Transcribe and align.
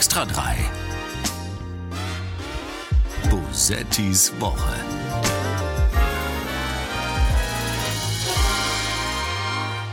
Extra 0.00 0.24
3. 0.24 0.56
Bosettis 3.28 4.32
Woche. 4.40 4.56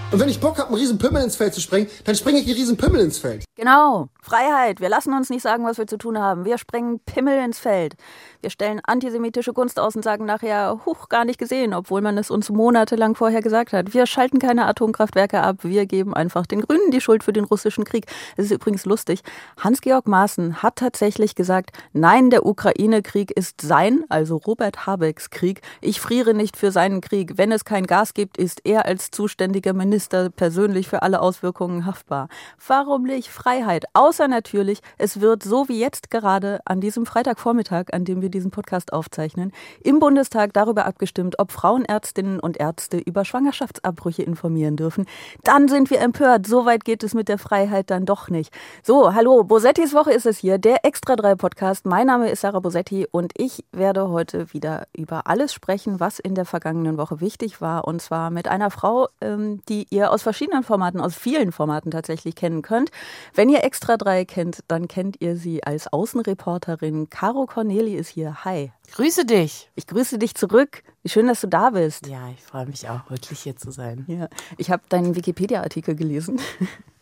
Und 0.10 0.18
wenn 0.18 0.30
ich 0.30 0.40
Bock 0.40 0.60
habe, 0.60 0.70
einen 0.70 0.78
riesen 0.78 0.98
Pimmel 0.98 1.24
ins 1.24 1.36
Feld 1.36 1.54
zu 1.54 1.60
sprengen, 1.60 1.90
dann 2.06 2.16
springe 2.16 2.40
ich 2.40 2.46
einen 2.46 2.56
riesen 2.56 2.78
Pimmel 2.78 3.02
ins 3.02 3.18
Feld. 3.18 3.47
Genau, 3.58 4.10
Freiheit. 4.22 4.82
Wir 4.82 4.90
lassen 4.90 5.14
uns 5.14 5.32
nicht 5.32 5.42
sagen, 5.42 5.66
was 5.66 5.80
wir 5.80 5.88
zu 5.88 5.98
tun 5.98 6.20
haben. 6.20 6.46
Wir 6.46 6.60
sprengen 6.60 7.00
Pimmel 7.00 7.44
ins 7.44 7.58
Feld. 7.58 7.96
Wir 8.42 8.52
stellen 8.52 8.82
antisemitische 8.84 9.52
Kunst 9.52 9.80
aus 9.80 9.96
und 9.96 10.04
sagen 10.04 10.26
nachher, 10.26 10.82
huch, 10.86 11.10
gar 11.10 11.26
nicht 11.26 11.40
gesehen, 11.40 11.74
obwohl 11.74 12.02
man 12.02 12.20
es 12.20 12.30
uns 12.30 12.52
monatelang 12.52 13.16
vorher 13.16 13.42
gesagt 13.42 13.74
hat. 13.74 13.96
Wir 13.96 14.06
schalten 14.06 14.38
keine 14.38 14.66
Atomkraftwerke 14.66 15.42
ab. 15.42 15.64
Wir 15.64 15.88
geben 15.88 16.14
einfach 16.14 16.46
den 16.46 16.62
Grünen 16.62 16.92
die 16.92 17.02
Schuld 17.02 17.24
für 17.24 17.34
den 17.34 17.46
russischen 17.46 17.84
Krieg. 17.84 18.06
Es 18.36 18.46
ist 18.46 18.52
übrigens 18.52 18.86
lustig. 18.86 19.22
Hans-Georg 19.60 20.08
Maaßen 20.08 20.62
hat 20.62 20.76
tatsächlich 20.76 21.34
gesagt, 21.34 21.72
nein, 21.94 22.30
der 22.30 22.46
Ukraine-Krieg 22.46 23.32
ist 23.32 23.62
sein, 23.62 24.04
also 24.10 24.36
Robert 24.38 24.86
Habecks 24.86 25.32
Krieg. 25.32 25.62
Ich 25.82 26.00
friere 26.00 26.36
nicht 26.36 26.58
für 26.58 26.72
seinen 26.72 27.02
Krieg. 27.02 27.40
Wenn 27.40 27.52
es 27.52 27.66
kein 27.66 27.88
Gas 27.88 28.14
gibt, 28.14 28.38
ist 28.38 28.62
er 28.66 28.86
als 28.86 29.10
zuständiger 29.10 29.74
Minister 29.74 30.30
persönlich 30.30 30.88
für 30.88 31.02
alle 31.02 31.22
Auswirkungen 31.22 31.88
haftbar. 31.88 32.28
Warum 32.68 33.02
nicht 33.02 33.30
Freiheit? 33.48 33.86
Außer 33.94 34.28
natürlich, 34.28 34.82
es 34.98 35.22
wird 35.22 35.42
so 35.42 35.70
wie 35.70 35.80
jetzt 35.80 36.12
gerade 36.12 36.60
an 36.66 36.82
diesem 36.82 37.06
Freitagvormittag, 37.06 37.94
an 37.94 38.04
dem 38.04 38.22
wir 38.22 38.28
diesen 38.28 38.52
Podcast 38.52 38.92
aufzeichnen, 38.92 39.54
im 39.82 40.00
Bundestag 40.00 40.52
darüber 40.52 40.86
abgestimmt, 40.86 41.40
ob 41.40 41.54
Frauenärztinnen 41.54 42.42
und 42.42 42.60
Ärzte 42.60 42.98
über 42.98 43.24
Schwangerschaftsabbrüche 43.24 44.22
informieren 44.22 44.76
dürfen. 44.76 45.06
Dann 45.46 45.70
sind 45.70 45.90
wir 45.90 46.02
empört. 46.02 46.46
So 46.46 46.66
weit 46.66 46.84
geht 46.84 47.04
es 47.06 47.14
mit 47.14 47.30
der 47.30 47.38
Freiheit 47.38 47.90
dann 47.90 48.04
doch 48.04 48.30
nicht. 48.30 48.54
So, 48.84 49.14
hallo, 49.14 49.46
Bosettis 49.46 49.94
Woche 49.94 50.12
ist 50.12 50.26
es 50.26 50.40
hier, 50.40 50.58
der 50.58 50.84
Extra 50.84 51.16
3 51.16 51.36
Podcast. 51.36 51.86
Mein 51.86 52.08
Name 52.08 52.30
ist 52.30 52.42
Sarah 52.42 52.60
Bosetti 52.60 53.08
und 53.10 53.32
ich 53.38 53.64
werde 53.72 54.10
heute 54.10 54.52
wieder 54.52 54.88
über 54.92 55.28
alles 55.28 55.54
sprechen, 55.54 56.02
was 56.02 56.20
in 56.20 56.36
der 56.36 56.44
vergangenen 56.44 56.98
Woche 56.98 57.22
wichtig 57.22 57.62
war. 57.62 57.88
Und 57.88 58.02
zwar 58.02 58.30
mit 58.30 58.50
einer 58.50 58.72
Frau, 58.72 59.08
ähm, 59.22 59.62
die 59.70 59.88
ihr 59.90 60.12
aus 60.12 60.22
verschiedenen 60.22 60.64
Formaten, 60.64 61.00
aus 61.00 61.16
vielen 61.16 61.54
Formaten 61.54 61.92
tatsächlich 61.92 62.36
kennen 62.36 62.62
könnt. 62.62 62.92
Wenn 63.38 63.50
ihr 63.50 63.64
Extra 63.64 63.98
3 63.98 64.26
kennt, 64.26 64.64
dann 64.68 64.88
kennt 64.88 65.22
ihr 65.22 65.38
sie 65.38 65.64
als 65.64 65.94
Außenreporterin. 65.94 67.12
Caro 67.12 67.46
Corneli 67.46 67.94
ist 67.94 68.10
hier. 68.10 68.44
Hi. 68.44 68.72
Grüße 68.96 69.26
dich. 69.26 69.70
Ich 69.76 69.86
grüße 69.86 70.18
dich 70.18 70.34
zurück. 70.34 70.82
Wie 71.04 71.10
schön, 71.10 71.28
dass 71.28 71.42
du 71.42 71.48
da 71.48 71.70
bist. 71.70 72.08
Ja, 72.08 72.32
ich 72.36 72.42
freue 72.42 72.66
mich 72.66 72.90
auch, 72.90 73.12
wirklich 73.12 73.42
hier 73.42 73.56
zu 73.56 73.70
sein. 73.70 74.06
Ja, 74.08 74.28
ich 74.58 74.72
habe 74.72 74.82
deinen 74.90 75.16
Wikipedia-Artikel 75.16 75.94
gelesen. 75.96 76.42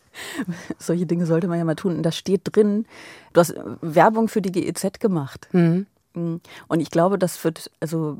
Solche 0.78 1.06
Dinge 1.06 1.24
sollte 1.24 1.48
man 1.48 1.56
ja 1.56 1.64
mal 1.64 1.74
tun. 1.74 1.96
Und 1.96 2.02
da 2.02 2.12
steht 2.12 2.42
drin, 2.44 2.84
du 3.32 3.40
hast 3.40 3.54
Werbung 3.80 4.28
für 4.28 4.42
die 4.42 4.52
GEZ 4.52 5.00
gemacht. 5.00 5.48
Mhm. 5.52 5.86
Und 6.12 6.80
ich 6.80 6.90
glaube, 6.90 7.18
das 7.18 7.42
wird, 7.44 7.70
also, 7.80 8.18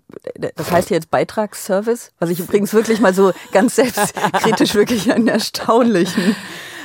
das 0.55 0.71
heißt 0.71 0.89
jetzt 0.89 1.11
Beitragsservice, 1.11 2.13
was 2.19 2.31
ich 2.31 2.41
übrigens 2.41 2.73
wirklich 2.73 2.99
mal 2.99 3.13
so 3.13 3.33
ganz 3.53 3.77
selbstkritisch 3.77 4.75
wirklich 4.75 5.13
einen 5.13 5.29
erstaunlichen, 5.29 6.35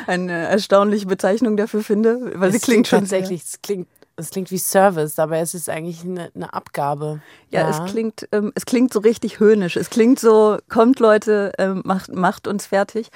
eine 0.07 0.47
erstaunliche 0.47 1.05
Bezeichnung 1.05 1.57
dafür 1.57 1.83
finde, 1.83 2.31
weil 2.35 2.49
es 2.49 2.55
sie 2.55 2.61
klingt 2.61 2.87
schon 2.87 2.99
tatsächlich, 3.01 3.43
es 3.43 3.61
klingt 3.61 3.87
es 4.17 4.29
klingt 4.29 4.51
wie 4.51 4.57
Service, 4.57 5.19
aber 5.19 5.37
es 5.37 5.53
ist 5.53 5.69
eigentlich 5.69 6.03
eine, 6.03 6.31
eine 6.35 6.53
Abgabe. 6.53 7.21
Ja, 7.49 7.61
ja, 7.61 7.69
es 7.69 7.91
klingt, 7.91 8.27
ähm, 8.31 8.51
es 8.55 8.65
klingt 8.65 8.93
so 8.93 8.99
richtig 8.99 9.39
höhnisch. 9.39 9.75
Es 9.77 9.89
klingt 9.89 10.19
so, 10.19 10.57
kommt 10.69 10.99
Leute, 10.99 11.53
ähm, 11.57 11.81
macht, 11.85 12.13
macht 12.13 12.47
uns 12.47 12.67
fertig. 12.67 13.09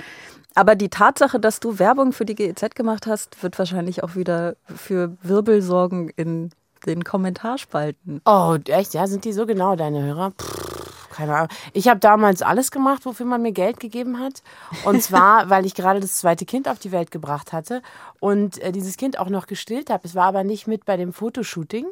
Aber 0.55 0.75
die 0.75 0.89
Tatsache, 0.89 1.39
dass 1.39 1.59
du 1.59 1.80
Werbung 1.80 2.14
für 2.14 2.25
die 2.25 2.36
GEZ 2.36 2.75
gemacht 2.75 3.08
hast, 3.08 3.44
wird 3.44 3.59
wahrscheinlich 3.59 4.03
auch 4.03 4.16
wieder 4.16 4.55
für 4.73 5.17
Wirbel 5.22 5.61
sorgen 5.61 6.09
in 6.16 6.52
den 6.86 7.03
Kommentarspalten. 7.03 8.22
Oh, 8.25 8.58
echt? 8.67 8.93
Ja, 8.93 9.05
sind 9.08 9.26
die 9.26 9.33
so 9.33 9.45
genau 9.45 9.76
deine 9.76 10.02
Hörer? 10.02 10.32
Pff 10.32 10.74
keine 11.15 11.36
Ahnung. 11.36 11.49
Ich 11.73 11.87
habe 11.87 11.99
damals 11.99 12.42
alles 12.42 12.71
gemacht, 12.71 13.05
wofür 13.05 13.26
man 13.26 13.42
mir 13.42 13.52
Geld 13.52 13.80
gegeben 13.80 14.20
hat. 14.20 14.43
Und 14.83 15.02
zwar, 15.02 15.49
weil 15.49 15.65
ich 15.65 15.73
gerade 15.73 15.99
das 15.99 16.17
zweite 16.17 16.45
Kind 16.45 16.67
auf 16.67 16.80
die 16.80 16.92
Welt 16.92 17.11
gebracht 17.11 17.53
hatte 17.53 17.81
und 18.20 18.58
äh, 18.59 18.71
dieses 18.71 18.98
Kind 18.98 19.17
auch 19.17 19.30
noch 19.30 19.48
gestillt 19.48 19.89
habe. 19.89 20.05
Es 20.05 20.15
war 20.15 20.26
aber 20.26 20.43
nicht 20.43 20.67
mit 20.67 20.86
bei 20.86 20.98
dem 20.98 21.14
Fotoshooting. 21.14 21.87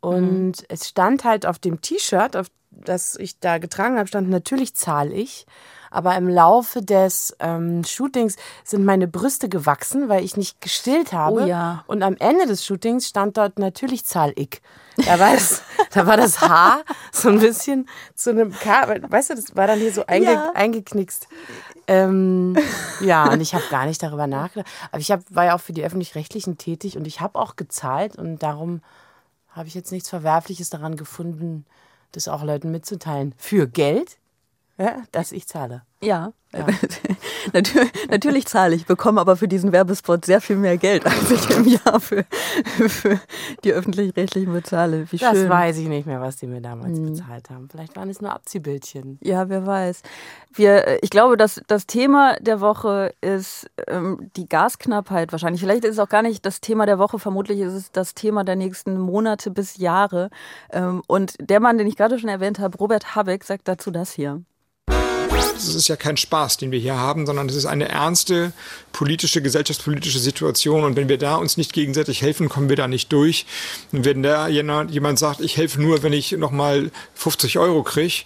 Und 0.00 0.60
mhm. 0.60 0.66
es 0.68 0.88
stand 0.88 1.24
halt 1.24 1.46
auf 1.46 1.58
dem 1.58 1.80
T-Shirt, 1.80 2.36
auf 2.36 2.46
das 2.70 3.16
ich 3.16 3.40
da 3.40 3.58
getragen 3.58 3.98
habe, 3.98 4.06
stand 4.06 4.28
natürlich 4.28 4.74
zahle 4.74 5.14
ich. 5.14 5.46
Aber 5.90 6.16
im 6.16 6.28
Laufe 6.28 6.82
des 6.82 7.36
ähm, 7.40 7.84
Shootings 7.84 8.36
sind 8.64 8.84
meine 8.84 9.08
Brüste 9.08 9.48
gewachsen, 9.48 10.08
weil 10.08 10.24
ich 10.24 10.36
nicht 10.36 10.60
gestillt 10.60 11.12
habe. 11.12 11.42
Oh 11.42 11.46
ja. 11.46 11.84
Und 11.86 12.02
am 12.02 12.16
Ende 12.18 12.46
des 12.46 12.64
Shootings 12.64 13.08
stand 13.08 13.36
dort 13.36 13.58
natürlich 13.58 14.04
zahl 14.04 14.32
ich. 14.36 14.60
Da 14.96 15.18
war, 15.18 15.32
das, 15.32 15.62
da 15.92 16.06
war 16.06 16.16
das 16.16 16.40
Haar 16.40 16.82
so 17.12 17.28
ein 17.28 17.38
bisschen 17.38 17.88
zu 18.14 18.30
einem 18.30 18.52
K. 18.52 19.00
Weißt 19.08 19.30
du, 19.30 19.34
das 19.34 19.54
war 19.54 19.66
dann 19.66 19.78
hier 19.78 19.92
so 19.92 20.04
einge, 20.06 20.32
ja. 20.32 20.52
eingeknickst. 20.54 21.28
Ähm, 21.86 22.56
ja, 23.00 23.30
und 23.32 23.40
ich 23.40 23.54
habe 23.54 23.64
gar 23.70 23.86
nicht 23.86 24.02
darüber 24.02 24.26
nachgedacht. 24.26 24.70
Aber 24.90 25.00
ich 25.00 25.10
hab, 25.10 25.22
war 25.30 25.46
ja 25.46 25.54
auch 25.54 25.60
für 25.60 25.72
die 25.72 25.84
Öffentlich-Rechtlichen 25.84 26.58
tätig 26.58 26.96
und 26.96 27.06
ich 27.06 27.20
habe 27.20 27.38
auch 27.38 27.56
gezahlt 27.56 28.16
und 28.16 28.42
darum 28.42 28.82
habe 29.50 29.68
ich 29.68 29.74
jetzt 29.74 29.90
nichts 29.90 30.08
Verwerfliches 30.08 30.70
daran 30.70 30.96
gefunden, 30.96 31.64
das 32.12 32.28
auch 32.28 32.42
Leuten 32.42 32.70
mitzuteilen. 32.70 33.34
Für 33.38 33.66
Geld, 33.66 34.18
ja, 34.78 35.02
das 35.12 35.32
ich 35.32 35.46
zahle. 35.46 35.82
Ja, 36.00 36.32
ja. 36.52 36.66
natürlich, 37.52 37.90
natürlich 38.08 38.46
zahle 38.46 38.76
ich, 38.76 38.86
bekomme 38.86 39.20
aber 39.20 39.36
für 39.36 39.48
diesen 39.48 39.72
Werbespot 39.72 40.24
sehr 40.24 40.40
viel 40.40 40.54
mehr 40.54 40.78
Geld, 40.78 41.04
als 41.04 41.30
ich 41.30 41.50
im 41.50 41.66
Jahr 41.66 41.98
für, 41.98 42.24
für 42.88 43.20
die 43.64 43.72
öffentlich-rechtlichen 43.72 44.52
bezahle. 44.52 45.10
Wie 45.10 45.16
das 45.16 45.36
schön. 45.36 45.48
weiß 45.48 45.78
ich 45.78 45.88
nicht 45.88 46.06
mehr, 46.06 46.20
was 46.20 46.36
die 46.36 46.46
mir 46.46 46.60
damals 46.60 46.96
hm. 46.96 47.06
bezahlt 47.06 47.50
haben. 47.50 47.68
Vielleicht 47.68 47.96
waren 47.96 48.08
es 48.08 48.20
nur 48.20 48.32
Abziehbildchen. 48.32 49.18
Ja, 49.20 49.48
wer 49.48 49.66
weiß. 49.66 50.02
Wir, 50.54 51.02
ich 51.02 51.10
glaube, 51.10 51.36
dass 51.36 51.60
das 51.66 51.86
Thema 51.86 52.36
der 52.40 52.60
Woche 52.60 53.12
ist 53.20 53.68
ähm, 53.88 54.30
die 54.36 54.48
Gasknappheit 54.48 55.32
wahrscheinlich. 55.32 55.60
Vielleicht 55.60 55.84
ist 55.84 55.94
es 55.94 55.98
auch 55.98 56.08
gar 56.08 56.22
nicht 56.22 56.46
das 56.46 56.60
Thema 56.60 56.86
der 56.86 57.00
Woche, 57.00 57.18
vermutlich 57.18 57.58
ist 57.58 57.74
es 57.74 57.90
das 57.90 58.14
Thema 58.14 58.44
der 58.44 58.56
nächsten 58.56 58.98
Monate 58.98 59.50
bis 59.50 59.76
Jahre. 59.76 60.30
Ähm, 60.70 61.02
und 61.08 61.34
der 61.40 61.58
Mann, 61.58 61.76
den 61.76 61.88
ich 61.88 61.96
gerade 61.96 62.18
schon 62.20 62.30
erwähnt 62.30 62.60
habe, 62.60 62.78
Robert 62.78 63.16
Habeck, 63.16 63.42
sagt 63.42 63.66
dazu 63.66 63.90
das 63.90 64.12
hier 64.12 64.42
das 65.66 65.74
ist 65.74 65.88
ja 65.88 65.96
kein 65.96 66.16
Spaß, 66.16 66.56
den 66.56 66.70
wir 66.70 66.78
hier 66.78 66.96
haben, 66.96 67.26
sondern 67.26 67.48
es 67.48 67.54
ist 67.54 67.66
eine 67.66 67.88
ernste 67.88 68.52
politische, 68.92 69.42
gesellschaftspolitische 69.42 70.18
Situation. 70.18 70.84
Und 70.84 70.96
wenn 70.96 71.08
wir 71.08 71.18
da 71.18 71.36
uns 71.36 71.56
nicht 71.56 71.72
gegenseitig 71.72 72.22
helfen, 72.22 72.48
kommen 72.48 72.68
wir 72.68 72.76
da 72.76 72.88
nicht 72.88 73.12
durch. 73.12 73.46
Und 73.92 74.04
wenn 74.04 74.22
da 74.22 74.48
jemand 74.48 75.18
sagt, 75.18 75.40
ich 75.40 75.56
helfe 75.56 75.80
nur, 75.80 76.02
wenn 76.02 76.12
ich 76.12 76.32
nochmal 76.32 76.90
50 77.14 77.58
Euro 77.58 77.82
kriege, 77.82 78.24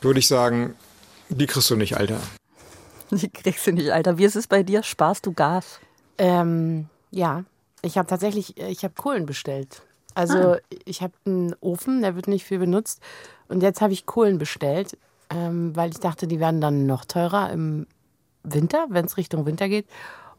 würde 0.00 0.18
ich 0.18 0.28
sagen, 0.28 0.74
die 1.28 1.46
kriegst 1.46 1.70
du 1.70 1.76
nicht, 1.76 1.96
Alter. 1.96 2.20
Die 3.10 3.28
kriegst 3.28 3.66
du 3.66 3.72
nicht, 3.72 3.92
Alter. 3.92 4.18
Wie 4.18 4.24
ist 4.24 4.36
es 4.36 4.46
bei 4.46 4.62
dir? 4.62 4.82
Sparst 4.82 5.26
du 5.26 5.32
Gas? 5.32 5.80
Ähm, 6.18 6.86
ja, 7.10 7.44
ich 7.82 7.98
habe 7.98 8.08
tatsächlich, 8.08 8.56
ich 8.56 8.84
habe 8.84 8.94
Kohlen 8.96 9.26
bestellt. 9.26 9.82
Also 10.14 10.38
ah. 10.38 10.58
ich 10.84 11.02
habe 11.02 11.12
einen 11.26 11.54
Ofen, 11.60 12.02
der 12.02 12.16
wird 12.16 12.28
nicht 12.28 12.44
viel 12.44 12.58
benutzt. 12.58 13.00
Und 13.48 13.62
jetzt 13.62 13.80
habe 13.80 13.92
ich 13.92 14.06
Kohlen 14.06 14.38
bestellt 14.38 14.96
ähm, 15.34 15.74
weil 15.74 15.90
ich 15.90 16.00
dachte, 16.00 16.26
die 16.26 16.40
werden 16.40 16.60
dann 16.60 16.86
noch 16.86 17.04
teurer 17.04 17.50
im 17.50 17.86
Winter, 18.42 18.86
wenn 18.90 19.06
es 19.06 19.16
Richtung 19.16 19.46
Winter 19.46 19.68
geht. 19.68 19.86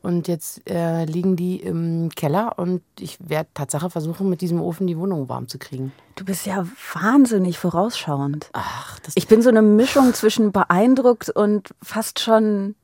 Und 0.06 0.28
jetzt 0.28 0.70
äh, 0.70 1.06
liegen 1.06 1.36
die 1.36 1.60
im 1.60 2.10
Keller 2.16 2.60
und 2.60 2.84
ich 3.00 3.18
werde 3.28 3.50
Tatsache 3.56 3.90
versuchen, 3.90 4.30
mit 4.30 4.40
diesem 4.40 4.62
Ofen 4.62 4.86
die 4.86 5.00
Wohnung 5.00 5.30
warm 5.30 5.48
zu 5.48 5.58
kriegen. 5.58 5.94
Du 6.16 6.24
bist 6.24 6.46
ja 6.46 6.64
wahnsinnig 6.94 7.58
vorausschauend. 7.58 8.52
Ach, 8.54 9.00
das 9.00 9.16
ich 9.18 9.28
bin 9.28 9.42
so 9.42 9.50
eine 9.50 9.64
Mischung 9.64 10.14
zwischen 10.14 10.52
beeindruckt 10.52 11.32
und 11.32 11.74
fast 11.82 12.20
schon. 12.20 12.76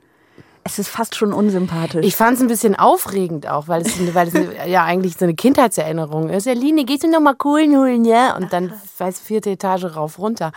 Es 0.64 0.80
ist 0.80 0.90
fast 0.90 1.16
schon 1.16 1.32
unsympathisch. 1.32 2.04
Ich 2.06 2.16
fand 2.16 2.38
es 2.38 2.42
ein 2.42 2.48
bisschen 2.48 2.76
aufregend 2.76 3.48
auch, 3.48 3.68
weil 3.68 3.84
es, 3.84 4.16
weil 4.16 4.28
es 4.28 4.34
ja 4.68 4.84
eigentlich 4.84 5.16
so 5.16 5.26
eine 5.26 5.36
Kindheitserinnerung 5.36 6.30
ist. 6.30 6.48
Aline, 6.48 6.86
gehst 6.86 7.04
du 7.04 7.08
noch 7.08 7.20
mal 7.20 7.36
Kohlen 7.36 7.78
holen, 7.78 8.04
ja? 8.04 8.36
Und 8.36 8.52
dann, 8.52 8.74
weiß 8.98 9.20
vierte 9.20 9.52
Etage 9.52 9.96
rauf, 9.96 10.18
runter. 10.18 10.52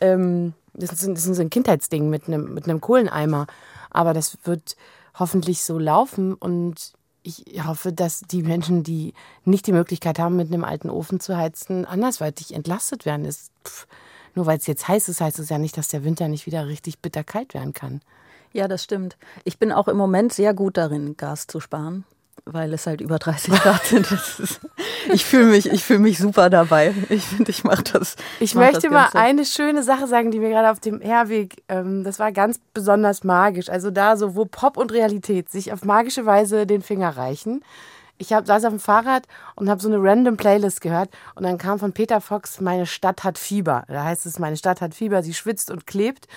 Ähm, 0.00 0.54
das 0.76 0.92
ist, 0.92 1.08
das 1.08 1.26
ist 1.26 1.40
ein 1.40 1.50
Kindheitsding 1.50 2.08
mit 2.08 2.28
einem, 2.28 2.54
mit 2.54 2.64
einem 2.64 2.80
Kohleneimer. 2.80 3.46
Aber 3.90 4.14
das 4.14 4.36
wird 4.44 4.76
hoffentlich 5.18 5.62
so 5.62 5.78
laufen 5.78 6.34
und 6.34 6.92
ich 7.22 7.44
hoffe, 7.66 7.92
dass 7.92 8.20
die 8.20 8.42
Menschen, 8.42 8.84
die 8.84 9.12
nicht 9.44 9.66
die 9.66 9.72
Möglichkeit 9.72 10.18
haben, 10.18 10.36
mit 10.36 10.52
einem 10.52 10.62
alten 10.62 10.90
Ofen 10.90 11.18
zu 11.18 11.36
heizen, 11.36 11.84
andersweitig 11.84 12.54
entlastet 12.54 13.04
werden. 13.04 13.24
Ist, 13.24 13.50
pff, 13.64 13.86
nur 14.34 14.46
weil 14.46 14.58
es 14.58 14.66
jetzt 14.66 14.86
heiß 14.86 15.08
ist, 15.08 15.20
heißt 15.20 15.38
es 15.40 15.48
ja 15.48 15.58
nicht, 15.58 15.76
dass 15.76 15.88
der 15.88 16.04
Winter 16.04 16.28
nicht 16.28 16.46
wieder 16.46 16.68
richtig 16.68 17.00
bitterkalt 17.00 17.54
werden 17.54 17.72
kann. 17.72 18.00
Ja, 18.52 18.68
das 18.68 18.84
stimmt. 18.84 19.16
Ich 19.44 19.58
bin 19.58 19.72
auch 19.72 19.88
im 19.88 19.96
Moment 19.96 20.32
sehr 20.32 20.54
gut 20.54 20.76
darin, 20.76 21.16
Gas 21.16 21.46
zu 21.48 21.58
sparen 21.58 22.04
weil 22.44 22.72
es 22.72 22.86
halt 22.86 23.00
über 23.00 23.18
30 23.18 23.54
Grad 23.54 23.84
sind. 23.86 24.10
Ist, 24.38 24.60
ich 25.12 25.24
fühle 25.24 25.46
mich, 25.46 25.70
ich 25.70 25.84
fühle 25.84 25.98
mich 25.98 26.18
super 26.18 26.50
dabei. 26.50 26.94
Ich 27.08 27.24
finde, 27.24 27.50
ich 27.50 27.64
mache 27.64 27.82
das. 27.84 28.16
Ich 28.40 28.54
mach 28.54 28.62
möchte 28.62 28.88
das 28.88 28.90
mal 28.90 29.08
eine 29.14 29.44
schöne 29.44 29.82
Sache 29.82 30.06
sagen, 30.06 30.30
die 30.30 30.38
mir 30.38 30.50
gerade 30.50 30.70
auf 30.70 30.80
dem 30.80 31.00
Herweg, 31.00 31.62
ähm, 31.68 32.04
das 32.04 32.18
war 32.18 32.32
ganz 32.32 32.60
besonders 32.74 33.24
magisch. 33.24 33.68
Also 33.68 33.90
da 33.90 34.16
so, 34.16 34.36
wo 34.36 34.44
Pop 34.44 34.76
und 34.76 34.92
Realität 34.92 35.50
sich 35.50 35.72
auf 35.72 35.84
magische 35.84 36.26
Weise 36.26 36.66
den 36.66 36.82
Finger 36.82 37.16
reichen. 37.16 37.62
ich 38.18 38.32
hab, 38.32 38.46
saß 38.46 38.64
auf 38.64 38.72
dem 38.72 38.80
Fahrrad 38.80 39.24
und 39.56 39.68
habe 39.68 39.80
so 39.80 39.88
eine 39.88 39.98
random 40.00 40.36
Playlist 40.36 40.80
gehört 40.80 41.10
und 41.34 41.42
dann 41.42 41.58
kam 41.58 41.78
von 41.78 41.92
Peter 41.92 42.20
Fox 42.20 42.60
Meine 42.60 42.86
Stadt 42.86 43.24
hat 43.24 43.38
Fieber. 43.38 43.84
Da 43.88 44.04
heißt 44.04 44.26
es, 44.26 44.38
meine 44.38 44.56
Stadt 44.56 44.80
hat 44.80 44.94
Fieber, 44.94 45.22
sie 45.22 45.34
schwitzt 45.34 45.70
und 45.70 45.86
klebt 45.86 46.28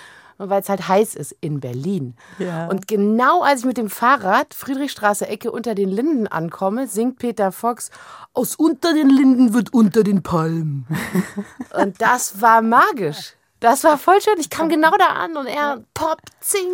weil 0.48 0.62
es 0.62 0.68
halt 0.68 0.88
heiß 0.88 1.14
ist 1.14 1.36
in 1.40 1.60
Berlin. 1.60 2.14
Ja. 2.38 2.66
Und 2.68 2.88
genau 2.88 3.42
als 3.42 3.60
ich 3.60 3.66
mit 3.66 3.76
dem 3.76 3.90
Fahrrad 3.90 4.54
Friedrichstraße 4.54 5.26
Ecke 5.28 5.52
unter 5.52 5.74
den 5.74 5.88
Linden 5.88 6.26
ankomme, 6.26 6.86
singt 6.86 7.18
Peter 7.18 7.52
Fox 7.52 7.90
aus 8.32 8.54
unter 8.54 8.94
den 8.94 9.10
Linden 9.10 9.52
wird 9.52 9.72
unter 9.72 10.02
den 10.02 10.22
Palmen. 10.22 10.86
und 11.78 12.00
das 12.00 12.40
war 12.40 12.62
magisch. 12.62 13.34
Das 13.60 13.84
war 13.84 13.98
voll 13.98 14.20
schön. 14.22 14.38
Ich 14.38 14.48
kam 14.48 14.68
genau 14.68 14.92
da 14.98 15.08
an 15.08 15.36
und 15.36 15.46
er 15.46 15.84
pop, 15.92 16.20
zing. 16.40 16.66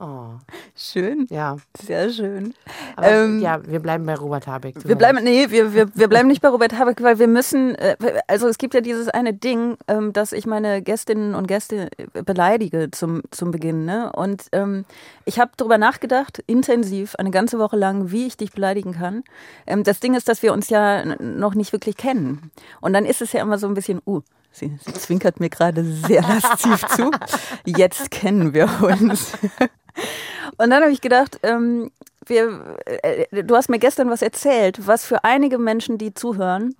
Oh, 0.00 0.30
Schön. 0.74 1.26
ja. 1.30 1.56
Sehr 1.80 2.10
schön. 2.10 2.54
Aber 2.96 3.08
Ähm, 3.08 3.40
ja, 3.40 3.64
wir 3.64 3.78
bleiben 3.78 4.04
bei 4.04 4.14
Robert 4.14 4.46
Habeck. 4.46 4.74
Wir 4.84 4.96
bleiben, 4.96 5.22
nee, 5.22 5.50
wir, 5.50 5.72
wir, 5.72 5.86
wir 5.94 6.08
bleiben 6.08 6.28
nicht 6.28 6.42
bei 6.42 6.48
Robert 6.48 6.76
Habeck, 6.76 7.00
weil 7.02 7.18
wir 7.20 7.28
müssen, 7.28 7.76
äh, 7.76 7.96
also 8.26 8.48
es 8.48 8.58
gibt 8.58 8.74
ja 8.74 8.80
dieses 8.80 9.08
eine 9.08 9.32
Ding, 9.32 9.76
ähm, 9.86 10.12
dass 10.12 10.32
ich 10.32 10.46
meine 10.46 10.82
Gästinnen 10.82 11.34
und 11.34 11.46
Gäste 11.46 11.88
äh, 11.96 12.22
beleidige 12.22 12.90
zum, 12.90 13.22
zum 13.30 13.52
Beginn. 13.52 13.84
Ne? 13.84 14.10
Und 14.12 14.46
ähm, 14.52 14.84
ich 15.26 15.38
habe 15.38 15.52
darüber 15.56 15.78
nachgedacht, 15.78 16.42
intensiv, 16.46 17.14
eine 17.14 17.30
ganze 17.30 17.58
Woche 17.60 17.76
lang, 17.76 18.10
wie 18.10 18.26
ich 18.26 18.36
dich 18.36 18.52
beleidigen 18.52 18.94
kann. 18.94 19.22
Ähm, 19.66 19.84
das 19.84 20.00
Ding 20.00 20.14
ist, 20.14 20.28
dass 20.28 20.42
wir 20.42 20.52
uns 20.52 20.70
ja 20.70 21.04
noch 21.20 21.54
nicht 21.54 21.72
wirklich 21.72 21.96
kennen. 21.96 22.50
Und 22.80 22.94
dann 22.94 23.04
ist 23.04 23.22
es 23.22 23.32
ja 23.32 23.42
immer 23.42 23.58
so 23.58 23.68
ein 23.68 23.74
bisschen, 23.74 24.00
uh, 24.06 24.22
sie, 24.54 24.78
sie 24.84 24.92
zwinkert 24.94 25.40
mir 25.40 25.50
gerade 25.50 25.84
sehr 25.84 26.22
lasziv 26.22 26.86
zu. 26.88 27.10
Jetzt 27.64 28.10
kennen 28.10 28.54
wir 28.54 28.68
uns. 28.82 29.32
Und 30.56 30.70
dann 30.70 30.82
habe 30.82 30.92
ich 30.92 31.00
gedacht, 31.00 31.40
ähm, 31.42 31.90
wir, 32.26 32.78
äh, 32.86 33.42
du 33.42 33.56
hast 33.56 33.68
mir 33.68 33.78
gestern 33.78 34.10
was 34.10 34.22
erzählt, 34.22 34.86
was 34.86 35.04
für 35.04 35.24
einige 35.24 35.58
Menschen, 35.58 35.98
die 35.98 36.14
zuhören, 36.14 36.74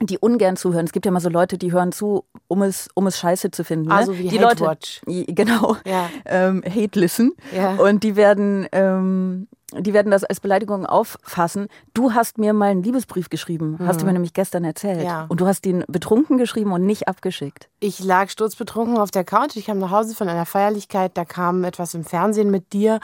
die 0.00 0.18
ungern 0.18 0.56
zuhören. 0.56 0.84
Es 0.84 0.92
gibt 0.92 1.06
ja 1.06 1.12
mal 1.12 1.20
so 1.20 1.30
Leute, 1.30 1.56
die 1.56 1.72
hören 1.72 1.90
zu, 1.90 2.24
um 2.48 2.62
es, 2.62 2.88
um 2.94 3.06
es 3.06 3.18
scheiße 3.18 3.50
zu 3.50 3.64
finden. 3.64 3.88
Ne? 3.88 4.04
so 4.04 4.18
wie 4.18 4.28
die 4.28 4.38
Hate 4.38 4.62
Leute, 4.62 4.64
Watch. 4.64 5.00
Genau. 5.06 5.76
Ja. 5.86 6.10
Ähm, 6.26 6.62
Hate 6.66 7.00
Listen. 7.00 7.32
Ja. 7.54 7.76
Und 7.76 8.04
die 8.04 8.14
werden, 8.14 8.66
ähm, 8.72 9.48
die 9.72 9.94
werden 9.94 10.10
das 10.10 10.22
als 10.22 10.40
Beleidigung 10.40 10.84
auffassen. 10.84 11.68
Du 11.94 12.12
hast 12.12 12.36
mir 12.36 12.52
mal 12.52 12.70
einen 12.70 12.82
Liebesbrief 12.82 13.30
geschrieben, 13.30 13.78
hast 13.80 14.02
du 14.02 14.06
mir 14.06 14.12
nämlich 14.12 14.34
gestern 14.34 14.64
erzählt. 14.64 14.98
Mhm. 14.98 15.04
Ja. 15.04 15.26
Und 15.28 15.40
du 15.40 15.46
hast 15.46 15.64
den 15.64 15.82
betrunken 15.88 16.36
geschrieben 16.36 16.72
und 16.72 16.84
nicht 16.84 17.08
abgeschickt. 17.08 17.70
Ich 17.80 18.00
lag 18.00 18.28
sturzbetrunken 18.28 18.98
auf 18.98 19.10
der 19.10 19.24
Couch. 19.24 19.56
Ich 19.56 19.66
kam 19.66 19.78
nach 19.78 19.90
Hause 19.90 20.14
von 20.14 20.28
einer 20.28 20.46
Feierlichkeit. 20.46 21.16
Da 21.16 21.24
kam 21.24 21.64
etwas 21.64 21.94
im 21.94 22.04
Fernsehen 22.04 22.50
mit 22.50 22.74
dir. 22.74 23.00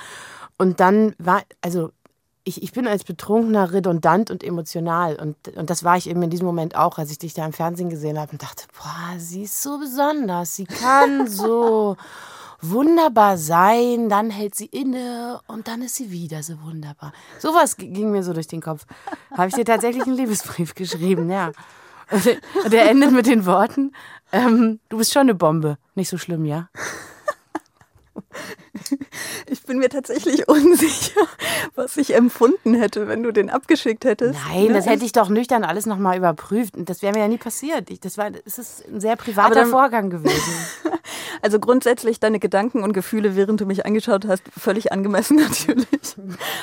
Und 0.59 0.79
dann 0.81 1.15
war, 1.19 1.43
also 1.63 1.91
ich, 2.45 2.63
ich 2.63 2.73
bin 2.73 2.89
als 2.89 3.05
Betrunkener 3.05 3.73
redundant 3.73 4.31
und 4.31 4.43
emotional. 4.43 5.17
Und, 5.17 5.37
und 5.57 5.71
das 5.71 5.85
war 5.85 5.97
ich 5.97 6.09
eben 6.09 6.23
in 6.23 6.31
diesem 6.31 6.47
Moment 6.47 6.77
auch, 6.77 6.99
als 6.99 7.11
ich 7.11 7.19
dich 7.19 7.35
da 7.35 7.47
im 7.47 7.53
Fernsehen 7.53 7.91
gesehen 7.91 8.19
habe 8.19 8.33
und 8.33 8.43
dachte, 8.43 8.65
boah, 8.77 9.19
sie 9.19 9.45
ist 9.45 9.63
so 9.63 9.79
besonders. 9.79 10.57
Sie 10.57 10.65
kann 10.65 11.27
so 11.29 11.97
wunderbar 12.61 13.39
sein. 13.39 14.09
Dann 14.09 14.31
hält 14.31 14.55
sie 14.55 14.67
inne 14.67 15.41
und 15.47 15.69
dann 15.69 15.83
ist 15.83 15.97
sie 15.97 16.11
wieder 16.11 16.43
so 16.43 16.61
wunderbar. 16.63 17.13
Sowas 17.39 17.77
ging 17.77 18.11
mir 18.11 18.25
so 18.25 18.33
durch 18.33 18.49
den 18.49 18.61
Kopf. 18.61 18.87
Habe 19.31 19.49
ich 19.49 19.55
dir 19.55 19.65
tatsächlich 19.65 20.05
einen 20.05 20.17
Liebesbrief 20.17 20.75
geschrieben, 20.77 21.31
ja. 21.31 21.53
Und 22.11 22.27
der 22.73 22.91
endet 22.91 23.13
mit 23.13 23.27
den 23.27 23.47
Worten, 23.47 23.93
ähm, 24.33 24.81
du 24.89 24.99
bist 24.99 25.13
schon 25.13 25.23
eine 25.23 25.35
Bombe. 25.35 25.79
Nicht 25.95 26.09
so 26.09 26.19
schlimm, 26.19 26.45
ja? 26.45 26.69
Ich 29.47 29.63
bin 29.65 29.79
mir 29.79 29.89
tatsächlich 29.89 30.49
unsicher, 30.49 31.21
was 31.75 31.97
ich 31.97 32.15
empfunden 32.15 32.75
hätte, 32.75 33.07
wenn 33.09 33.23
du 33.23 33.33
den 33.33 33.51
abgeschickt 33.51 34.05
hättest. 34.05 34.39
Nein, 34.49 34.67
Ne? 34.69 34.73
das 34.75 34.87
hätte 34.87 35.05
ich 35.05 35.13
doch 35.13 35.29
nüchtern 35.29 35.65
alles 35.65 35.87
nochmal 35.87 36.17
überprüft. 36.17 36.77
Und 36.77 36.89
das 36.89 37.03
wäre 37.03 37.13
mir 37.13 37.21
ja 37.21 37.29
nie 37.29 37.39
passiert. 37.39 37.91
Ich, 37.91 38.01
das 38.01 38.17
war, 38.19 38.31
es 38.45 38.59
ist 38.59 38.85
ein 38.89 39.01
sehr 39.01 39.17
privater 39.17 39.55
dann- 39.55 39.71
Vorgang 39.71 40.11
gewesen. 40.11 40.53
Also 41.41 41.59
grundsätzlich 41.59 42.21
deine 42.21 42.39
Gedanken 42.39 42.85
und 42.85 42.93
Gefühle, 42.93 43.35
während 43.35 43.61
du 43.61 43.67
mich 43.67 43.85
angeschaut 43.85 44.27
hast, 44.29 44.45
völlig 44.57 44.93
angemessen 44.93 45.37
natürlich. 45.37 45.87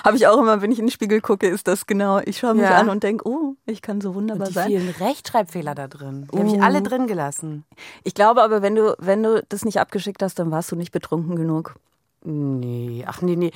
Habe 0.05 0.15
ich 0.15 0.25
auch 0.27 0.39
immer, 0.39 0.61
wenn 0.61 0.71
ich 0.71 0.79
in 0.79 0.85
den 0.85 0.91
Spiegel 0.91 1.19
gucke, 1.19 1.47
ist 1.47 1.67
das 1.67 1.85
genau. 1.85 2.19
Ich 2.23 2.37
schaue 2.37 2.53
mich 2.53 2.63
Ja. 2.63 2.77
an 2.77 2.87
und 2.89 3.03
denke, 3.03 3.27
oh, 3.27 3.55
ich 3.65 3.81
kann 3.81 3.99
so 3.99 4.15
wunderbar 4.15 4.47
Die 4.47 4.53
sein. 4.53 4.67
vielen 4.67 4.89
Rechtschreibfehler 4.89 5.75
da 5.75 5.87
drin. 5.89 6.27
Die 6.33 6.37
habe 6.37 6.49
Uh. 6.49 6.55
ich 6.55 6.61
alle 6.61 6.81
drin 6.81 7.07
gelassen. 7.07 7.65
Ich 8.05 8.13
glaube 8.13 8.41
aber, 8.41 8.61
wenn 8.61 8.75
du, 8.75 8.95
wenn 8.99 9.21
du 9.21 9.43
das 9.49 9.65
nicht 9.65 9.81
abgeschickt 9.81 10.23
hast, 10.23 10.39
dann 10.39 10.49
warst 10.49 10.71
du 10.71 10.77
nicht 10.77 10.91
betrunken 10.93 11.35
genug. 11.35 11.75
Nee, 12.23 13.05
ach 13.07 13.21
nee, 13.21 13.35
nee. 13.35 13.51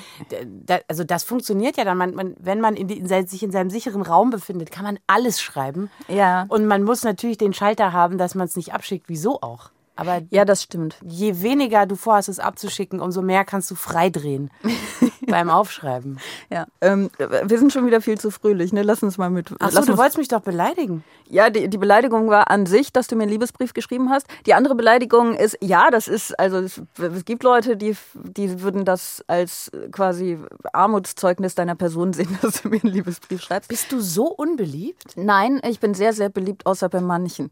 Da, 0.66 0.80
also 0.88 1.04
das 1.04 1.24
funktioniert 1.24 1.76
ja 1.78 1.84
dann. 1.84 1.98
Man, 1.98 2.16
man, 2.16 2.36
wenn 2.40 2.62
man 2.62 2.76
in 2.76 2.88
die, 2.88 2.98
in 2.98 3.08
sich 3.28 3.44
in 3.44 3.52
seinem 3.52 3.70
sicheren 3.70 4.02
Raum 4.02 4.30
befindet, 4.30 4.72
kann 4.72 4.86
man 4.86 5.00
alles 5.06 5.42
schreiben. 5.42 5.90
Ja. 6.08 6.46
Und 6.48 6.66
man 6.66 6.84
muss 6.84 7.04
natürlich 7.04 7.38
den 7.38 7.54
Schalter 7.54 7.92
haben, 7.92 8.18
dass 8.18 8.36
man 8.36 8.48
es 8.48 8.56
nicht 8.56 8.74
abschickt. 8.74 9.10
Wieso 9.10 9.42
auch? 9.42 9.72
Aber 9.96 10.22
Ja, 10.32 10.44
das 10.46 10.64
stimmt. 10.64 10.98
je 11.06 11.42
weniger 11.42 11.86
du 11.86 11.96
vorhast, 11.96 12.28
es 12.30 12.40
abzuschicken, 12.40 13.00
umso 13.00 13.22
mehr 13.22 13.46
kannst 13.46 13.70
du 13.70 13.76
freidrehen 13.76 14.50
beim 15.26 15.50
Aufschreiben. 15.50 16.20
Ja. 16.50 16.68
Ähm, 16.82 17.10
wir 17.18 17.58
sind 17.58 17.74
schon 17.74 17.86
wieder 17.86 18.00
viel 18.02 18.20
zu 18.20 18.30
fröhlich, 18.30 18.74
ne? 18.74 18.84
Lass 18.84 19.02
uns 19.02 19.18
mal 19.18 19.30
mit. 19.30 19.50
Ach 19.60 19.72
so, 19.72 19.78
lass 19.78 19.86
du 19.88 19.98
wolltest 19.98 20.18
mich 20.18 20.28
doch 20.28 20.42
beleidigen. 20.42 21.04
Ja, 21.30 21.50
die, 21.50 21.68
die 21.68 21.78
Beleidigung 21.78 22.30
war 22.30 22.52
an 22.52 22.66
sich, 22.66 22.92
dass 22.92 23.08
du 23.08 23.16
mir 23.16 23.24
einen 23.24 23.32
Liebesbrief 23.32 23.74
geschrieben 23.74 24.10
hast. 24.10 24.28
Die 24.46 24.54
andere 24.54 24.76
Beleidigung 24.76 25.36
ist, 25.36 25.58
ja, 25.62 25.90
das 25.90 26.08
ist, 26.08 26.38
also 26.40 26.58
es, 26.58 26.82
es 27.00 27.26
gibt 27.26 27.44
Leute, 27.44 27.76
die, 27.76 27.96
die 28.14 28.62
würden 28.62 28.86
das 28.86 29.24
als 29.28 29.72
quasi 29.92 30.38
Armutszeugnis 30.74 31.56
deiner 31.56 31.76
Person 31.76 32.14
sehen, 32.14 32.38
dass 32.42 32.62
du 32.62 32.70
mir 32.70 32.84
einen 32.84 32.94
Liebesbrief 32.94 33.42
schreibst. 33.42 33.70
Bist 33.70 33.92
du 33.92 34.00
so 34.00 34.28
unbeliebt? 34.28 35.14
Nein, 35.16 35.60
ich 35.68 35.80
bin 35.80 35.94
sehr, 35.94 36.14
sehr 36.14 36.30
beliebt, 36.30 36.66
außer 36.66 36.90
bei 36.90 37.02
manchen. 37.02 37.52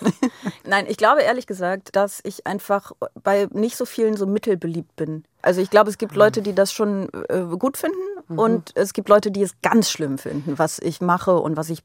Nein, 0.64 0.86
ich 0.88 0.96
glaube 0.96 1.22
ehrlich 1.22 1.46
gesagt, 1.46 1.94
dass 1.94 2.20
ich 2.24 2.46
einfach 2.46 2.92
bei 3.22 3.46
nicht 3.52 3.76
so 3.76 3.84
vielen 3.84 4.16
so 4.16 4.26
mittelbeliebt 4.26 4.96
bin. 4.96 5.24
Also 5.42 5.60
ich 5.60 5.70
glaube, 5.70 5.90
es 5.90 5.98
gibt 5.98 6.14
Leute, 6.14 6.40
die 6.42 6.54
das 6.54 6.72
schon 6.72 7.08
äh, 7.28 7.42
gut 7.58 7.76
finden 7.76 7.98
und 8.38 8.70
es 8.76 8.92
gibt 8.92 9.08
Leute, 9.08 9.30
die 9.30 9.42
es 9.42 9.60
ganz 9.60 9.90
schlimm 9.90 10.16
finden, 10.18 10.58
was 10.58 10.78
ich 10.78 11.00
mache 11.00 11.36
und 11.38 11.56
was 11.56 11.68
ich 11.70 11.82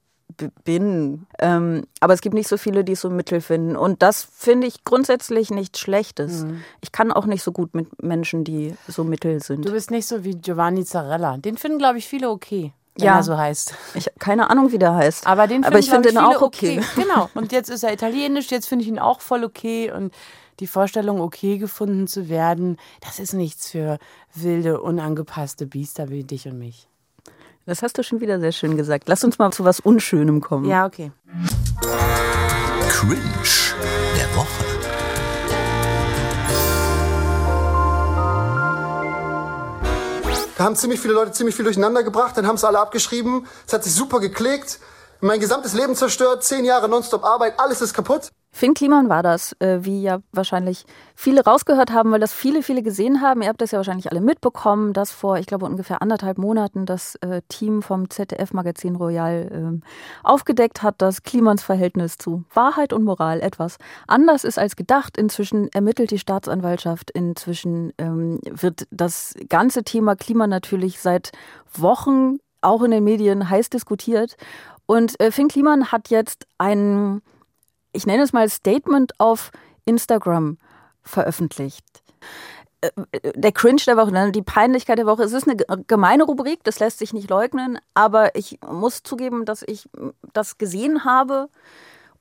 bin. 0.64 1.26
Ähm, 1.40 1.88
aber 2.00 2.14
es 2.14 2.22
gibt 2.22 2.36
nicht 2.36 2.48
so 2.48 2.58
viele, 2.58 2.84
die 2.84 2.94
es 2.94 3.02
so 3.02 3.10
mittel 3.10 3.42
finden. 3.42 3.76
Und 3.76 4.04
das 4.04 4.28
finde 4.36 4.68
ich 4.68 4.84
grundsätzlich 4.84 5.50
nichts 5.52 5.80
Schlechtes. 5.80 6.46
Ich 6.82 6.92
kann 6.92 7.12
auch 7.12 7.26
nicht 7.26 7.44
so 7.44 7.52
gut 7.52 7.74
mit 7.74 8.04
Menschen, 8.04 8.44
die 8.44 8.76
so 8.88 9.04
mittel 9.04 9.42
sind. 9.42 9.66
Du 9.66 9.72
bist 9.72 9.90
nicht 9.90 10.08
so 10.08 10.24
wie 10.24 10.36
Giovanni 10.36 10.86
Zarella. 10.86 11.38
Den 11.38 11.58
finden, 11.58 11.80
glaube 11.80 11.98
ich, 11.98 12.08
viele 12.08 12.30
okay, 12.30 12.74
wenn 12.96 13.06
Ja. 13.06 13.16
er 13.18 13.24
so 13.24 13.38
heißt. 13.38 13.74
Ich 13.96 14.06
habe 14.06 14.20
keine 14.20 14.50
Ahnung, 14.50 14.72
wie 14.72 14.78
der 14.80 14.94
heißt. 14.96 15.26
Aber 15.26 15.48
den 15.48 15.64
aber 15.64 15.80
ich 15.80 15.90
finden, 15.90 16.10
finde 16.10 16.28
auch 16.28 16.42
okay. 16.42 16.82
Genau. 16.96 17.30
Und 17.34 17.52
jetzt 17.52 17.70
ist 17.70 17.84
er 17.84 17.94
italienisch, 17.94 18.52
jetzt 18.52 18.68
finde 18.68 18.84
ich 18.84 18.90
ihn 18.90 19.00
auch 19.00 19.22
voll 19.22 19.44
okay. 19.44 19.92
Und 19.92 20.14
die 20.60 20.68
Vorstellung, 20.68 21.22
okay 21.22 21.58
gefunden 21.58 22.08
zu 22.08 22.30
werden, 22.30 22.78
das 23.02 23.20
ist 23.20 23.34
nichts 23.34 23.70
für 23.70 24.00
wilde, 24.34 24.82
unangepasste 24.82 25.66
Biester 25.66 26.10
wie 26.10 26.24
dich 26.24 26.48
und 26.48 26.58
mich. 26.58 26.88
Das 27.66 27.82
hast 27.82 27.98
du 27.98 28.04
schon 28.04 28.22
wieder 28.22 28.40
sehr 28.40 28.54
schön 28.54 28.78
gesagt. 28.78 29.10
Lass 29.10 29.24
uns 29.24 29.38
mal 29.40 29.52
zu 29.52 29.66
was 29.66 29.82
Unschönem 29.82 30.40
kommen. 30.40 30.70
Ja, 30.70 30.86
okay. 30.86 31.12
Cringe 32.88 33.18
der 34.16 34.36
Woche. 34.36 34.64
Da 40.58 40.64
haben 40.64 40.76
ziemlich 40.76 41.00
viele 41.00 41.14
Leute 41.14 41.34
ziemlich 41.34 41.56
viel 41.56 41.66
durcheinander 41.66 42.02
gebracht, 42.02 42.36
dann 42.36 42.48
haben 42.48 42.56
es 42.56 42.64
alle 42.64 42.80
abgeschrieben. 42.80 43.46
Es 43.68 43.74
hat 43.74 43.84
sich 43.84 43.94
super 43.94 44.20
geklickt. 44.20 44.80
Mein 45.20 45.40
gesamtes 45.40 45.74
Leben 45.74 45.96
zerstört, 45.96 46.44
zehn 46.44 46.66
Jahre 46.66 46.90
Nonstop 46.90 47.24
Arbeit, 47.24 47.60
alles 47.60 47.82
ist 47.82 47.94
kaputt. 47.94 48.30
Finn 48.58 48.74
Kliman 48.74 49.08
war 49.08 49.22
das, 49.22 49.56
äh, 49.60 49.82
wie 49.82 50.02
ja 50.02 50.18
wahrscheinlich 50.32 50.86
viele 51.16 51.44
rausgehört 51.44 51.92
haben, 51.92 52.12
weil 52.12 52.20
das 52.20 52.34
viele, 52.34 52.64
viele 52.64 52.82
gesehen 52.82 53.22
haben. 53.22 53.44
Ihr 53.44 53.50
habt 53.50 53.62
das 53.62 53.70
ja 53.70 53.78
wahrscheinlich 53.78 54.10
alle 54.10 54.20
mitbekommen, 54.20 54.94
dass 54.94 55.12
vor, 55.12 55.38
ich 55.38 55.46
glaube, 55.46 55.68
ungefähr 55.68 56.02
anderthalb 56.02 56.40
Monaten 56.40 56.88
das 56.88 57.14
äh, 57.18 57.44
Team 57.50 57.84
vom 57.84 58.10
ZDF-Magazin 58.10 58.96
Royal 58.96 59.48
ähm, 59.54 59.84
aufgedeckt 60.24 60.82
hat, 60.82 61.04
dass 61.04 61.22
Klimans 61.22 61.62
Verhältnis 61.62 62.18
zu 62.18 62.46
Wahrheit 62.52 62.94
und 62.94 63.04
Moral 63.04 63.42
etwas 63.42 63.78
anders 64.08 64.44
ist 64.44 64.58
als 64.58 64.76
gedacht. 64.76 65.18
Inzwischen 65.18 65.72
ermittelt 65.72 66.10
die 66.10 66.18
Staatsanwaltschaft. 66.18 67.12
Inzwischen 67.12 67.94
ähm, 68.00 68.40
wird 68.44 68.88
das 68.90 69.36
ganze 69.50 69.84
Thema 69.84 70.16
Klima 70.16 70.48
natürlich 70.48 71.00
seit 71.00 71.32
Wochen 71.74 72.38
auch 72.62 72.82
in 72.82 72.90
den 72.90 73.04
Medien 73.04 73.52
heiß 73.52 73.70
diskutiert. 73.70 74.36
Und 74.88 75.20
äh, 75.20 75.30
Finn 75.30 75.48
Kliman 75.48 75.92
hat 75.92 76.10
jetzt 76.10 76.48
einen 76.58 77.22
ich 77.94 78.06
nenne 78.06 78.24
es 78.24 78.34
mal 78.34 78.50
Statement 78.50 79.20
auf 79.20 79.52
Instagram 79.86 80.58
veröffentlicht. 81.02 81.86
Äh, 82.82 82.90
Der 83.36 83.52
Cringe 83.52 83.82
der 83.86 83.98
Woche, 83.98 84.12
ne, 84.12 84.32
die 84.32 84.42
Peinlichkeit 84.42 84.98
der 84.98 85.06
Woche. 85.06 85.24
Es 85.24 85.34
ist 85.34 85.48
eine 85.48 85.84
gemeine 85.88 86.24
Rubrik, 86.24 86.64
das 86.64 86.80
lässt 86.80 87.00
sich 87.00 87.14
nicht 87.14 87.30
leugnen, 87.30 87.80
aber 87.94 88.36
ich 88.36 88.60
muss 88.70 89.04
zugeben, 89.04 89.46
dass 89.46 89.64
ich 89.66 89.90
das 90.34 90.58
gesehen 90.58 91.06
habe 91.06 91.50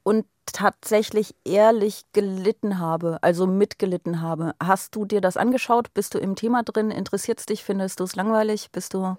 und 0.02 0.24
tatsächlich 0.52 1.34
ehrlich 1.44 2.02
gelitten 2.12 2.78
habe, 2.78 3.18
also 3.20 3.46
mitgelitten 3.46 4.22
habe. 4.22 4.54
Hast 4.62 4.94
du 4.94 5.04
dir 5.04 5.20
das 5.20 5.36
angeschaut? 5.36 5.92
Bist 5.92 6.14
du 6.14 6.18
im 6.18 6.36
Thema 6.36 6.62
drin? 6.62 6.90
Interessiert 6.90 7.40
es 7.40 7.46
dich? 7.46 7.64
Findest 7.64 8.00
du 8.00 8.04
es 8.04 8.16
langweilig? 8.16 8.70
Bist 8.70 8.94
du 8.94 9.16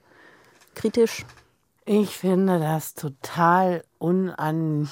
kritisch? 0.73 1.25
Ich 1.89 2.17
finde 2.17 2.59
das 2.59 2.95
total 2.95 3.81
unangebracht, 3.97 4.91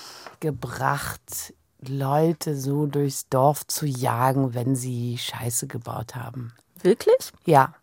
Leute 1.86 2.56
so 2.56 2.86
durchs 2.86 3.28
Dorf 3.28 3.68
zu 3.68 3.86
jagen, 3.86 4.54
wenn 4.54 4.78
sie 4.78 5.18
Scheiße 5.18 5.68
gebaut 5.68 6.16
haben. 6.16 6.54
Wirklich? 6.82 7.34
Ja. 7.44 7.74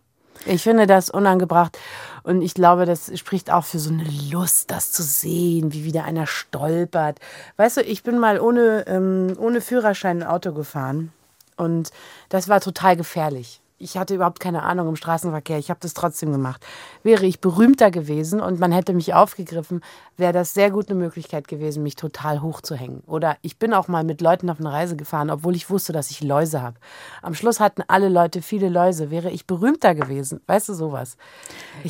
Ich 0.47 0.63
finde 0.63 0.87
das 0.87 1.11
unangebracht 1.11 1.79
und 2.23 2.41
ich 2.41 2.55
glaube, 2.55 2.87
das 2.87 3.11
spricht 3.19 3.51
auch 3.51 3.65
für 3.65 3.79
so 3.79 3.91
eine 3.91 4.07
Lust, 4.31 4.71
das 4.71 4.93
zu 4.93 5.03
sehen, 5.03 5.75
wie 5.75 5.85
wieder 5.85 6.05
einer 6.05 6.27
stolpert. 6.27 7.21
Weißt 7.59 7.77
du, 7.77 7.83
ich 7.83 8.03
bin 8.03 8.19
mal 8.19 8.41
ohne, 8.41 8.87
ähm, 8.87 9.37
ohne 9.39 9.61
Führerschein 9.61 10.23
ein 10.23 10.29
Auto 10.29 10.55
gefahren 10.55 11.13
und 11.59 11.91
das 12.31 12.49
war 12.49 12.63
total 12.63 12.97
gefährlich 12.97 13.62
ich 13.83 13.99
hatte 13.99 14.15
überhaupt 14.15 14.41
keine 14.41 14.63
Ahnung 14.63 14.89
im 14.89 14.97
Straßenverkehr. 14.97 15.59
Ich 15.59 15.71
habe 15.71 15.81
das 15.81 15.95
trotzdem 15.95 16.33
gemacht. 16.33 16.65
Wäre 17.03 17.27
ich 17.27 17.41
berühmter 17.41 17.91
gewesen 17.91 18.41
und 18.41 18.61
man 18.61 18.73
hätte 18.73 18.93
mich 18.95 19.15
aufgegriffen, 19.15 19.83
wäre 20.17 20.33
das 20.33 20.55
sehr 20.55 20.71
gut 20.71 20.89
eine 20.89 20.99
Möglichkeit 20.99 21.49
gewesen, 21.49 21.83
mich 21.83 21.97
total 21.97 22.43
hochzuhängen. 22.43 23.03
Oder 23.07 23.37
ich 23.43 23.59
bin 23.59 23.75
auch 23.75 23.89
mal 23.89 24.05
mit 24.05 24.21
Leuten 24.21 24.49
auf 24.51 24.61
eine 24.61 24.73
Reise 24.73 24.97
gefahren, 24.97 25.31
obwohl 25.31 25.57
ich 25.57 25.69
wusste, 25.69 25.93
dass 25.93 26.11
ich 26.11 26.23
Läuse 26.23 26.63
habe. 26.63 26.77
Am 27.23 27.35
Schluss 27.35 27.61
hatten 27.61 27.83
alle 27.89 28.09
Leute 28.09 28.41
viele 28.43 28.69
Läuse. 28.69 29.11
Wäre 29.11 29.31
ich 29.31 29.47
berühmter 29.47 29.95
gewesen, 29.95 30.41
weißt 30.47 30.69
du 30.69 30.75
sowas? 30.75 31.17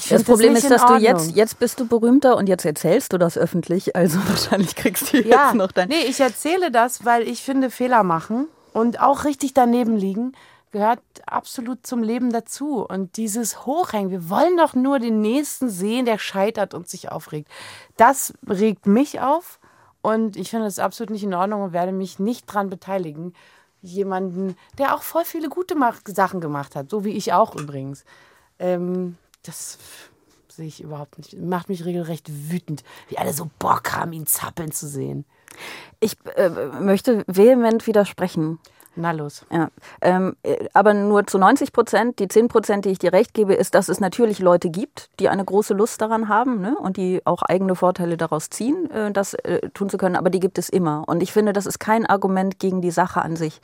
Das 0.09 0.25
Problem 0.25 0.55
das 0.55 0.65
ist, 0.65 0.71
dass 0.71 0.87
du 0.87 0.97
jetzt 0.97 1.37
jetzt 1.37 1.59
bist 1.59 1.79
du 1.79 1.87
berühmter 1.87 2.37
und 2.37 2.49
jetzt 2.49 2.65
erzählst 2.65 3.13
du 3.13 3.19
das 3.19 3.37
öffentlich. 3.37 3.95
Also 3.95 4.19
wahrscheinlich 4.29 4.75
kriegst 4.75 5.13
du 5.13 5.19
ja, 5.19 5.47
jetzt 5.47 5.55
noch 5.55 5.73
dein. 5.73 5.89
Nee, 5.89 6.05
ich 6.09 6.21
erzähle 6.21 6.71
das, 6.71 7.05
weil 7.05 7.29
ich 7.29 7.43
finde 7.43 7.71
Fehler 7.71 8.03
machen 8.03 8.49
und 8.73 9.01
auch 9.01 9.25
richtig 9.25 9.55
daneben 9.55 9.97
liegen 9.97 10.33
gehört 10.73 11.01
absolut 11.27 11.87
zum 11.87 12.03
Leben 12.03 12.33
dazu. 12.33 12.85
Und 12.85 13.17
dieses 13.17 13.67
Hochhängen, 13.67 14.11
wir 14.11 14.29
wollen 14.29 14.57
doch 14.57 14.75
nur 14.75 14.99
den 14.99 15.21
Nächsten 15.21 15.69
sehen, 15.69 16.07
der 16.07 16.19
scheitert 16.19 16.75
und 16.75 16.89
sich 16.89 17.13
aufregt. 17.13 17.49
Das 17.97 18.35
regt 18.49 18.87
mich 18.87 19.21
auf 19.21 19.61
und 20.01 20.37
ich 20.37 20.51
finde 20.51 20.67
das 20.67 20.79
absolut 20.79 21.11
nicht 21.11 21.23
in 21.23 21.35
Ordnung 21.35 21.63
und 21.63 21.73
werde 21.73 21.93
mich 21.93 22.19
nicht 22.19 22.49
daran 22.49 22.71
beteiligen, 22.71 23.35
jemanden, 23.83 24.57
der 24.79 24.95
auch 24.95 25.03
voll 25.03 25.25
viele 25.25 25.49
gute 25.49 25.77
Sachen 26.07 26.41
gemacht 26.41 26.75
hat, 26.75 26.91
so 26.91 27.05
wie 27.05 27.17
ich 27.17 27.33
auch 27.33 27.55
übrigens. 27.55 28.05
Ähm, 28.59 29.17
das 29.43 29.79
sehe 30.49 30.67
ich 30.67 30.83
überhaupt 30.83 31.19
nicht. 31.19 31.37
Macht 31.39 31.69
mich 31.69 31.85
regelrecht 31.85 32.29
wütend, 32.51 32.85
wie 33.09 33.19
alle 33.19 33.33
so 33.33 33.51
Bock 33.59 33.93
haben, 33.93 34.13
ihn 34.13 34.27
zappeln 34.27 34.73
zu 34.73 34.87
sehen. 34.87 35.25
Ich 36.01 36.17
äh, 36.37 36.49
möchte 36.49 37.25
vehement 37.27 37.87
widersprechen. 37.87 38.59
Na 38.95 39.13
los. 39.13 39.47
Ja, 39.51 39.69
ähm, 40.03 40.37
äh, 40.43 40.69
aber 40.75 40.93
nur 40.93 41.27
zu 41.27 41.39
90 41.39 41.73
Prozent. 41.73 42.19
Die 42.19 42.29
10 42.29 42.49
Prozent, 42.49 42.85
die 42.85 42.91
ich 42.91 42.99
dir 42.99 43.13
recht 43.13 43.33
gebe, 43.33 43.55
ist, 43.55 43.75
dass 43.75 43.89
es 43.89 44.01
natürlich 44.01 44.39
Leute 44.39 44.69
gibt, 44.69 45.09
die 45.19 45.29
eine 45.29 45.45
große 45.45 45.73
Lust 45.73 46.01
daran 46.03 46.29
haben 46.29 46.61
ne? 46.61 46.77
und 46.79 46.99
die 46.99 47.23
auch 47.25 47.43
eigene 47.43 47.75
Vorteile 47.75 48.17
daraus 48.17 48.51
ziehen, 48.51 48.91
äh, 48.91 49.11
das 49.11 49.35
äh, 49.35 49.71
tun 49.71 49.89
zu 49.89 49.97
können. 49.97 50.17
Aber 50.17 50.29
die 50.29 50.41
gibt 50.41 50.59
es 50.59 50.69
immer. 50.69 51.05
Und 51.07 51.23
ich 51.23 51.33
finde, 51.33 51.53
das 51.53 51.67
ist 51.67 51.79
kein 51.79 52.05
Argument 52.05 52.59
gegen 52.59 52.83
die 52.83 52.91
Sache 52.91 53.23
an 53.23 53.37
sich. 53.37 53.61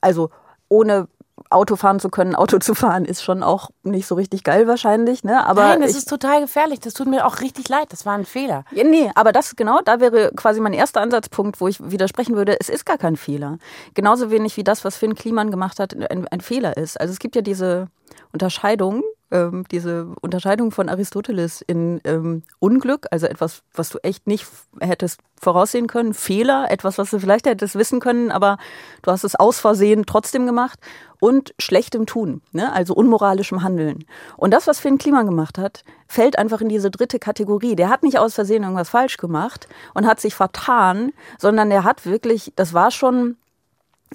Also 0.00 0.30
ohne 0.68 1.08
Auto 1.50 1.76
fahren 1.76 2.00
zu 2.00 2.08
können, 2.08 2.34
Auto 2.34 2.58
zu 2.58 2.74
fahren, 2.74 3.04
ist 3.04 3.22
schon 3.22 3.42
auch 3.42 3.70
nicht 3.82 4.06
so 4.06 4.14
richtig 4.14 4.42
geil 4.42 4.66
wahrscheinlich. 4.66 5.22
Ne? 5.22 5.44
Aber 5.46 5.62
Nein, 5.62 5.80
das 5.82 5.94
ist 5.94 6.08
total 6.08 6.40
gefährlich. 6.40 6.80
Das 6.80 6.94
tut 6.94 7.08
mir 7.08 7.26
auch 7.26 7.40
richtig 7.40 7.68
leid. 7.68 7.88
Das 7.90 8.06
war 8.06 8.14
ein 8.14 8.24
Fehler. 8.24 8.64
Ja, 8.72 8.84
nee, 8.84 9.10
aber 9.14 9.32
das 9.32 9.54
genau, 9.56 9.80
da 9.84 10.00
wäre 10.00 10.32
quasi 10.34 10.60
mein 10.60 10.72
erster 10.72 11.00
Ansatzpunkt, 11.00 11.60
wo 11.60 11.68
ich 11.68 11.78
widersprechen 11.90 12.36
würde, 12.36 12.58
es 12.58 12.68
ist 12.68 12.86
gar 12.86 12.98
kein 12.98 13.16
Fehler. 13.16 13.58
Genauso 13.94 14.30
wenig 14.30 14.56
wie 14.56 14.64
das, 14.64 14.84
was 14.84 14.96
Finn 14.96 15.14
Kliman 15.14 15.50
gemacht 15.50 15.78
hat, 15.78 15.94
ein, 16.10 16.26
ein 16.28 16.40
Fehler 16.40 16.76
ist. 16.76 17.00
Also 17.00 17.12
es 17.12 17.18
gibt 17.18 17.36
ja 17.36 17.42
diese 17.42 17.88
Unterscheidung 18.32 19.02
ähm, 19.30 19.64
diese 19.70 20.14
Unterscheidung 20.20 20.70
von 20.70 20.88
Aristoteles 20.88 21.60
in 21.60 22.00
ähm, 22.04 22.42
Unglück, 22.58 23.06
also 23.10 23.26
etwas, 23.26 23.62
was 23.74 23.88
du 23.88 23.98
echt 23.98 24.26
nicht 24.26 24.46
hättest 24.80 25.20
voraussehen 25.40 25.86
können, 25.86 26.14
Fehler, 26.14 26.70
etwas, 26.70 26.98
was 26.98 27.10
du 27.10 27.18
vielleicht 27.18 27.46
hättest 27.46 27.74
wissen 27.74 28.00
können, 28.00 28.30
aber 28.30 28.58
du 29.02 29.10
hast 29.10 29.24
es 29.24 29.34
aus 29.34 29.58
Versehen 29.58 30.06
trotzdem 30.06 30.46
gemacht 30.46 30.78
und 31.20 31.54
schlechtem 31.58 32.06
Tun, 32.06 32.42
ne? 32.52 32.72
also 32.72 32.94
unmoralischem 32.94 33.62
Handeln. 33.62 34.04
Und 34.36 34.52
das, 34.52 34.66
was 34.66 34.78
Finn 34.78 34.98
Kliman 34.98 35.26
gemacht 35.26 35.58
hat, 35.58 35.82
fällt 36.06 36.38
einfach 36.38 36.60
in 36.60 36.68
diese 36.68 36.90
dritte 36.90 37.18
Kategorie. 37.18 37.74
Der 37.74 37.88
hat 37.88 38.02
nicht 38.02 38.18
aus 38.18 38.34
Versehen 38.34 38.62
irgendwas 38.62 38.90
falsch 38.90 39.16
gemacht 39.16 39.66
und 39.94 40.06
hat 40.06 40.20
sich 40.20 40.34
vertan, 40.34 41.12
sondern 41.38 41.70
der 41.70 41.84
hat 41.84 42.06
wirklich, 42.06 42.52
das 42.56 42.74
war 42.74 42.90
schon 42.90 43.36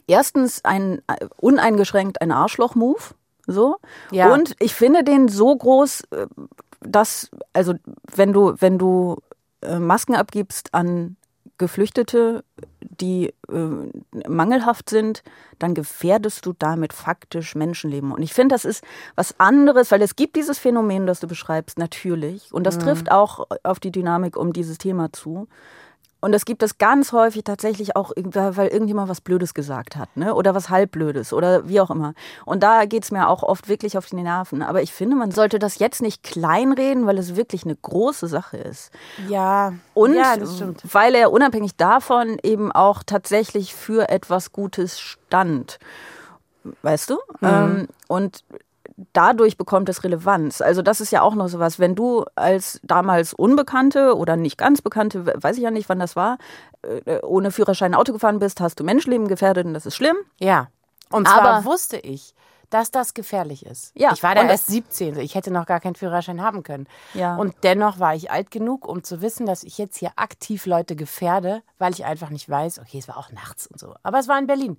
erstens 0.07 0.63
ein 0.63 1.01
äh, 1.07 1.27
uneingeschränkt 1.37 2.21
ein 2.21 2.31
Arschloch-Move, 2.31 3.13
so. 3.51 3.77
Ja. 4.11 4.33
Und 4.33 4.55
ich 4.59 4.73
finde 4.73 5.03
den 5.03 5.27
so 5.27 5.55
groß, 5.55 6.01
äh, 6.11 6.27
dass, 6.81 7.29
also 7.53 7.75
wenn 8.15 8.33
du, 8.33 8.55
wenn 8.59 8.77
du 8.77 9.17
äh, 9.61 9.79
Masken 9.79 10.15
abgibst 10.15 10.73
an 10.73 11.15
Geflüchtete, 11.57 12.43
die 12.79 13.33
äh, 13.49 14.27
mangelhaft 14.27 14.89
sind, 14.89 15.23
dann 15.59 15.75
gefährdest 15.75 16.45
du 16.45 16.53
damit 16.57 16.91
faktisch 16.91 17.53
Menschenleben. 17.53 18.11
Und 18.11 18.23
ich 18.23 18.33
finde, 18.33 18.55
das 18.55 18.65
ist 18.65 18.83
was 19.15 19.39
anderes, 19.39 19.91
weil 19.91 20.01
es 20.01 20.15
gibt 20.15 20.35
dieses 20.35 20.57
Phänomen, 20.57 21.05
das 21.05 21.19
du 21.19 21.27
beschreibst, 21.27 21.77
natürlich. 21.77 22.51
Und 22.51 22.65
das 22.65 22.77
mhm. 22.77 22.81
trifft 22.81 23.11
auch 23.11 23.47
auf 23.63 23.79
die 23.79 23.91
Dynamik 23.91 24.37
um 24.37 24.53
dieses 24.53 24.79
Thema 24.79 25.13
zu. 25.13 25.47
Und 26.21 26.33
es 26.33 26.45
gibt 26.45 26.61
es 26.63 26.77
ganz 26.77 27.11
häufig 27.11 27.43
tatsächlich 27.43 27.95
auch, 27.95 28.11
weil 28.15 28.67
irgendjemand 28.67 29.09
was 29.09 29.21
Blödes 29.21 29.53
gesagt 29.53 29.95
hat, 29.95 30.15
ne? 30.15 30.35
Oder 30.35 30.53
was 30.55 30.69
halbblödes 30.69 31.33
oder 31.33 31.67
wie 31.67 31.81
auch 31.81 31.89
immer. 31.89 32.13
Und 32.45 32.61
da 32.61 32.85
geht 32.85 33.03
es 33.03 33.11
mir 33.11 33.27
auch 33.27 33.41
oft 33.43 33.67
wirklich 33.67 33.97
auf 33.97 34.05
die 34.05 34.15
Nerven. 34.15 34.61
Aber 34.61 34.81
ich 34.83 34.93
finde, 34.93 35.15
man 35.15 35.31
sollte 35.31 35.57
das 35.57 35.79
jetzt 35.79 36.01
nicht 36.01 36.23
kleinreden, 36.23 37.07
weil 37.07 37.17
es 37.17 37.35
wirklich 37.35 37.65
eine 37.65 37.75
große 37.75 38.27
Sache 38.27 38.57
ist. 38.57 38.91
Ja. 39.27 39.73
Und 39.95 40.13
ja, 40.13 40.35
weil 40.91 41.15
er 41.15 41.31
unabhängig 41.31 41.75
davon 41.75 42.37
eben 42.43 42.71
auch 42.71 43.01
tatsächlich 43.03 43.73
für 43.73 44.09
etwas 44.09 44.51
Gutes 44.51 44.99
stand. 44.99 45.79
Weißt 46.83 47.09
du? 47.09 47.15
Mhm. 47.39 47.47
Ähm, 47.47 47.87
und 48.07 48.43
dadurch 49.13 49.57
bekommt 49.57 49.89
es 49.89 50.03
Relevanz. 50.03 50.61
Also 50.61 50.81
das 50.81 51.01
ist 51.01 51.11
ja 51.11 51.21
auch 51.21 51.35
noch 51.35 51.47
sowas. 51.47 51.79
Wenn 51.79 51.95
du 51.95 52.25
als 52.35 52.79
damals 52.83 53.33
Unbekannte 53.33 54.15
oder 54.15 54.35
nicht 54.35 54.57
ganz 54.57 54.81
Bekannte, 54.81 55.33
weiß 55.35 55.57
ich 55.57 55.63
ja 55.63 55.71
nicht, 55.71 55.89
wann 55.89 55.99
das 55.99 56.15
war, 56.15 56.37
äh, 56.81 57.19
ohne 57.21 57.51
Führerschein 57.51 57.95
Auto 57.95 58.13
gefahren 58.13 58.39
bist, 58.39 58.61
hast 58.61 58.79
du 58.79 58.83
Menschenleben 58.83 59.27
gefährdet 59.27 59.65
und 59.65 59.73
das 59.73 59.85
ist 59.85 59.95
schlimm. 59.95 60.17
Ja. 60.39 60.67
Und 61.09 61.27
zwar 61.27 61.41
Aber 61.41 61.65
wusste 61.65 61.97
ich, 61.97 62.33
dass 62.71 62.89
das 62.89 63.13
gefährlich 63.13 63.65
ist. 63.65 63.91
Ja, 63.95 64.11
ich 64.13 64.23
war 64.23 64.33
da 64.33 64.43
erst 64.43 64.67
17, 64.67 65.19
ich 65.19 65.35
hätte 65.35 65.51
noch 65.51 65.65
gar 65.65 65.81
keinen 65.81 65.95
Führerschein 65.95 66.41
haben 66.41 66.63
können. 66.63 66.87
Ja. 67.13 67.35
Und 67.35 67.53
dennoch 67.63 67.99
war 67.99 68.15
ich 68.15 68.31
alt 68.31 68.49
genug, 68.49 68.87
um 68.87 69.03
zu 69.03 69.21
wissen, 69.21 69.45
dass 69.45 69.63
ich 69.63 69.77
jetzt 69.77 69.97
hier 69.97 70.13
aktiv 70.15 70.65
Leute 70.65 70.95
gefährde, 70.95 71.61
weil 71.77 71.91
ich 71.91 72.05
einfach 72.05 72.29
nicht 72.29 72.49
weiß, 72.49 72.79
okay, 72.79 72.97
es 72.97 73.09
war 73.09 73.17
auch 73.17 73.31
nachts 73.31 73.67
und 73.67 73.79
so. 73.79 73.93
Aber 74.03 74.19
es 74.19 74.29
war 74.29 74.39
in 74.39 74.47
Berlin. 74.47 74.77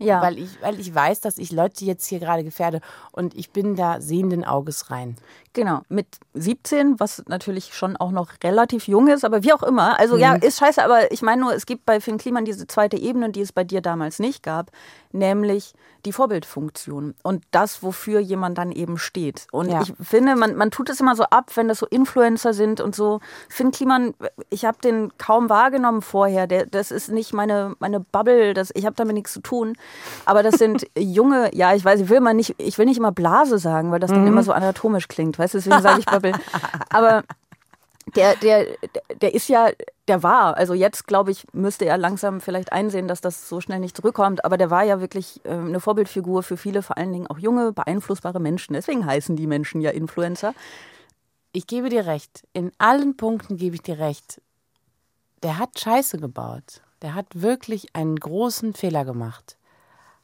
Ja. 0.00 0.22
Weil, 0.22 0.38
ich, 0.38 0.62
weil 0.62 0.80
ich 0.80 0.94
weiß, 0.94 1.20
dass 1.20 1.36
ich 1.38 1.52
Leute 1.52 1.84
jetzt 1.84 2.06
hier 2.06 2.20
gerade 2.20 2.42
gefährde 2.42 2.80
und 3.12 3.34
ich 3.36 3.50
bin 3.50 3.76
da 3.76 4.00
sehenden 4.00 4.44
Auges 4.44 4.90
rein. 4.90 5.16
Genau, 5.52 5.82
mit 5.88 6.06
17, 6.34 7.00
was 7.00 7.24
natürlich 7.26 7.74
schon 7.74 7.96
auch 7.96 8.12
noch 8.12 8.28
relativ 8.44 8.86
jung 8.86 9.08
ist, 9.08 9.24
aber 9.24 9.42
wie 9.42 9.52
auch 9.52 9.64
immer. 9.64 9.98
Also 9.98 10.14
mhm. 10.14 10.20
ja, 10.20 10.34
ist 10.34 10.58
scheiße, 10.58 10.82
aber 10.82 11.10
ich 11.10 11.22
meine 11.22 11.42
nur, 11.42 11.52
es 11.52 11.66
gibt 11.66 11.84
bei 11.84 12.00
Finn 12.00 12.18
Kliman 12.18 12.44
diese 12.44 12.68
zweite 12.68 12.96
Ebene, 12.96 13.30
die 13.30 13.40
es 13.40 13.52
bei 13.52 13.64
dir 13.64 13.80
damals 13.80 14.20
nicht 14.20 14.44
gab, 14.44 14.70
nämlich 15.12 15.74
die 16.06 16.12
Vorbildfunktion 16.12 17.14
und 17.22 17.44
das, 17.50 17.82
wofür 17.82 18.20
jemand 18.20 18.58
dann 18.58 18.72
eben 18.72 18.96
steht. 18.96 19.46
Und 19.52 19.70
ja. 19.70 19.82
ich 19.82 19.92
finde, 20.00 20.36
man, 20.36 20.54
man 20.56 20.70
tut 20.70 20.88
es 20.88 21.00
immer 21.00 21.14
so 21.14 21.24
ab, 21.24 21.50
wenn 21.56 21.68
das 21.68 21.78
so 21.78 21.86
Influencer 21.86 22.54
sind 22.54 22.80
und 22.80 22.94
so. 22.94 23.20
Finn 23.48 23.70
Kliman, 23.70 24.14
ich 24.48 24.64
habe 24.64 24.78
den 24.82 25.12
kaum 25.18 25.48
wahrgenommen 25.48 26.00
vorher. 26.00 26.46
Der, 26.46 26.66
das 26.66 26.90
ist 26.90 27.10
nicht 27.10 27.32
meine, 27.32 27.74
meine 27.80 28.00
Bubble, 28.00 28.54
das, 28.54 28.70
ich 28.74 28.86
habe 28.86 28.96
damit 28.96 29.14
nichts 29.14 29.32
zu 29.32 29.40
tun. 29.40 29.74
Aber 30.24 30.42
das 30.42 30.54
sind 30.54 30.86
junge, 30.98 31.54
ja, 31.54 31.74
ich 31.74 31.84
weiß, 31.84 32.00
ich 32.00 32.08
will 32.08 32.20
mal 32.20 32.34
nicht, 32.34 32.54
ich 32.58 32.78
will 32.78 32.86
nicht 32.86 32.98
immer 32.98 33.12
Blase 33.12 33.58
sagen, 33.58 33.90
weil 33.90 34.00
das 34.00 34.10
dann 34.10 34.22
mhm. 34.22 34.28
immer 34.28 34.42
so 34.42 34.52
anatomisch 34.52 35.08
klingt, 35.08 35.38
weißt 35.40 35.54
du, 35.54 35.58
deswegen 35.58 35.82
sage 35.82 36.00
ich 36.00 36.06
Bubble. 36.06 36.32
Aber 36.90 37.24
der, 38.16 38.36
der, 38.36 38.66
der 39.20 39.34
ist 39.34 39.48
ja, 39.48 39.70
der 40.08 40.22
war, 40.22 40.56
also 40.56 40.74
jetzt 40.74 41.06
glaube 41.06 41.30
ich, 41.30 41.46
müsste 41.52 41.84
er 41.84 41.98
langsam 41.98 42.40
vielleicht 42.40 42.72
einsehen, 42.72 43.08
dass 43.08 43.20
das 43.20 43.48
so 43.48 43.60
schnell 43.60 43.78
nicht 43.78 43.96
zurückkommt, 43.96 44.44
aber 44.44 44.56
der 44.56 44.70
war 44.70 44.84
ja 44.84 45.00
wirklich 45.00 45.40
äh, 45.44 45.50
eine 45.50 45.80
Vorbildfigur 45.80 46.42
für 46.42 46.56
viele, 46.56 46.82
vor 46.82 46.96
allen 46.96 47.12
Dingen 47.12 47.26
auch 47.26 47.38
junge, 47.38 47.72
beeinflussbare 47.72 48.40
Menschen. 48.40 48.74
Deswegen 48.74 49.06
heißen 49.06 49.36
die 49.36 49.46
Menschen 49.46 49.80
ja 49.80 49.90
Influencer. 49.90 50.54
Ich 51.52 51.66
gebe 51.66 51.88
dir 51.88 52.06
recht. 52.06 52.44
In 52.52 52.72
allen 52.78 53.16
Punkten 53.16 53.56
gebe 53.56 53.74
ich 53.74 53.82
dir 53.82 53.98
recht. 53.98 54.40
Der 55.42 55.58
hat 55.58 55.78
Scheiße 55.78 56.18
gebaut. 56.18 56.82
Der 57.02 57.14
hat 57.14 57.26
wirklich 57.32 57.94
einen 57.94 58.16
großen 58.16 58.74
Fehler 58.74 59.04
gemacht. 59.04 59.56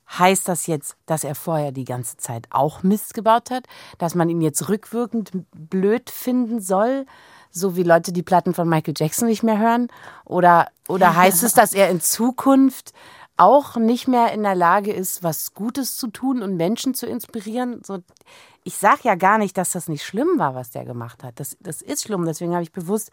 Heißt 0.09 0.49
das 0.49 0.67
jetzt, 0.67 0.97
dass 1.07 1.25
er 1.25 1.35
vorher 1.35 1.73
die 1.73 1.85
ganze 1.85 2.17
Zeit 2.17 2.47
auch 2.51 2.83
Mist 2.83 3.15
gebaut 3.15 3.51
hat? 3.51 3.67
Dass 3.99 4.15
man 4.15 4.29
ihn 4.29 4.41
jetzt 4.41 4.69
rückwirkend 4.69 5.33
blöd 5.53 6.11
finden 6.11 6.61
soll? 6.61 7.07
So 7.51 7.77
wie 7.77 7.83
Leute 7.83 8.13
die 8.13 8.23
Platten 8.23 8.55
von 8.55 8.69
Michael 8.69 8.95
Jackson 8.97 9.29
nicht 9.29 9.43
mehr 9.43 9.59
hören? 9.59 9.89
Oder, 10.25 10.69
oder 10.89 11.17
heißt 11.17 11.43
es, 11.43 11.55
dass 11.55 11.73
er 11.73 11.91
in 11.91 12.01
Zukunft 12.01 12.93
auch 13.37 13.77
nicht 13.77 14.09
mehr 14.09 14.33
in 14.33 14.43
der 14.43 14.55
Lage 14.55 14.93
ist, 14.93 15.23
was 15.23 15.55
Gutes 15.55 15.97
zu 15.97 16.09
tun 16.09 16.43
und 16.43 16.57
Menschen 16.57 16.95
zu 16.95 17.07
inspirieren? 17.07 17.83
So, 17.85 17.99
ich 18.63 18.77
sage 18.77 19.01
ja 19.03 19.17
gar 19.17 19.39
nicht, 19.39 19.59
dass 19.59 19.71
das 19.71 19.89
nicht 19.89 20.05
schlimm 20.05 20.39
war, 20.39 20.55
was 20.55 20.71
der 20.71 20.85
gemacht 20.85 21.25
hat. 21.25 21.41
Das, 21.41 21.57
das 21.61 21.83
ist 21.83 22.05
schlimm. 22.05 22.25
Deswegen 22.25 22.53
habe 22.53 22.63
ich 22.63 22.73
bewusst 22.73 23.11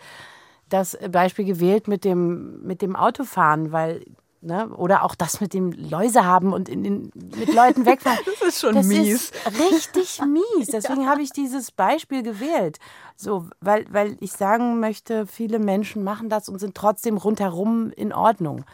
das 0.69 0.97
Beispiel 1.11 1.45
gewählt 1.45 1.87
mit 1.87 2.03
dem, 2.03 2.63
mit 2.63 2.81
dem 2.81 2.95
Autofahren, 2.95 3.71
weil 3.71 4.05
Ne? 4.45 4.67
Oder 4.75 5.03
auch 5.03 5.15
das 5.15 5.39
mit 5.39 5.53
dem 5.53 5.71
Läuse 5.71 6.25
haben 6.25 6.51
und 6.51 6.67
in, 6.67 6.83
in, 6.83 7.11
mit 7.13 7.53
Leuten 7.53 7.85
wegfahren. 7.85 8.19
Das 8.25 8.49
ist 8.49 8.59
schon 8.59 8.75
das 8.75 8.85
mies. 8.87 9.31
Ist 9.31 9.59
richtig 9.59 10.21
mies. 10.21 10.67
Deswegen 10.71 11.03
ja. 11.03 11.07
habe 11.07 11.21
ich 11.21 11.31
dieses 11.31 11.71
Beispiel 11.71 12.23
gewählt. 12.23 12.77
So, 13.15 13.47
weil, 13.61 13.85
weil 13.89 14.17
ich 14.19 14.33
sagen 14.33 14.81
möchte, 14.81 15.27
viele 15.27 15.59
Menschen 15.59 16.03
machen 16.03 16.27
das 16.27 16.49
und 16.49 16.59
sind 16.59 16.75
trotzdem 16.75 17.15
rundherum 17.15 17.91
in 17.91 18.11
Ordnung. 18.11 18.65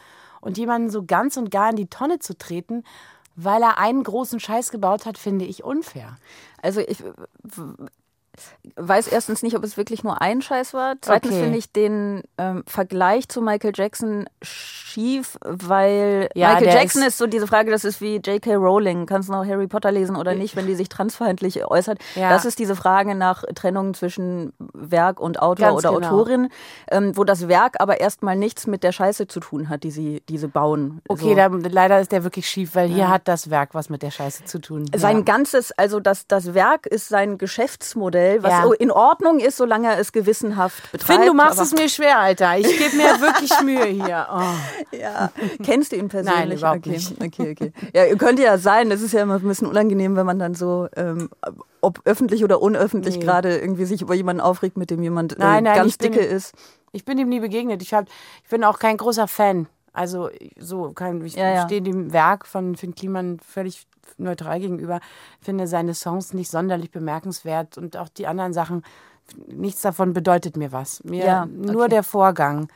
Und 0.42 0.58
jemanden 0.58 0.90
so 0.90 1.04
ganz 1.06 1.38
und 1.38 1.52
gar 1.52 1.70
in 1.70 1.76
die 1.76 1.88
Tonne 1.88 2.18
zu 2.18 2.36
treten, 2.36 2.84
weil 3.36 3.62
er 3.62 3.78
einen 3.78 4.04
großen 4.04 4.40
Scheiß 4.40 4.72
gebaut 4.72 5.06
hat, 5.06 5.20
finde 5.20 5.46
ich 5.46 5.64
unfair. 5.64 6.18
Also 6.62 6.82
ich 6.82 7.04
weiß 8.75 9.08
erstens 9.08 9.43
nicht, 9.43 9.55
ob 9.55 9.63
es 9.63 9.77
wirklich 9.77 10.03
nur 10.03 10.22
ein 10.22 10.41
Scheiß 10.41 10.74
war. 10.74 10.96
Zweitens 11.01 11.31
Okay. 11.34 11.41
finde 11.43 11.58
ich 11.58 11.72
den 11.72 12.24
ähm, 12.38 12.63
Vergleich 12.67 13.27
zu 13.29 13.41
Michael 13.41 13.74
Jackson 13.75 14.27
schief, 14.41 15.38
weil 15.43 16.29
Ja, 16.36 16.53
Michael 16.55 16.67
Jackson 16.74 17.01
ist- 17.03 17.08
ist 17.10 17.17
so 17.17 17.27
diese 17.27 17.48
Frage, 17.48 17.72
das 17.72 17.84
ist 17.86 18.01
wie 18.01 18.15
J.K. 18.17 18.55
Rowling. 18.55 19.05
Kannst 19.05 19.29
du 19.29 19.34
noch 19.34 19.46
Harry 19.46 19.67
Potter 19.67 19.91
lesen 19.91 20.15
oder 20.15 20.36
nicht, 20.36 20.55
wenn 20.55 20.67
die 20.67 20.75
sich 20.75 20.89
transfeindlich 20.89 21.65
äußert? 21.65 22.00
Ja. 22.15 22.29
Das 22.29 22.46
ist 22.46 22.60
diese 22.60 22.75
Frage 22.75 23.15
nach 23.15 23.43
Trennung 23.55 23.93
zwischen 23.93 24.53
Werk 24.74 25.19
und 25.19 25.41
Autor 25.41 25.67
Ganz 25.69 25.86
oder 25.86 25.96
genau. 25.96 26.08
Autorin, 26.12 26.50
ähm, 26.91 27.15
wo 27.17 27.24
das 27.24 27.48
Werk 27.48 27.75
aber 27.79 28.00
erstmal 28.00 28.36
nichts 28.36 28.67
mit 28.67 28.84
der 28.84 28.91
Scheiße 28.91 29.27
zu 29.27 29.39
tun 29.39 29.69
hat, 29.69 29.84
die 29.84 29.91
sie, 29.91 30.22
die 30.29 30.38
sie 30.38 30.48
bauen. 30.48 31.01
Okay, 31.08 31.29
so. 31.29 31.36
da, 31.36 31.48
leider 31.69 32.00
ist 32.00 32.12
der 32.12 32.24
wirklich 32.24 32.48
schief, 32.50 32.75
weil 32.75 32.88
hier 32.89 33.10
hat 33.10 33.27
das 33.27 33.50
Werk 33.50 33.74
was 33.74 33.89
mit 33.89 34.01
der 34.03 34.12
Scheiße 34.12 34.46
zu 34.46 34.60
tun. 34.60 34.86
Sein 34.96 35.25
ganzes, 35.25 35.72
also 35.74 36.00
das, 36.00 36.27
das 36.27 36.53
Werk 36.53 36.86
ist 36.86 37.10
sein 37.10 37.38
Geschäftsmodell, 37.38 38.28
was 38.41 38.51
Ja. 38.51 38.71
in 38.79 38.91
Ordnung 38.91 39.39
ist, 39.39 39.57
solange 39.57 39.88
er 39.88 40.00
es 40.00 40.12
gewissenhaft 40.12 40.91
betreibt. 40.91 41.19
Finn, 41.19 41.27
du 41.27 41.33
machst 41.33 41.59
es 41.59 41.74
mir 41.74 41.89
schwer, 41.89 42.19
Alter. 42.19 42.57
Ich 42.57 42.67
gebe 42.77 42.95
mir 42.95 43.19
wirklich 43.21 43.51
Mühe 43.63 43.86
hier. 43.86 44.27
Oh. 44.31 44.95
Ja. 44.95 45.31
Kennst 45.63 45.91
du 45.91 45.95
ihn 45.95 46.07
persönlich? 46.07 46.39
Nein, 46.50 46.57
überhaupt 46.57 46.79
okay. 46.79 46.89
nicht. 46.91 47.24
Okay, 47.24 47.51
okay. 47.51 47.74
Ja, 47.93 48.15
könnte 48.15 48.43
ja 48.43 48.57
sein. 48.57 48.89
Das 48.89 49.01
ist 49.01 49.13
ja 49.13 49.21
immer 49.24 49.36
ein 49.36 49.48
bisschen 49.48 49.67
unangenehm, 49.67 50.15
wenn 50.15 50.25
man 50.25 50.39
dann 50.39 50.53
so, 50.55 50.88
ähm, 50.95 51.29
ob 51.81 52.01
öffentlich 52.05 52.43
oder 52.43 52.62
unöffentlich 52.62 53.15
Nee. 53.17 53.24
gerade 53.24 53.57
irgendwie 53.57 53.86
sich 53.86 54.01
über 54.01 54.13
jemanden 54.13 54.41
aufregt, 54.41 54.77
mit 54.77 54.89
dem 54.91 55.01
jemand 55.01 55.33
äh, 55.33 55.39
Nein, 55.39 55.63
nein, 55.63 55.75
ganz 55.75 55.93
ich 55.93 55.98
bin- 55.98 56.12
dicke 56.12 56.25
ist. 56.25 56.53
Ich 56.91 57.05
bin 57.05 57.17
ihm 57.19 57.29
nie 57.29 57.39
begegnet. 57.39 57.81
Ich, 57.83 57.93
hab, 57.93 58.05
ich 58.43 58.50
bin 58.50 58.63
auch 58.63 58.79
kein 58.79 58.98
großer 58.98 59.27
Fan. 59.27 59.67
Also 59.93 60.29
so 60.57 60.91
kein, 60.93 61.24
ich 61.25 61.36
Ja, 61.36 61.50
ja. 61.53 61.65
stehe 61.65 61.81
dem 61.81 62.13
Werk 62.13 62.45
von 62.45 62.75
Finn 62.75 62.93
Kliman 62.95 63.39
völlig 63.39 63.86
neutral 64.18 64.60
gegenüber. 64.60 65.00
Finde 65.42 65.68
seine 65.68 65.94
Songs 65.94 66.34
nicht 66.34 66.50
sonderlich 66.50 66.92
bemerkenswert 66.92 67.78
und 67.78 67.98
auch 67.98 68.10
die 68.10 68.28
anderen 68.28 68.54
Sachen. 68.54 68.84
Nichts 69.48 69.82
davon 69.82 70.13
bedeutet 70.13 70.58
mir 70.58 70.72
was. 70.72 71.04
Mir 71.04 71.25
Ja, 71.25 71.46
nur 71.46 71.84
okay. 71.84 71.89
der 71.89 72.04
Vorgang 72.04 72.68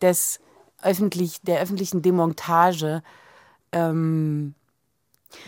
des 0.00 0.40
öffentlich, 0.82 1.40
der 1.42 1.60
öffentlichen 1.60 2.02
Demontage. 2.02 3.02
Ähm, 3.70 4.54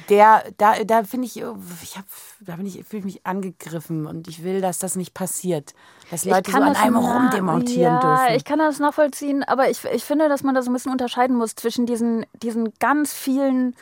der, 0.08 0.44
da, 0.56 0.82
da 0.84 1.04
finde 1.04 1.26
ich, 1.26 1.36
ich 1.36 1.96
hab, 1.96 2.04
da 2.40 2.56
bin 2.56 2.66
ich, 2.66 2.84
fühle 2.84 3.00
ich 3.00 3.04
mich 3.04 3.26
angegriffen 3.26 4.06
und 4.06 4.28
ich 4.28 4.42
will, 4.42 4.60
dass 4.60 4.78
das 4.78 4.96
nicht 4.96 5.14
passiert. 5.14 5.74
Dass 6.10 6.24
Leute 6.24 6.50
so 6.50 6.56
an 6.56 6.76
einem 6.76 6.96
rumdemontieren 6.96 7.94
ja, 7.94 8.00
dürfen. 8.00 8.36
ich 8.36 8.44
kann 8.44 8.58
das 8.58 8.78
nachvollziehen, 8.78 9.42
aber 9.42 9.70
ich, 9.70 9.84
ich 9.84 10.04
finde, 10.04 10.28
dass 10.28 10.42
man 10.42 10.54
da 10.54 10.62
so 10.62 10.70
ein 10.70 10.74
bisschen 10.74 10.92
unterscheiden 10.92 11.36
muss 11.36 11.54
zwischen 11.54 11.86
diesen, 11.86 12.24
diesen 12.42 12.72
ganz 12.78 13.12
vielen 13.12 13.74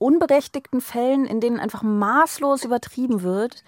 unberechtigten 0.00 0.80
Fällen, 0.80 1.26
in 1.26 1.40
denen 1.40 1.60
einfach 1.60 1.82
maßlos 1.82 2.64
übertrieben 2.64 3.22
wird. 3.22 3.62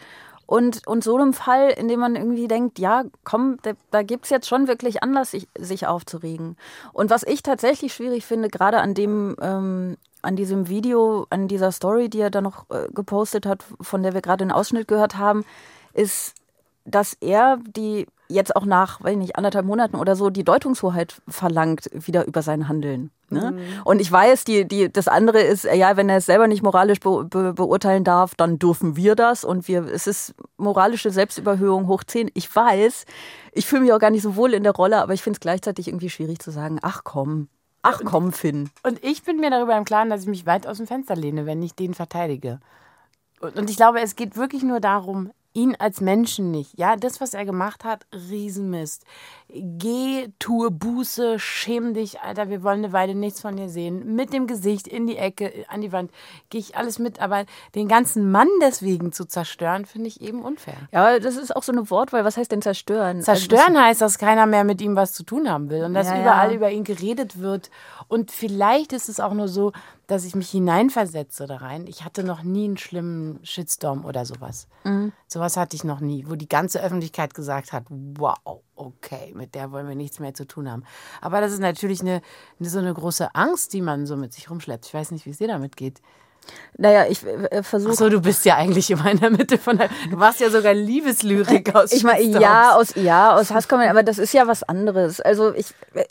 Und, 0.46 0.86
und 0.86 1.04
so 1.04 1.16
einem 1.16 1.32
Fall, 1.32 1.70
in 1.70 1.88
dem 1.88 2.00
man 2.00 2.16
irgendwie 2.16 2.48
denkt, 2.48 2.78
ja, 2.78 3.04
komm, 3.24 3.58
da, 3.62 3.72
da 3.90 4.02
gibt 4.02 4.24
es 4.24 4.30
jetzt 4.30 4.48
schon 4.48 4.66
wirklich 4.66 5.02
Anlass, 5.02 5.30
sich, 5.30 5.46
sich 5.56 5.86
aufzuregen. 5.86 6.56
Und 6.92 7.10
was 7.10 7.22
ich 7.22 7.42
tatsächlich 7.42 7.94
schwierig 7.94 8.26
finde, 8.26 8.48
gerade 8.48 8.78
an 8.78 8.92
dem, 8.94 9.36
ähm, 9.40 9.96
an 10.20 10.36
diesem 10.36 10.68
Video, 10.68 11.26
an 11.30 11.48
dieser 11.48 11.72
Story, 11.72 12.08
die 12.08 12.20
er 12.20 12.30
da 12.30 12.40
noch 12.40 12.68
äh, 12.70 12.88
gepostet 12.92 13.46
hat, 13.46 13.64
von 13.80 14.02
der 14.02 14.14
wir 14.14 14.20
gerade 14.20 14.42
einen 14.42 14.52
Ausschnitt 14.52 14.88
gehört 14.88 15.16
haben, 15.16 15.44
ist, 15.94 16.34
dass 16.84 17.14
er 17.20 17.58
die 17.76 18.06
jetzt 18.28 18.56
auch 18.56 18.64
nach, 18.64 19.02
weiß 19.02 19.12
ich 19.12 19.18
nicht, 19.18 19.36
anderthalb 19.36 19.66
Monaten 19.66 19.96
oder 19.96 20.16
so 20.16 20.30
die 20.30 20.44
Deutungshoheit 20.44 21.20
verlangt 21.28 21.88
wieder 21.92 22.26
über 22.26 22.42
sein 22.42 22.68
Handeln. 22.68 23.10
Ne? 23.32 23.56
Und 23.84 24.00
ich 24.00 24.10
weiß, 24.10 24.44
die, 24.44 24.66
die, 24.66 24.92
das 24.92 25.08
andere 25.08 25.40
ist, 25.40 25.64
ja, 25.64 25.96
wenn 25.96 26.08
er 26.08 26.18
es 26.18 26.26
selber 26.26 26.46
nicht 26.46 26.62
moralisch 26.62 27.00
be, 27.00 27.24
be, 27.24 27.52
beurteilen 27.52 28.04
darf, 28.04 28.34
dann 28.34 28.58
dürfen 28.58 28.96
wir 28.96 29.14
das 29.14 29.44
und 29.44 29.68
wir, 29.68 29.84
es 29.86 30.06
ist 30.06 30.34
moralische 30.56 31.10
Selbstüberhöhung 31.10 31.88
hoch 31.88 32.04
10. 32.04 32.30
Ich 32.34 32.54
weiß, 32.54 33.04
ich 33.52 33.66
fühle 33.66 33.82
mich 33.82 33.92
auch 33.92 33.98
gar 33.98 34.10
nicht 34.10 34.22
so 34.22 34.36
wohl 34.36 34.54
in 34.54 34.62
der 34.62 34.74
Rolle, 34.74 35.02
aber 35.02 35.14
ich 35.14 35.22
finde 35.22 35.36
es 35.36 35.40
gleichzeitig 35.40 35.88
irgendwie 35.88 36.10
schwierig 36.10 36.38
zu 36.38 36.50
sagen, 36.50 36.78
ach 36.82 37.02
komm, 37.04 37.48
ach 37.82 38.00
komm, 38.04 38.32
Finn. 38.32 38.70
Und 38.82 39.04
ich 39.04 39.22
bin 39.22 39.38
mir 39.38 39.50
darüber 39.50 39.76
im 39.76 39.84
Klaren, 39.84 40.10
dass 40.10 40.22
ich 40.22 40.28
mich 40.28 40.46
weit 40.46 40.66
aus 40.66 40.78
dem 40.78 40.86
Fenster 40.86 41.16
lehne, 41.16 41.46
wenn 41.46 41.62
ich 41.62 41.74
den 41.74 41.94
verteidige. 41.94 42.60
Und 43.40 43.68
ich 43.68 43.76
glaube, 43.76 44.00
es 44.00 44.14
geht 44.14 44.36
wirklich 44.36 44.62
nur 44.62 44.78
darum, 44.78 45.32
ihn 45.54 45.76
als 45.78 46.00
Menschen 46.00 46.50
nicht. 46.50 46.78
Ja, 46.78 46.96
das, 46.96 47.20
was 47.20 47.34
er 47.34 47.44
gemacht 47.44 47.84
hat, 47.84 48.06
Riesenmist. 48.12 49.04
Geh, 49.48 50.28
tue 50.38 50.70
Buße, 50.70 51.38
schäm 51.38 51.92
dich, 51.94 52.20
Alter, 52.20 52.48
wir 52.48 52.62
wollen 52.62 52.84
eine 52.84 52.92
Weile 52.92 53.14
nichts 53.14 53.40
von 53.42 53.56
dir 53.56 53.68
sehen. 53.68 54.14
Mit 54.14 54.32
dem 54.32 54.46
Gesicht 54.46 54.88
in 54.88 55.06
die 55.06 55.18
Ecke, 55.18 55.52
an 55.68 55.82
die 55.82 55.92
Wand, 55.92 56.10
gehe 56.48 56.60
ich 56.60 56.76
alles 56.76 56.98
mit. 56.98 57.20
Aber 57.20 57.44
den 57.74 57.86
ganzen 57.88 58.30
Mann 58.30 58.48
deswegen 58.62 59.12
zu 59.12 59.26
zerstören, 59.26 59.84
finde 59.84 60.08
ich 60.08 60.20
eben 60.22 60.42
unfair. 60.42 60.88
Ja, 60.90 61.06
aber 61.06 61.20
das 61.20 61.36
ist 61.36 61.54
auch 61.54 61.62
so 61.62 61.72
eine 61.72 61.90
Wortwahl. 61.90 62.24
Was 62.24 62.36
heißt 62.36 62.50
denn 62.50 62.62
zerstören? 62.62 63.20
Zerstören 63.20 63.78
heißt, 63.78 64.00
dass 64.00 64.18
keiner 64.18 64.46
mehr 64.46 64.64
mit 64.64 64.80
ihm 64.80 64.96
was 64.96 65.12
zu 65.12 65.22
tun 65.22 65.50
haben 65.50 65.68
will 65.68 65.84
und 65.84 65.94
dass 65.94 66.08
Ja, 66.08 66.14
ja. 66.16 66.22
überall 66.22 66.54
über 66.54 66.70
ihn 66.70 66.84
geredet 66.84 67.40
wird. 67.40 67.70
Und 68.08 68.30
vielleicht 68.30 68.92
ist 68.92 69.08
es 69.08 69.20
auch 69.20 69.34
nur 69.34 69.48
so, 69.48 69.72
dass 70.12 70.24
ich 70.26 70.34
mich 70.34 70.50
hineinversetze 70.50 71.46
da 71.46 71.56
rein. 71.56 71.86
Ich 71.86 72.04
hatte 72.04 72.22
noch 72.22 72.42
nie 72.42 72.66
einen 72.66 72.76
schlimmen 72.76 73.40
Shitstorm 73.42 74.04
oder 74.04 74.26
sowas. 74.26 74.68
Mhm. 74.84 75.12
Sowas 75.26 75.56
hatte 75.56 75.74
ich 75.74 75.84
noch 75.84 76.00
nie, 76.00 76.26
wo 76.28 76.34
die 76.34 76.48
ganze 76.48 76.82
Öffentlichkeit 76.82 77.32
gesagt 77.32 77.72
hat, 77.72 77.84
wow, 77.88 78.60
okay, 78.76 79.32
mit 79.34 79.54
der 79.54 79.72
wollen 79.72 79.88
wir 79.88 79.94
nichts 79.94 80.20
mehr 80.20 80.34
zu 80.34 80.46
tun 80.46 80.70
haben. 80.70 80.84
Aber 81.22 81.40
das 81.40 81.52
ist 81.52 81.60
natürlich 81.60 82.02
eine, 82.02 82.20
eine 82.60 82.68
so 82.68 82.78
eine 82.78 82.92
große 82.92 83.34
Angst, 83.34 83.72
die 83.72 83.80
man 83.80 84.04
so 84.04 84.16
mit 84.18 84.34
sich 84.34 84.50
rumschleppt. 84.50 84.84
Ich 84.84 84.92
weiß 84.92 85.12
nicht, 85.12 85.24
wie 85.24 85.30
es 85.30 85.38
dir 85.38 85.48
damit 85.48 85.76
geht. 85.78 86.02
Naja, 86.78 87.04
ich 87.08 87.24
äh, 87.26 87.62
versuche. 87.62 87.94
So, 87.94 88.08
du 88.08 88.20
bist 88.20 88.44
ja 88.44 88.56
eigentlich 88.56 88.90
immer 88.90 89.10
in 89.10 89.20
der 89.20 89.30
Mitte 89.30 89.58
von 89.58 89.76
der, 89.78 89.88
du 90.10 90.16
machst 90.16 90.40
ja 90.40 90.50
sogar 90.50 90.74
Liebeslyrik 90.74 91.74
aus 91.74 91.92
Ich 91.92 92.02
meine, 92.02 92.22
ja, 92.22 92.74
aus, 92.74 92.94
ja, 92.94 93.34
aus 93.36 93.50
Hasskommentaren, 93.50 93.96
aber 93.96 94.02
das 94.02 94.18
ist 94.18 94.32
ja 94.32 94.46
was 94.46 94.62
anderes. 94.62 95.20
Also 95.20 95.52
ich 95.54 95.66
äh, 95.94 96.04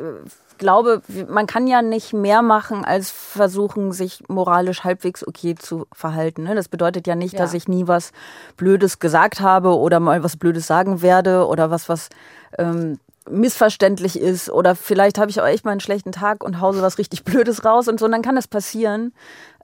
glaube, 0.60 1.02
man 1.28 1.48
kann 1.48 1.66
ja 1.68 1.82
nicht 1.82 2.14
mehr 2.14 2.44
machen, 2.44 2.86
als 2.86 3.10
versuchen, 3.10 3.92
sich 3.92 4.24
moralisch 4.28 4.84
halbwegs 4.84 5.28
okay 5.28 5.56
zu 5.56 5.88
verhalten. 5.92 6.44
Ne? 6.44 6.54
Das 6.56 6.68
bedeutet 6.70 7.08
ja 7.08 7.16
nicht, 7.16 7.34
Ja. 7.34 7.40
dass 7.40 7.54
ich 7.56 7.68
nie 7.68 7.88
was 7.88 8.12
Blödes 8.56 9.00
gesagt 9.00 9.40
habe 9.42 9.76
oder 9.76 10.00
mal 10.00 10.24
was 10.24 10.38
Blödes 10.38 10.68
sagen 10.68 11.02
werde 11.02 11.48
oder 11.48 11.72
was, 11.72 11.90
was 11.90 12.10
ähm, 12.58 13.00
missverständlich 13.30 14.20
ist 14.20 14.50
oder 14.50 14.76
vielleicht 14.76 15.18
habe 15.18 15.30
ich 15.30 15.40
auch 15.42 15.46
echt 15.46 15.64
mal 15.66 15.72
einen 15.72 15.80
schlechten 15.80 16.12
Tag 16.12 16.44
und 16.44 16.60
hause 16.60 16.82
was 16.82 16.98
richtig 16.98 17.24
Blödes 17.26 17.64
raus 17.66 17.88
und 17.88 18.00
so, 18.00 18.06
und 18.06 18.12
dann 18.12 18.22
kann 18.22 18.36
das 18.36 18.48
passieren. 18.48 19.14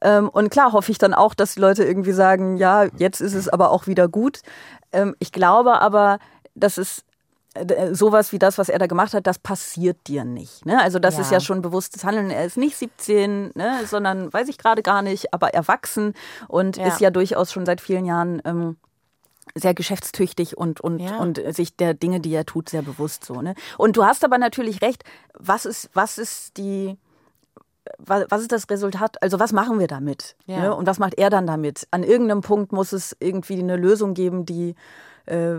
Ähm, 0.01 0.29
und 0.29 0.49
klar 0.49 0.73
hoffe 0.73 0.91
ich 0.91 0.97
dann 0.99 1.13
auch, 1.13 1.33
dass 1.33 1.55
die 1.55 1.59
Leute 1.59 1.83
irgendwie 1.83 2.11
sagen, 2.11 2.57
ja, 2.57 2.83
jetzt 2.97 3.19
ist 3.19 3.33
es 3.33 3.49
aber 3.49 3.71
auch 3.71 3.87
wieder 3.87 4.07
gut. 4.07 4.41
Ähm, 4.91 5.15
ich 5.19 5.31
glaube 5.31 5.81
aber, 5.81 6.19
dass 6.53 6.77
es 6.77 7.03
äh, 7.55 7.93
sowas 7.95 8.31
wie 8.31 8.37
das, 8.39 8.59
was 8.59 8.69
er 8.69 8.77
da 8.77 8.85
gemacht 8.85 9.15
hat, 9.15 9.25
das 9.25 9.39
passiert 9.39 9.97
dir 10.07 10.23
nicht. 10.23 10.65
Ne? 10.67 10.79
Also 10.79 10.99
das 10.99 11.15
Ja. 11.15 11.21
ist 11.21 11.31
ja 11.31 11.39
schon 11.39 11.63
bewusstes 11.63 12.03
Handeln. 12.03 12.29
Er 12.29 12.45
ist 12.45 12.57
nicht 12.57 12.77
17, 12.77 13.51
ne? 13.55 13.79
sondern 13.87 14.31
weiß 14.31 14.47
ich 14.49 14.59
gerade 14.59 14.83
gar 14.83 15.01
nicht, 15.01 15.33
aber 15.33 15.55
erwachsen 15.55 16.13
und 16.47 16.77
Ja. 16.77 16.85
ist 16.87 17.01
ja 17.01 17.09
durchaus 17.09 17.51
schon 17.51 17.65
seit 17.65 17.81
vielen 17.81 18.05
Jahren 18.05 18.39
ähm, 18.45 18.77
sehr 19.55 19.73
geschäftstüchtig 19.73 20.57
und, 20.57 20.81
und, 20.81 20.99
Ja. 20.99 21.17
und 21.17 21.41
sich 21.55 21.75
der 21.75 21.93
Dinge, 21.93 22.19
die 22.19 22.33
er 22.33 22.45
tut, 22.45 22.69
sehr 22.69 22.81
bewusst 22.81 23.25
so. 23.25 23.41
Ne? 23.41 23.53
Und 23.77 23.97
du 23.97 24.03
hast 24.05 24.23
aber 24.23 24.37
natürlich 24.37 24.81
recht, 24.81 25.03
was 25.33 25.65
ist, 25.65 25.89
was 25.93 26.17
ist 26.17 26.57
die, 26.57 26.97
wa- 27.97 28.25
was 28.29 28.41
ist 28.41 28.51
das 28.51 28.69
Resultat? 28.69 29.21
Also 29.21 29.39
was 29.39 29.53
machen 29.53 29.79
wir 29.79 29.87
damit? 29.87 30.35
Ja. 30.45 30.59
Ne? 30.59 30.75
Und 30.75 30.87
was 30.87 30.99
macht 30.99 31.15
er 31.17 31.29
dann 31.29 31.47
damit? 31.47 31.87
An 31.91 32.03
irgendeinem 32.03 32.41
Punkt 32.41 32.71
muss 32.71 32.91
es 32.91 33.15
irgendwie 33.19 33.59
eine 33.59 33.77
Lösung 33.77 34.13
geben, 34.13 34.45
die 34.45 34.75
äh, 35.25 35.55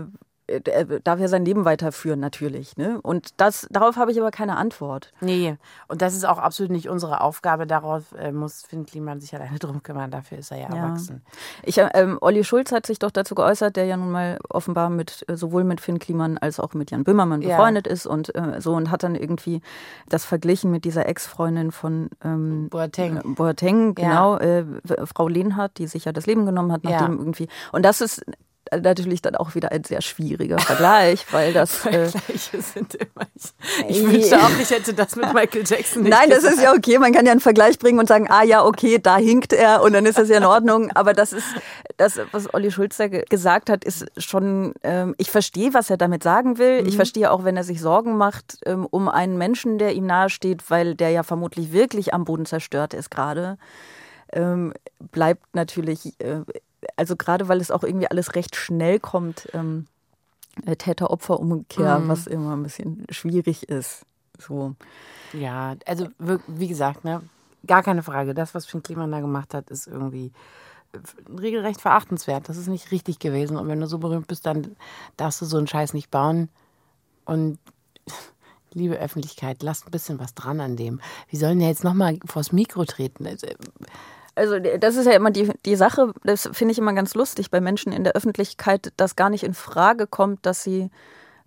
er 0.49 0.85
darf 0.99 1.19
ja 1.19 1.27
sein 1.27 1.45
Leben 1.45 1.65
weiterführen 1.65 2.19
natürlich. 2.19 2.75
Ne? 2.77 2.99
Und 3.01 3.39
das, 3.39 3.67
darauf 3.69 3.95
habe 3.97 4.11
ich 4.11 4.19
aber 4.19 4.31
keine 4.31 4.57
Antwort. 4.57 5.11
Nee, 5.21 5.57
und 5.87 6.01
das 6.01 6.13
ist 6.15 6.25
auch 6.25 6.37
absolut 6.39 6.71
nicht 6.71 6.89
unsere 6.89 7.21
Aufgabe. 7.21 7.67
Darauf 7.67 8.11
äh, 8.17 8.31
muss 8.31 8.63
Finn 8.63 8.85
Kliman 8.85 9.19
sich 9.21 9.35
alleine 9.35 9.59
drum 9.59 9.83
kümmern. 9.83 10.11
Dafür 10.11 10.39
ist 10.39 10.51
er 10.51 10.57
ja, 10.57 10.69
Ja. 10.69 10.75
erwachsen. 10.85 11.21
Ich, 11.63 11.77
ähm, 11.93 12.17
Olli 12.21 12.43
Schulz 12.43 12.71
hat 12.71 12.85
sich 12.85 12.99
doch 12.99 13.11
dazu 13.11 13.35
geäußert, 13.35 13.75
der 13.75 13.85
ja 13.85 13.97
nun 13.97 14.11
mal 14.11 14.39
offenbar 14.49 14.89
mit 14.89 15.23
äh, 15.27 15.35
sowohl 15.37 15.63
mit 15.63 15.81
Finn 15.81 15.99
Kliman 15.99 16.37
als 16.37 16.59
auch 16.59 16.73
mit 16.73 16.91
Jan 16.91 17.03
Böhmermann 17.03 17.41
Ja. 17.41 17.49
befreundet 17.57 17.87
ist 17.87 18.05
und 18.05 18.33
äh, 18.35 18.59
so 18.59 18.73
und 18.73 18.91
hat 18.91 19.03
dann 19.03 19.15
irgendwie 19.15 19.61
das 20.07 20.25
verglichen 20.25 20.71
mit 20.71 20.85
dieser 20.85 21.07
Ex-Freundin 21.07 21.71
von 21.71 22.09
ähm, 22.23 22.69
Boateng. 22.69 23.17
äh, 23.17 23.21
Boateng, 23.25 23.95
Ja. 23.99 24.07
genau, 24.09 24.37
äh, 24.37 24.65
Frau 25.05 25.27
Lehnhardt, 25.27 25.77
die 25.77 25.87
sich 25.87 26.05
ja 26.05 26.11
das 26.11 26.25
Leben 26.25 26.45
genommen 26.45 26.71
hat, 26.71 26.83
Ja. 26.83 26.91
nachdem 26.91 27.17
irgendwie. 27.19 27.47
Und 27.71 27.83
das 27.85 28.01
ist 28.01 28.23
natürlich 28.71 29.21
dann 29.21 29.35
auch 29.35 29.55
wieder 29.55 29.71
ein 29.71 29.83
sehr 29.83 30.01
schwieriger 30.01 30.59
Vergleich, 30.59 31.25
weil 31.31 31.53
das. 31.53 31.85
Äh, 31.89 32.07
Vergleiche 32.07 32.61
sind 32.61 32.95
immer. 32.95 33.25
Ich, 33.87 33.97
ich 33.97 34.05
wünschte 34.05 34.37
auch, 34.39 34.49
ich 34.61 34.69
hätte 34.69 34.93
das 34.93 35.15
mit 35.15 35.33
Michael 35.33 35.63
Jackson 35.65 36.03
nicht 36.03 36.11
Nein, 36.11 36.29
das 36.29 36.39
gesagt. 36.39 36.55
ist 36.57 36.63
ja 36.63 36.73
okay. 36.73 36.99
Man 36.99 37.13
kann 37.13 37.25
ja 37.25 37.31
einen 37.31 37.41
Vergleich 37.41 37.79
bringen 37.79 37.99
und 37.99 38.07
sagen, 38.07 38.27
ah 38.29 38.43
ja, 38.43 38.63
okay, 38.63 38.99
da 39.01 39.17
hinkt 39.17 39.53
er 39.53 39.81
und 39.81 39.93
dann 39.93 40.05
ist 40.05 40.17
das 40.17 40.29
ja 40.29 40.37
in 40.37 40.45
Ordnung. 40.45 40.91
Aber 40.91 41.13
das 41.13 41.33
ist, 41.33 41.45
das, 41.97 42.19
was 42.31 42.53
Olli 42.53 42.71
Schulz 42.71 42.97
da 42.97 43.07
ge- 43.07 43.25
gesagt 43.29 43.69
hat, 43.69 43.83
ist 43.83 44.05
schon, 44.17 44.73
ähm, 44.83 45.15
ich 45.17 45.31
verstehe, 45.31 45.73
was 45.73 45.89
er 45.89 45.97
damit 45.97 46.21
sagen 46.23 46.57
will. 46.57 46.87
Ich 46.87 46.95
verstehe 46.95 47.31
auch, 47.31 47.43
wenn 47.43 47.57
er 47.57 47.63
sich 47.63 47.81
Sorgen 47.81 48.17
macht 48.17 48.57
ähm, 48.65 48.85
um 48.85 49.09
einen 49.09 49.37
Menschen, 49.37 49.77
der 49.79 49.93
ihm 49.93 50.05
nahesteht, 50.05 50.69
weil 50.69 50.95
der 50.95 51.09
ja 51.09 51.23
vermutlich 51.23 51.71
wirklich 51.71 52.13
am 52.13 52.25
Boden 52.25 52.45
zerstört 52.45 52.93
ist 52.93 53.09
gerade. 53.09 53.57
Ähm, 54.31 54.73
bleibt 55.11 55.43
natürlich, 55.55 56.13
äh, 56.19 56.41
also 56.95 57.15
gerade 57.15 57.47
weil 57.47 57.61
es 57.61 57.71
auch 57.71 57.83
irgendwie 57.83 58.09
alles 58.09 58.35
recht 58.35 58.55
schnell 58.55 58.99
kommt, 58.99 59.47
ähm, 59.53 59.87
äh, 60.65 60.75
Täter-Opfer-Umkehr, 60.75 62.01
was 62.07 62.27
immer 62.27 62.55
ein 62.55 62.63
bisschen 62.63 63.05
schwierig 63.09 63.69
ist. 63.69 64.05
So. 64.37 64.75
Ja, 65.33 65.75
also 65.85 66.07
wie 66.47 66.67
gesagt, 66.67 67.03
ne, 67.03 67.21
gar 67.65 67.83
keine 67.83 68.03
Frage. 68.03 68.33
Das, 68.33 68.55
was 68.55 68.65
Finn 68.65 68.83
Kliman 68.83 69.11
da 69.11 69.19
gemacht 69.19 69.53
hat, 69.53 69.69
ist 69.69 69.87
irgendwie 69.87 70.31
äh, 70.93 70.99
regelrecht 71.39 71.81
verachtenswert. 71.81 72.49
Das 72.49 72.57
ist 72.57 72.67
nicht 72.67 72.91
richtig 72.91 73.19
gewesen. 73.19 73.57
Und 73.57 73.67
wenn 73.67 73.79
du 73.79 73.87
so 73.87 73.99
berühmt 73.99 74.27
bist, 74.27 74.45
dann 74.45 74.75
darfst 75.17 75.41
du 75.41 75.45
so 75.45 75.57
einen 75.57 75.67
Scheiß 75.67 75.93
nicht 75.93 76.09
bauen. 76.09 76.49
Und 77.25 77.59
liebe 78.73 78.95
Öffentlichkeit, 78.95 79.61
lasst 79.61 79.87
ein 79.87 79.91
bisschen 79.91 80.19
was 80.19 80.33
dran 80.33 80.61
an 80.61 80.75
dem. 80.75 80.99
Wir 81.29 81.39
sollen 81.39 81.61
ja 81.61 81.67
jetzt 81.67 81.83
nochmal 81.83 82.19
vors 82.25 82.51
Mikro 82.51 82.85
treten. 82.85 83.27
Also, 83.27 83.47
Also 84.39 84.57
das 84.59 84.95
ist 84.95 85.05
ja 85.05 85.11
immer 85.11 85.31
die, 85.31 85.51
die 85.65 85.75
Sache, 85.75 86.13
das 86.23 86.49
finde 86.53 86.71
ich 86.71 86.77
immer 86.77 86.93
ganz 86.93 87.13
lustig 87.13 87.51
bei 87.51 87.59
Menschen 87.59 87.91
in 87.91 88.05
der 88.05 88.13
Öffentlichkeit, 88.13 88.93
dass 88.95 89.17
gar 89.17 89.29
nicht 89.29 89.43
in 89.43 89.53
Frage 89.53 90.07
kommt, 90.07 90.45
dass 90.45 90.63
sie 90.63 90.89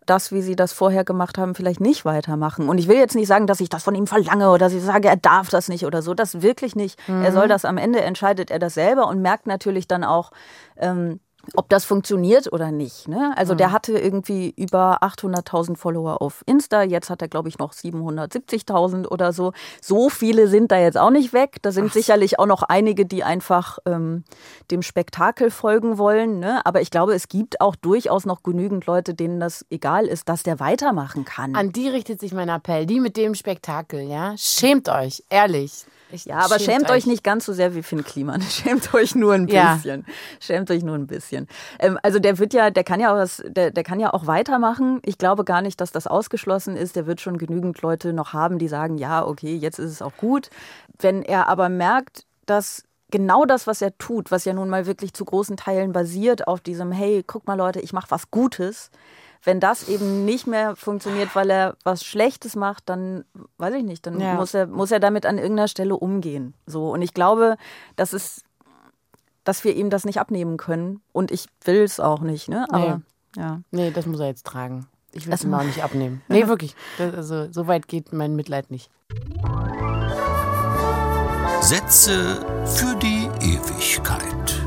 das, 0.05 0.33
wie 0.33 0.43
sie 0.43 0.57
das 0.57 0.73
vorher 0.73 1.05
gemacht 1.05 1.39
haben, 1.39 1.55
vielleicht 1.55 1.81
nicht 1.81 2.05
weitermachen. 2.05 2.69
Und 2.69 2.79
ich 2.79 2.89
will 2.89 2.97
jetzt 2.97 3.15
nicht 3.15 3.29
sagen, 3.29 3.47
dass 3.47 3.61
ich 3.61 3.69
das 3.69 3.85
von 3.85 3.95
ihm 3.95 4.07
verlange 4.07 4.51
oder 4.51 4.59
dass 4.59 4.75
ich 4.75 4.83
sage, 4.83 5.09
er 5.09 5.17
darf 5.17 5.49
das 5.49 5.69
nicht 5.69 5.87
oder 5.87 6.03
so. 6.03 6.13
Das 6.13 6.43
wirklich 6.43 6.77
nicht. 6.77 6.99
Er 7.09 7.33
soll 7.33 7.49
das 7.49 7.65
am 7.65 7.79
Ende 7.79 8.01
entscheidet 8.01 8.51
er 8.51 8.59
das 8.59 8.75
selber 8.75 9.07
und 9.07 9.23
merkt 9.23 9.47
natürlich 9.47 9.87
dann 9.87 10.05
auch, 10.05 10.33
ähm, 10.77 11.21
ob 11.55 11.69
das 11.69 11.85
funktioniert 11.85 12.53
oder 12.53 12.71
nicht. 12.71 13.09
Ne? 13.09 13.35
Also 13.37 13.55
der 13.55 13.73
hatte 13.73 13.99
irgendwie 13.99 14.55
über 14.57 15.03
800.000 15.03 15.77
Follower 15.77 16.23
auf 16.23 16.43
Insta. 16.47 16.83
Jetzt 16.83 17.11
hat 17.11 17.21
er, 17.21 17.29
glaube 17.29 17.49
ich, 17.49 17.59
noch 17.59 17.73
770.000 17.73 19.09
oder 19.09 19.33
so. 19.33 19.53
So 19.81 20.09
viele 20.09 20.47
sind 20.49 20.71
da 20.71 20.79
jetzt 20.79 20.97
auch 20.97 21.11
nicht 21.11 21.33
weg. 21.33 21.57
Da 21.63 21.73
sind 21.73 21.93
sicherlich 21.93 22.39
auch 22.39 22.47
noch 22.47 22.63
einige, 22.63 23.07
die 23.07 23.25
einfach 23.25 23.79
ähm, 23.87 24.25
dem 24.71 24.83
Spektakel 24.83 25.51
folgen 25.51 25.99
wollen. 25.99 26.39
Ne? 26.39 26.65
Aber 26.65 26.81
ich 26.81 26.91
glaube, 26.91 27.15
es 27.15 27.29
gibt 27.29 27.61
auch 27.61 27.75
durchaus 27.75 28.25
noch 28.25 28.43
genügend 28.43 28.87
Leute, 28.87 29.15
denen 29.15 29.41
das 29.41 29.67
egal 29.71 30.07
ist, 30.07 30.29
dass 30.29 30.43
der 30.45 30.61
weitermachen 30.61 31.25
kann. 31.25 31.57
an 31.57 31.73
die 31.73 31.89
richtet 31.89 32.21
sich 32.21 32.33
mein 32.33 32.49
Appell. 32.49 32.87
Die 32.87 33.01
mit 33.01 33.17
dem 33.17 33.35
Spektakel, 33.35 34.03
ja? 34.03 34.35
Schämt 34.37 34.89
euch, 34.89 35.25
ehrlich. 35.29 35.87
Ich- 36.13 36.27
Ja, 36.27 36.39
aber 36.39 36.59
schämt, 36.59 36.91
euch 36.91 37.07
nicht 37.07 37.25
ganz 37.25 37.47
so 37.47 37.53
sehr 37.53 37.75
wie 37.75 37.83
Finn 37.83 38.05
Kliman. 38.05 38.41
Schämt 38.51 38.93
euch 38.95 39.15
nur 39.15 39.33
ein 39.35 39.49
Ja. 39.49 39.75
bisschen. 39.75 40.05
Schämt 40.41 40.71
euch 40.71 40.83
nur 40.83 40.95
ein 40.95 41.07
bisschen. 41.07 41.49
Ähm, 41.79 41.99
also 42.03 42.19
der 42.19 42.39
wird 42.39 42.53
ja, 42.55 42.71
der 42.71 42.85
kann 42.85 43.01
ja 43.01 43.13
auch 43.13 43.17
was, 43.17 43.43
der, 43.47 43.71
der 43.71 43.83
kann 43.83 43.99
ja 43.99 44.13
auch 44.13 44.27
weitermachen. 44.27 45.01
Ich 45.05 45.19
glaube 45.19 45.45
gar 45.45 45.63
nicht, 45.63 45.81
dass 45.81 45.91
das 45.91 46.07
ausgeschlossen 46.07 46.77
ist. 46.77 46.97
Der 46.97 47.07
wird 47.07 47.21
schon 47.21 47.39
genügend 47.39 47.81
Leute 47.83 48.13
noch 48.13 48.33
haben, 48.33 48.59
die 48.59 48.69
sagen, 48.69 48.99
ja, 48.99 49.27
okay, 49.27 49.57
jetzt 49.57 49.79
ist 49.79 49.91
es 49.91 50.03
auch 50.03 50.17
gut. 50.17 50.51
Wenn 50.99 51.23
er 51.23 51.49
aber 51.49 51.69
merkt, 51.69 52.27
dass 52.47 52.85
genau 53.11 53.45
das, 53.45 53.67
was 53.67 53.83
er 53.83 53.97
tut, 53.99 54.31
was 54.31 54.45
ja 54.45 54.53
nun 54.53 54.69
mal 54.69 54.87
wirklich 54.87 55.13
zu 55.15 55.25
großen 55.25 55.57
Teilen 55.57 55.93
basiert 55.93 56.47
auf 56.49 56.61
diesem, 56.61 56.93
hey, 56.93 57.23
guck 57.27 57.47
mal 57.47 57.55
Leute, 57.57 57.81
ich 57.81 57.93
mache 57.93 58.11
was 58.11 58.31
Gutes. 58.31 58.91
Wenn 59.45 59.59
das 59.59 59.89
eben 59.89 60.25
nicht 60.25 60.47
mehr 60.47 60.77
funktioniert, 60.77 61.35
weil 61.35 61.51
er 61.51 61.77
was 61.83 62.05
Schlechtes 62.05 62.55
macht, 62.55 62.89
dann 62.89 63.25
weiß 63.59 63.75
ich 63.75 63.83
nicht, 63.83 64.07
dann 64.07 64.21
Ja. 64.21 64.35
muss 64.35 64.55
er, 64.55 64.67
muss 64.69 64.91
er 64.93 65.01
damit 65.01 65.27
an 65.27 65.37
irgendeiner 65.39 65.69
Stelle 65.69 65.97
umgehen. 65.97 66.55
So. 66.67 66.91
Und 66.93 67.03
ich 67.03 67.13
glaube, 67.13 67.57
das 67.97 68.13
ist, 68.13 68.45
dass 69.45 69.65
wir 69.65 69.75
ihm 69.75 69.91
das 69.91 70.05
nicht 70.05 70.21
abnehmen 70.21 70.57
können. 70.59 71.01
Und 71.13 71.31
ich 71.33 71.47
will 71.65 71.83
es 71.83 71.99
auch 71.99 72.21
nicht, 72.21 72.49
ne? 72.49 72.67
Aber 72.71 73.03
ja. 73.37 73.61
Nee, 73.73 73.91
das 73.91 74.07
muss 74.07 74.21
er 74.21 74.27
jetzt 74.27 74.47
tragen. 74.47 74.87
Ich 75.13 75.27
will 75.27 75.35
es 75.35 75.43
ihm 75.45 75.53
auch 75.55 75.65
nicht 75.65 75.83
abnehmen. 75.83 76.23
Nee, 76.29 76.47
wirklich. 76.47 76.77
Das, 76.99 77.13
also, 77.15 77.51
so 77.53 77.67
weit 77.67 77.89
geht 77.89 78.13
mein 78.13 78.37
Mitleid 78.37 78.71
nicht. 78.71 78.91
Sätze 81.61 82.45
für 82.67 82.97
die 82.97 83.29
Ewigkeit. 83.41 84.62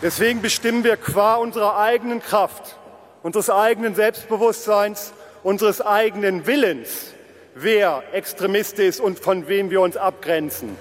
Deswegen 0.00 0.40
bestimmen 0.40 0.84
wir 0.84 0.96
qua 0.96 1.34
unserer 1.34 1.76
eigenen 1.76 2.22
Kraft, 2.22 2.76
unseres 3.24 3.50
eigenen 3.50 3.96
Selbstbewusstseins, 3.96 5.12
unseres 5.42 5.80
eigenen 5.80 6.46
Willens, 6.46 7.14
wer 7.56 8.04
Extremist 8.12 8.78
ist 8.78 9.00
und 9.00 9.18
von 9.18 9.48
wem 9.48 9.70
wir 9.70 9.80
uns 9.80 9.96
abgrenzen. 9.96 10.76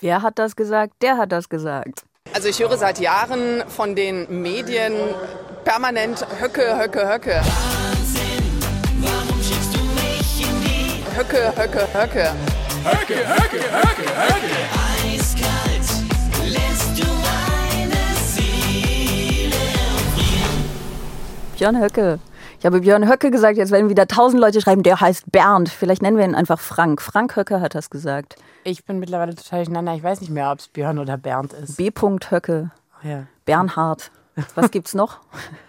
Wer 0.00 0.22
hat 0.22 0.38
das 0.38 0.54
gesagt? 0.54 0.92
Der 1.02 1.18
hat 1.18 1.32
das 1.32 1.48
gesagt. 1.48 2.04
Also 2.34 2.48
ich 2.48 2.60
höre 2.60 2.76
seit 2.76 3.00
Jahren 3.00 3.64
von 3.68 3.96
den 3.96 4.42
Medien 4.42 4.94
permanent 5.64 6.24
Höcke, 6.40 6.78
Höcke, 6.78 7.08
Höcke. 7.08 7.40
Höcke, 11.16 11.52
Höcke, 11.56 11.88
Höcke. 11.94 12.30
Björn 21.56 21.80
Höcke. 21.80 22.18
Ich 22.58 22.66
habe 22.66 22.80
Björn 22.80 23.08
Höcke 23.08 23.30
gesagt, 23.30 23.56
jetzt 23.56 23.70
werden 23.70 23.88
wieder 23.88 24.06
tausend 24.06 24.42
Leute 24.42 24.60
schreiben, 24.60 24.82
der 24.82 25.00
heißt 25.00 25.32
Bernd. 25.32 25.70
Vielleicht 25.70 26.02
nennen 26.02 26.18
wir 26.18 26.24
ihn 26.26 26.34
einfach 26.34 26.60
Frank. 26.60 27.00
Frank 27.00 27.34
Höcke 27.34 27.62
hat 27.62 27.74
das 27.74 27.88
gesagt. 27.88 28.36
Ich 28.64 28.84
bin 28.84 28.98
mittlerweile 28.98 29.34
total 29.34 29.60
durcheinander. 29.60 29.94
Ich 29.94 30.02
weiß 30.02 30.20
nicht 30.20 30.28
mehr, 30.28 30.52
ob 30.52 30.58
es 30.58 30.68
Björn 30.68 30.98
oder 30.98 31.16
Bernd 31.16 31.54
ist. 31.54 31.78
B. 31.78 31.90
Höcke. 32.30 32.70
Ja, 33.02 33.26
Bernhard. 33.46 34.10
Was 34.54 34.70
gibt's 34.70 34.92
noch? 34.92 35.20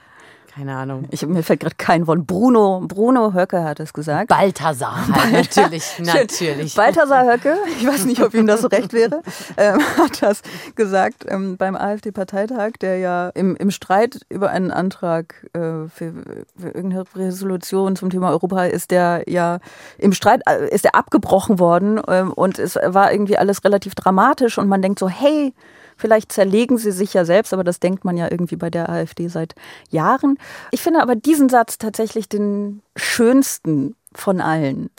keine 0.57 0.75
Ahnung. 0.75 1.05
Ich, 1.11 1.25
mir 1.25 1.43
fällt 1.43 1.59
gerade 1.59 1.75
kein 1.77 2.07
Wort. 2.07 2.25
Bruno, 2.25 2.81
Bruno 2.87 3.33
Höcke 3.33 3.63
hat 3.63 3.79
es 3.79 3.93
gesagt. 3.93 4.29
Balthasar. 4.29 5.05
Natürlich, 5.31 5.99
natürlich. 5.99 6.73
Balthasar 6.73 7.31
Höcke, 7.31 7.57
ich 7.79 7.85
weiß 7.85 8.05
nicht, 8.05 8.23
ob 8.23 8.33
ihm 8.33 8.47
das 8.47 8.61
so 8.61 8.67
recht 8.67 8.91
wäre, 8.93 9.21
ähm, 9.55 9.79
hat 9.97 10.21
das 10.21 10.41
gesagt 10.75 11.25
ähm, 11.27 11.57
beim 11.57 11.75
AfD-Parteitag, 11.75 12.71
der 12.81 12.97
ja 12.97 13.29
im, 13.29 13.55
im 13.55 13.69
Streit 13.69 14.21
über 14.29 14.49
einen 14.49 14.71
Antrag 14.71 15.45
äh, 15.53 15.87
für, 15.89 16.13
für 16.57 16.69
irgendeine 16.69 17.03
Resolution 17.15 17.95
zum 17.95 18.09
Thema 18.09 18.31
Europa 18.31 18.65
ist 18.65 18.91
der 18.91 19.23
ja 19.27 19.59
im 19.97 20.13
Streit 20.13 20.41
äh, 20.47 20.73
ist 20.73 20.85
er 20.85 20.95
abgebrochen 20.95 21.59
worden 21.59 22.01
ähm, 22.07 22.31
und 22.33 22.57
es 22.57 22.75
war 22.75 23.11
irgendwie 23.11 23.37
alles 23.37 23.63
relativ 23.63 23.93
dramatisch 23.95 24.57
und 24.57 24.67
man 24.67 24.81
denkt 24.81 24.99
so, 24.99 25.07
hey, 25.07 25.53
Vielleicht 25.97 26.31
zerlegen 26.31 26.77
sie 26.77 26.91
sich 26.91 27.13
ja 27.13 27.25
selbst, 27.25 27.53
aber 27.53 27.63
das 27.63 27.79
denkt 27.79 28.05
man 28.05 28.17
ja 28.17 28.29
irgendwie 28.29 28.55
bei 28.55 28.69
der 28.69 28.87
AfD 28.89 29.27
seit 29.27 29.55
Jahren. 29.89 30.37
Ich 30.71 30.81
finde 30.81 31.01
aber 31.01 31.15
diesen 31.15 31.49
Satz 31.49 31.77
tatsächlich 31.77 32.29
den 32.29 32.81
schönsten 32.95 33.95
von 34.13 34.39
allen, 34.41 34.89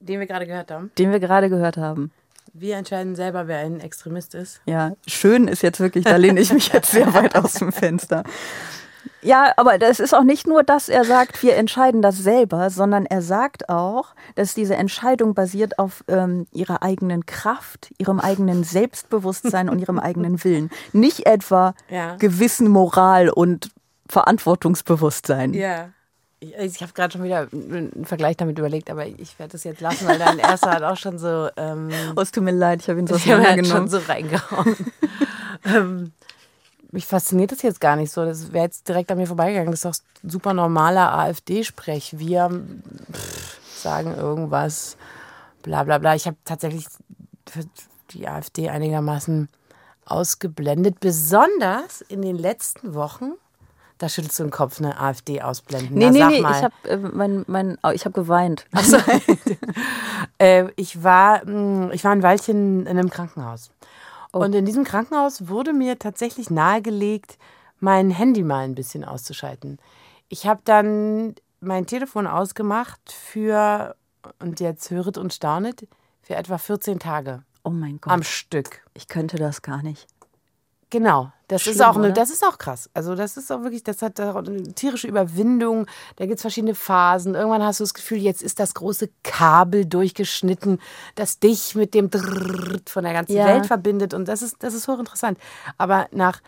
Den 0.00 0.20
wir 0.20 0.26
gerade 0.26 0.46
gehört 0.46 0.70
haben. 0.70 0.90
den 0.98 1.10
wir 1.12 1.20
gerade 1.20 1.48
gehört 1.50 1.76
haben. 1.76 2.10
Wir 2.52 2.76
entscheiden 2.76 3.14
selber, 3.14 3.46
wer 3.46 3.58
ein 3.58 3.78
Extremist 3.80 4.34
ist. 4.34 4.60
Ja, 4.66 4.96
schön 5.06 5.46
ist 5.46 5.62
jetzt 5.62 5.78
wirklich, 5.78 6.04
da 6.04 6.16
lehne 6.16 6.40
ich 6.40 6.52
mich 6.52 6.72
jetzt 6.72 6.90
sehr 6.90 7.12
weit 7.14 7.36
aus 7.36 7.54
dem 7.54 7.70
Fenster. 7.70 8.24
Ja, 9.22 9.52
aber 9.56 9.78
das 9.78 10.00
ist 10.00 10.14
auch 10.14 10.24
nicht 10.24 10.46
nur, 10.46 10.62
dass 10.62 10.88
er 10.88 11.04
sagt, 11.04 11.42
wir 11.42 11.56
entscheiden 11.56 12.02
das 12.02 12.16
selber, 12.18 12.70
sondern 12.70 13.06
er 13.06 13.22
sagt 13.22 13.68
auch, 13.68 14.14
dass 14.34 14.54
diese 14.54 14.76
Entscheidung 14.76 15.34
basiert 15.34 15.78
auf 15.78 16.04
ähm, 16.08 16.46
ihrer 16.52 16.82
eigenen 16.82 17.26
Kraft, 17.26 17.92
ihrem 17.98 18.20
eigenen 18.20 18.64
Selbstbewusstsein 18.64 19.68
und 19.68 19.78
ihrem 19.78 19.98
eigenen 19.98 20.42
Willen. 20.44 20.70
Nicht 20.92 21.26
etwa 21.26 21.74
Ja. 21.88 22.16
Gewissen, 22.16 22.68
Moral 22.68 23.28
und 23.30 23.70
Verantwortungsbewusstsein. 24.08 25.54
Ja. 25.54 25.90
Ich, 26.42 26.54
ich 26.56 26.80
habe 26.82 26.92
gerade 26.94 27.12
schon 27.12 27.22
wieder 27.22 27.48
einen 27.52 28.04
Vergleich 28.06 28.36
damit 28.38 28.58
überlegt, 28.58 28.90
aber 28.90 29.06
ich 29.06 29.38
werde 29.38 29.52
das 29.52 29.64
jetzt 29.64 29.82
lassen, 29.82 30.08
weil 30.08 30.18
dein 30.18 30.38
erster 30.38 30.70
hat 30.70 30.82
auch 30.82 30.96
schon 30.96 31.18
so. 31.18 31.48
Ähm, 31.58 31.90
Oh, 32.16 32.20
es 32.22 32.32
tut 32.32 32.42
mir 32.42 32.50
leid, 32.52 32.80
ich 32.82 32.88
habe 32.88 32.98
ihn 32.98 33.06
so 33.06 33.14
ich 33.16 33.30
halt 33.30 33.66
schon 33.66 33.88
so 33.88 33.98
reingehauen. 33.98 34.74
ähm, 35.66 36.12
mich 36.92 37.06
fasziniert 37.06 37.52
das 37.52 37.62
jetzt 37.62 37.80
gar 37.80 37.96
nicht 37.96 38.10
so. 38.12 38.24
Das 38.24 38.52
wäre 38.52 38.64
jetzt 38.64 38.88
direkt 38.88 39.10
an 39.10 39.18
mir 39.18 39.26
vorbeigegangen. 39.26 39.70
Das 39.70 39.84
ist 39.84 40.02
doch 40.02 40.30
super 40.30 40.54
normaler 40.54 41.12
AfD-Sprech. 41.12 42.18
Wir 42.18 42.50
pff, 43.12 43.58
sagen 43.80 44.14
irgendwas, 44.16 44.96
bla 45.62 45.84
bla 45.84 45.98
bla. 45.98 46.14
Ich 46.14 46.26
habe 46.26 46.36
tatsächlich 46.44 46.86
für 47.48 47.64
die 48.10 48.28
AfD 48.28 48.68
einigermaßen 48.68 49.48
ausgeblendet, 50.04 51.00
besonders 51.00 52.00
in 52.00 52.22
den 52.22 52.36
letzten 52.36 52.94
Wochen. 52.94 53.32
Da 53.98 54.08
schüttelst 54.08 54.38
du 54.38 54.44
den 54.44 54.50
Kopf, 54.50 54.80
eine 54.80 54.98
AfD 54.98 55.42
ausblenden. 55.42 55.96
Nee, 55.96 56.06
Na, 56.10 56.28
nee, 56.28 56.36
nee, 56.36 56.40
mal. 56.40 56.56
ich 56.56 56.64
habe 56.64 56.74
äh, 56.88 56.96
mein, 56.96 57.44
mein, 57.46 57.78
oh, 57.82 57.90
ich 57.90 58.04
hab 58.04 58.14
geweint. 58.14 58.66
Äh, 60.38 60.70
ich 60.76 61.02
war, 61.02 61.44
mh, 61.44 61.92
ich 61.92 62.02
war 62.02 62.12
ein 62.12 62.22
Weilchen 62.22 62.86
in 62.86 62.98
einem 62.98 63.10
Krankenhaus. 63.10 63.70
Und 64.32 64.54
in 64.54 64.64
diesem 64.64 64.84
Krankenhaus 64.84 65.48
wurde 65.48 65.72
mir 65.72 65.98
tatsächlich 65.98 66.50
nahegelegt, 66.50 67.38
mein 67.80 68.10
Handy 68.10 68.42
mal 68.42 68.64
ein 68.64 68.74
bisschen 68.74 69.04
auszuschalten. 69.04 69.78
Ich 70.28 70.46
habe 70.46 70.60
dann 70.64 71.34
mein 71.60 71.86
Telefon 71.86 72.26
ausgemacht 72.26 73.12
für, 73.12 73.96
und 74.38 74.60
jetzt 74.60 74.90
höret 74.90 75.18
und 75.18 75.32
staunet, 75.34 75.88
für 76.22 76.36
etwa 76.36 76.58
14 76.58 76.98
Tage 76.98 77.42
Oh 77.64 77.70
mein 77.70 78.00
Gott. 78.00 78.12
am 78.12 78.22
Stück. 78.22 78.82
ich 78.94 79.08
könnte 79.08 79.36
das 79.36 79.62
gar 79.62 79.82
nicht. 79.82 80.06
Genau, 80.90 81.32
das 81.50 81.66
ist 81.66 81.74
Schlimm, 81.74 81.86
auch 81.86 81.96
eine, 81.96 82.12
das 82.12 82.30
ist 82.30 82.44
auch 82.44 82.58
krass. 82.58 82.88
Also 82.94 83.16
das 83.16 83.36
ist 83.36 83.50
auch 83.50 83.62
wirklich, 83.62 83.82
das 83.82 84.02
hat 84.02 84.20
eine 84.20 84.62
tierische 84.74 85.08
Überwindung. 85.08 85.86
Da 86.16 86.26
gibt 86.26 86.36
es 86.36 86.42
verschiedene 86.42 86.76
Phasen. 86.76 87.34
Irgendwann 87.34 87.62
hast 87.64 87.80
du 87.80 87.84
das 87.84 87.92
Gefühl, 87.92 88.18
jetzt 88.18 88.40
ist 88.40 88.60
das 88.60 88.74
große 88.74 89.10
Kabel 89.24 89.84
durchgeschnitten, 89.84 90.78
das 91.16 91.40
dich 91.40 91.74
mit 91.74 91.92
dem 91.94 92.08
Drrrrt 92.08 92.88
von 92.88 93.02
der 93.02 93.12
ganzen 93.12 93.32
Ja. 93.36 93.46
Welt 93.46 93.66
verbindet. 93.66 94.14
Und 94.14 94.28
das 94.28 94.42
ist, 94.42 94.62
das 94.62 94.74
ist 94.74 94.86
hochinteressant. 94.86 95.38
Aber 95.76 96.06
nach, 96.12 96.40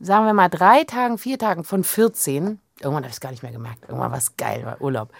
sagen 0.00 0.24
wir 0.24 0.32
mal, 0.32 0.48
drei 0.48 0.84
Tagen, 0.84 1.18
vier 1.18 1.38
Tagen 1.38 1.62
von 1.62 1.84
14, 1.84 2.58
irgendwann 2.80 3.02
habe 3.02 3.08
ich 3.08 3.14
es 3.14 3.20
gar 3.20 3.30
nicht 3.32 3.42
mehr 3.42 3.52
gemerkt. 3.52 3.84
Irgendwann 3.88 4.10
war 4.10 4.18
es 4.18 4.36
geil, 4.38 4.64
war 4.64 4.80
Urlaub. 4.80 5.10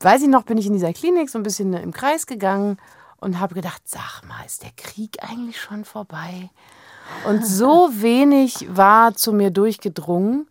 Weiß 0.00 0.22
ich 0.22 0.28
noch, 0.28 0.42
bin 0.42 0.58
ich 0.58 0.66
in 0.66 0.72
dieser 0.72 0.92
Klinik 0.92 1.30
so 1.30 1.38
ein 1.38 1.44
bisschen 1.44 1.72
im 1.74 1.92
Kreis 1.92 2.26
gegangen 2.26 2.78
und 3.18 3.38
habe 3.38 3.54
gedacht, 3.54 3.82
sag 3.84 4.22
mal, 4.26 4.44
ist 4.44 4.64
der 4.64 4.72
Krieg 4.76 5.18
eigentlich 5.22 5.60
schon 5.60 5.84
vorbei? 5.84 6.50
Und 7.26 7.46
so 7.46 7.90
wenig 7.92 8.66
war 8.70 9.14
zu 9.14 9.32
mir 9.32 9.50
durchgedrungen. 9.50 10.46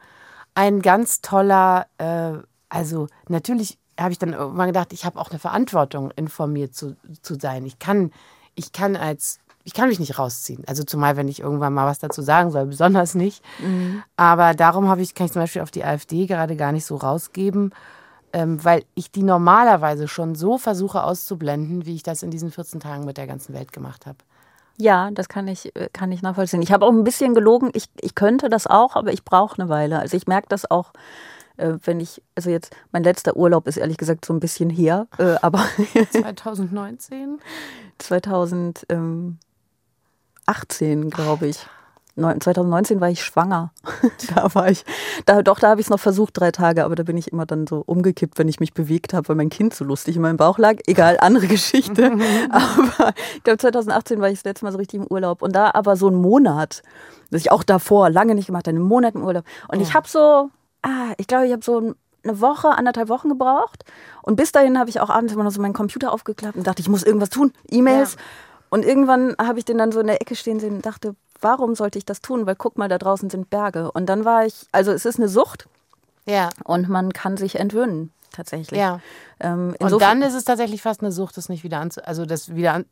Ein 0.56 0.82
ganz 0.82 1.22
toller, 1.22 1.88
äh, 1.98 2.34
also 2.70 3.08
natürlich 3.28 3.78
habe 4.00 4.12
ich 4.12 4.20
dann 4.20 4.34
irgendwann 4.34 4.68
gedacht, 4.68 4.94
ich 4.94 5.06
habe 5.06 5.20
auch 5.20 5.30
eine 5.30 5.40
Verantwortung, 5.40 6.12
informiert 6.12 6.76
zu, 6.76 6.96
zu 7.22 7.36
sein. 7.36 7.66
Ich 7.66 7.80
kann, 7.80 8.12
ich 8.56 8.72
kann 8.72 8.96
als, 8.96 9.40
ich 9.64 9.74
kann 9.74 9.90
mich 9.90 10.00
nicht 10.00 10.18
rausziehen. 10.18 10.64
Also 10.68 10.84
zumal, 10.84 11.16
wenn 11.16 11.28
ich 11.28 11.40
irgendwann 11.40 11.74
mal 11.74 11.86
was 11.86 12.00
dazu 12.00 12.22
sagen 12.22 12.52
soll, 12.52 12.66
besonders 12.66 13.16
nicht. 13.16 13.44
Aber 14.18 14.54
darum 14.54 14.88
habe 14.88 15.02
ich, 15.02 15.14
kann 15.14 15.28
ich 15.28 15.34
zum 15.34 15.42
Beispiel 15.42 15.62
auf 15.62 15.72
die 15.72 15.86
AfD 15.86 16.26
gerade 16.26 16.56
gar 16.56 16.72
nicht 16.72 16.86
so 16.86 16.96
rausgeben, 16.96 17.72
ähm, 18.34 18.64
weil 18.64 18.84
ich 18.96 19.12
die 19.12 19.24
normalerweise 19.24 20.08
schon 20.08 20.34
so 20.34 20.58
versuche 20.58 21.04
auszublenden, 21.04 21.86
wie 21.86 21.96
ich 21.96 22.04
das 22.04 22.24
in 22.24 22.32
diesen 22.32 22.52
14 22.52 22.80
Tagen 22.80 23.06
mit 23.06 23.18
der 23.18 23.28
ganzen 23.28 23.54
Welt 23.54 23.72
gemacht 23.72 24.08
habe. 24.08 24.18
Ja, 24.78 25.12
das 25.12 25.30
kann 25.30 25.48
ich, 25.48 25.76
äh, 25.76 25.90
kann 25.94 26.12
ich 26.12 26.22
nachvollziehen. 26.22 26.62
Ich 26.62 26.72
habe 26.72 26.86
auch 26.86 26.92
ein 26.92 27.04
bisschen 27.04 27.34
gelogen. 27.34 27.72
Ich, 27.74 27.86
ich 28.02 28.16
könnte 28.16 28.50
das 28.50 28.68
auch, 28.68 28.96
aber 28.96 29.14
ich 29.14 29.24
brauche 29.24 29.62
eine 29.62 29.70
Weile. 29.70 30.00
Also 30.00 30.18
ich 30.18 30.28
merke 30.28 30.48
das 30.50 30.70
auch, 30.70 30.94
äh, 31.58 31.74
wenn 31.84 32.00
ich, 32.00 32.22
also 32.36 32.50
jetzt, 32.50 32.76
mein 32.92 33.04
letzter 33.04 33.36
Urlaub 33.38 33.68
ist 33.68 33.78
ehrlich 33.78 33.98
gesagt 33.98 34.26
so 34.26 34.34
ein 34.34 34.40
bisschen 34.40 34.70
her, 34.70 35.08
äh, 35.20 35.36
aber 35.42 35.64
2019? 36.10 37.40
2018, 38.00 39.38
glaube 41.10 41.48
ich. 41.48 41.66
Neun- 42.16 42.40
2019 42.40 43.02
war 43.02 43.10
ich 43.10 43.24
schwanger. 43.24 43.72
da 44.36 44.54
war 44.54 44.70
ich, 44.70 44.86
da, 45.26 45.42
doch, 45.42 45.60
da 45.60 45.70
habe 45.70 45.82
ich 45.82 45.88
es 45.88 45.90
noch 45.90 46.00
versucht, 46.00 46.38
drei 46.40 46.52
Tage, 46.52 46.86
aber 46.86 46.96
da 46.96 47.04
bin 47.04 47.18
ich 47.18 47.32
immer 47.32 47.46
dann 47.46 47.66
so 47.66 47.84
umgekippt, 47.86 48.38
wenn 48.38 48.48
ich 48.48 48.60
mich 48.60 48.74
bewegt 48.74 49.14
habe, 49.14 49.30
weil 49.30 49.36
mein 49.36 49.50
Kind 49.50 49.74
so 49.74 49.84
lustig 49.84 50.16
in 50.16 50.22
meinem 50.22 50.38
Bauch 50.38 50.58
lag. 50.58 50.76
Egal, 50.86 51.18
andere 51.20 51.48
Geschichte. 51.54 52.12
aber 52.50 53.14
ich 53.36 53.44
glaube, 53.44 53.58
2018 53.58 54.22
war 54.22 54.30
ich 54.30 54.40
das 54.40 54.46
letzte 54.46 54.66
Mal 54.66 54.72
so 54.72 54.78
richtig 54.78 55.02
im 55.02 55.08
Urlaub. 55.08 55.42
Und 55.42 55.56
da 55.56 55.72
aber 55.74 55.96
so 55.96 56.08
einen 56.08 56.18
Monat, 56.18 56.84
das 57.32 57.42
ich 57.42 57.52
auch 57.52 57.64
davor 57.64 58.10
lange 58.10 58.36
nicht 58.36 58.48
gemacht 58.48 58.68
habe, 58.68 58.78
einen 58.78 58.86
Monat 58.86 59.16
im 59.16 59.24
Urlaub. 59.24 59.46
Und 59.70 59.82
ich 59.82 59.94
habe 59.94 60.08
so, 60.08 60.50
ah, 60.84 61.14
ich 61.18 61.28
glaube, 61.28 61.48
ich 61.48 61.52
habe 61.52 61.64
so 61.64 61.80
ein 61.80 61.96
eine 62.24 62.40
Woche, 62.40 62.70
anderthalb 62.70 63.10
Wochen 63.10 63.30
gebraucht. 63.30 63.84
Und 64.22 64.36
bis 64.36 64.52
dahin 64.52 64.80
habe 64.80 64.90
ich 64.90 65.00
auch 65.00 65.10
abends 65.10 65.34
immer 65.34 65.44
noch 65.44 65.52
so 65.52 65.62
meinen 65.62 65.74
Computer 65.74 66.12
aufgeklappt 66.12 66.56
und 66.56 66.66
dachte, 66.66 66.82
ich 66.82 66.88
muss 66.88 67.04
irgendwas 67.04 67.30
tun. 67.30 67.52
E-Mails. 67.70 68.16
Und 68.70 68.86
irgendwann 68.86 69.36
habe 69.40 69.60
ich 69.60 69.66
den 69.66 69.78
dann 69.78 69.92
so 69.92 70.00
in 70.00 70.08
der 70.08 70.22
Ecke 70.22 70.36
stehen 70.36 70.60
sehen 70.60 70.76
und 70.76 70.86
dachte, 70.86 71.16
warum 71.44 71.76
sollte 71.76 71.98
ich 71.98 72.06
das 72.06 72.22
tun? 72.22 72.46
Weil 72.46 72.56
guck 72.56 72.78
mal, 72.78 72.90
da 72.90 72.98
draußen 72.98 73.30
sind 73.30 73.50
Berge. 73.50 73.92
Und 73.92 74.08
dann 74.08 74.26
war 74.26 74.46
ich, 74.46 74.66
also 74.72 74.92
es 74.92 75.06
ist 75.06 75.20
eine 75.20 75.28
Sucht 75.30 75.68
Ja. 76.26 76.50
und 76.64 76.90
man 76.90 77.14
kann 77.14 77.38
sich 77.38 77.60
entwöhnen, 77.60 78.12
tatsächlich. 78.32 78.80
Ja. 78.80 79.00
Ähm, 79.40 79.76
Und 79.80 80.02
dann 80.02 80.22
ist 80.22 80.34
es 80.34 80.46
tatsächlich 80.46 80.82
fast 80.82 81.02
eine 81.02 81.12
Sucht, 81.12 81.38
das 81.38 81.50
nicht 81.50 81.64
wieder 81.64 81.80
anzu, 81.80 82.02
also 82.04 82.26
das 82.26 82.56
wieder 82.56 82.74
an, 82.74 82.86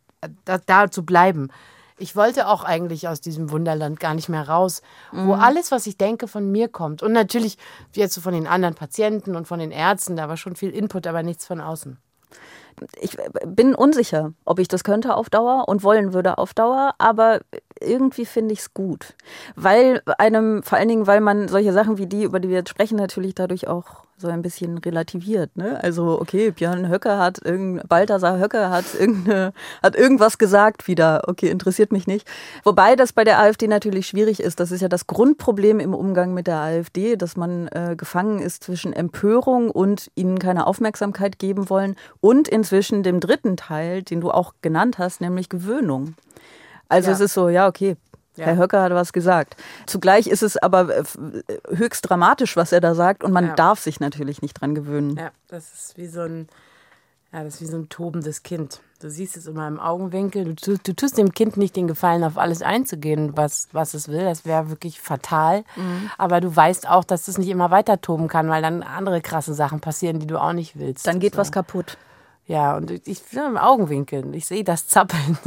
da, 0.45 0.59
da 0.65 0.91
zu 0.91 1.03
bleiben. 1.05 1.49
Ich 1.97 2.15
wollte 2.15 2.47
auch 2.47 2.63
eigentlich 2.63 3.07
aus 3.07 3.21
diesem 3.21 3.51
Wunderland 3.51 3.99
gar 3.99 4.15
nicht 4.15 4.27
mehr 4.27 4.49
raus, 4.49 4.81
wo 5.11 5.33
alles, 5.33 5.69
was 5.69 5.85
ich 5.85 5.97
denke, 5.97 6.27
von 6.27 6.51
mir 6.51 6.67
kommt. 6.67 7.03
Und 7.03 7.11
natürlich 7.11 7.59
jetzt 7.93 8.15
so 8.15 8.21
von 8.21 8.33
den 8.33 8.47
anderen 8.47 8.73
Patienten 8.73 9.35
und 9.35 9.47
von 9.47 9.59
den 9.59 9.69
Ärzten, 9.69 10.15
da 10.15 10.27
war 10.27 10.35
schon 10.35 10.55
viel 10.55 10.71
Input, 10.71 11.05
aber 11.05 11.21
nichts 11.21 11.45
von 11.45 11.61
außen. 11.61 11.97
ich 12.99 13.17
bin 13.45 13.75
unsicher, 13.75 14.33
ob 14.45 14.57
ich 14.57 14.67
das 14.67 14.83
könnte 14.83 15.13
auf 15.15 15.29
Dauer 15.29 15.67
und 15.67 15.83
wollen 15.83 16.11
würde 16.13 16.39
auf 16.39 16.55
Dauer, 16.55 16.95
aber 16.97 17.41
irgendwie 17.81 18.25
finde 18.25 18.53
ich 18.53 18.59
es 18.59 18.73
gut. 18.73 19.15
Weil 19.55 20.01
einem, 20.17 20.63
vor 20.63 20.77
allen 20.77 20.87
Dingen, 20.89 21.07
weil 21.07 21.21
man 21.21 21.47
solche 21.47 21.73
Sachen 21.73 21.97
wie 21.97 22.07
die, 22.07 22.23
über 22.23 22.39
die 22.39 22.49
wir 22.49 22.57
jetzt 22.57 22.69
sprechen, 22.69 22.97
natürlich 22.97 23.35
dadurch 23.35 23.67
auch 23.67 24.05
so 24.21 24.27
ein 24.27 24.41
bisschen 24.41 24.77
relativiert. 24.77 25.57
Ne? 25.57 25.79
Also, 25.83 26.21
okay, 26.21 26.51
Björn 26.51 26.87
Höcke 26.87 27.17
hat 27.17 27.43
irgend, 27.43 27.89
Balthasar 27.89 28.39
Höcke 28.39 28.69
hat, 28.69 28.85
irgendeine, 28.97 29.51
hat 29.83 29.95
irgendwas 29.95 30.37
gesagt 30.37 30.87
wieder. 30.87 31.23
Okay, 31.27 31.49
interessiert 31.49 31.91
mich 31.91 32.07
nicht. 32.07 32.27
Wobei 32.63 32.95
das 32.95 33.11
bei 33.11 33.23
der 33.23 33.39
AfD 33.39 33.67
natürlich 33.67 34.07
schwierig 34.07 34.39
ist. 34.39 34.59
Das 34.59 34.71
ist 34.71 34.81
ja 34.81 34.87
das 34.87 35.07
Grundproblem 35.07 35.79
im 35.79 35.93
Umgang 35.93 36.33
mit 36.33 36.47
der 36.47 36.59
AfD, 36.59 37.17
dass 37.17 37.35
man 37.35 37.67
äh, 37.69 37.95
gefangen 37.97 38.39
ist 38.39 38.63
zwischen 38.63 38.93
Empörung 38.93 39.71
und 39.71 40.11
ihnen 40.15 40.39
keine 40.39 40.67
Aufmerksamkeit 40.67 41.39
geben 41.39 41.69
wollen 41.69 41.95
und 42.21 42.47
inzwischen 42.47 43.03
dem 43.03 43.19
dritten 43.19 43.57
Teil, 43.57 44.03
den 44.03 44.21
du 44.21 44.31
auch 44.31 44.53
genannt 44.61 44.99
hast, 44.99 45.19
nämlich 45.21 45.49
Gewöhnung. 45.49 46.13
Also 46.91 47.09
Ja. 47.09 47.15
es 47.15 47.19
ist 47.21 47.33
so, 47.33 47.49
ja, 47.49 47.67
okay. 47.67 47.95
Herr 48.37 48.57
Höcke 48.57 48.79
hat 48.81 48.91
was 48.93 49.13
gesagt. 49.13 49.55
Zugleich 49.85 50.25
ist 50.25 50.41
es 50.41 50.57
aber 50.57 50.89
äh, 50.89 50.99
äh, 51.01 51.75
höchst 51.75 52.09
dramatisch, 52.09 52.55
was 52.55 52.71
er 52.71 52.79
da 52.81 52.95
sagt, 52.95 53.23
und 53.23 53.31
man 53.33 53.47
Ja. 53.47 53.55
darf 53.55 53.79
sich 53.81 53.99
natürlich 53.99 54.41
nicht 54.41 54.59
dran 54.59 54.73
gewöhnen. 54.73 55.15
Ja, 55.17 55.31
das 55.49 55.71
ist 55.73 55.97
wie 55.97 56.07
so 56.07 56.21
ein, 56.21 56.47
ja, 57.33 57.43
das 57.43 57.55
ist 57.55 57.61
wie 57.61 57.65
so 57.65 57.77
ein 57.77 57.89
tobendes 57.89 58.41
Kind. 58.41 58.81
Du 58.99 59.09
siehst 59.09 59.35
es 59.37 59.47
immer 59.47 59.67
im 59.67 59.79
Augenwinkel. 59.79 60.45
Du, 60.45 60.55
tu- 60.55 60.77
du 60.81 60.93
tust 60.93 61.17
dem 61.17 61.33
Kind 61.33 61.57
nicht 61.57 61.75
den 61.75 61.87
Gefallen, 61.87 62.23
auf 62.23 62.37
alles 62.37 62.61
einzugehen, 62.61 63.35
was, 63.35 63.67
was 63.73 63.93
es 63.93 64.07
will. 64.07 64.23
Das 64.23 64.45
wäre 64.45 64.69
wirklich 64.69 65.01
fatal. 65.01 65.63
Aber 66.17 66.39
du 66.39 66.55
weißt 66.55 66.87
auch, 66.89 67.03
dass 67.03 67.25
das 67.25 67.37
nicht 67.37 67.49
immer 67.49 67.69
weiter 67.69 67.99
toben 68.01 68.27
kann, 68.27 68.47
weil 68.49 68.61
dann 68.61 68.81
andere 68.81 69.21
krasse 69.21 69.53
Sachen 69.53 69.81
passieren, 69.81 70.19
die 70.19 70.27
du 70.27 70.37
auch 70.39 70.53
nicht 70.53 70.79
willst. 70.79 71.05
Dann 71.05 71.19
geht 71.19 71.33
So. 71.33 71.39
was 71.39 71.51
kaputt. 71.51 71.97
Ja, 72.51 72.75
und 72.75 72.91
ich 72.91 73.23
bin 73.23 73.39
im 73.45 73.57
Augenwinkel. 73.57 74.35
Ich 74.35 74.45
sehe 74.45 74.65
das 74.65 74.85
Zappeln. 74.85 75.37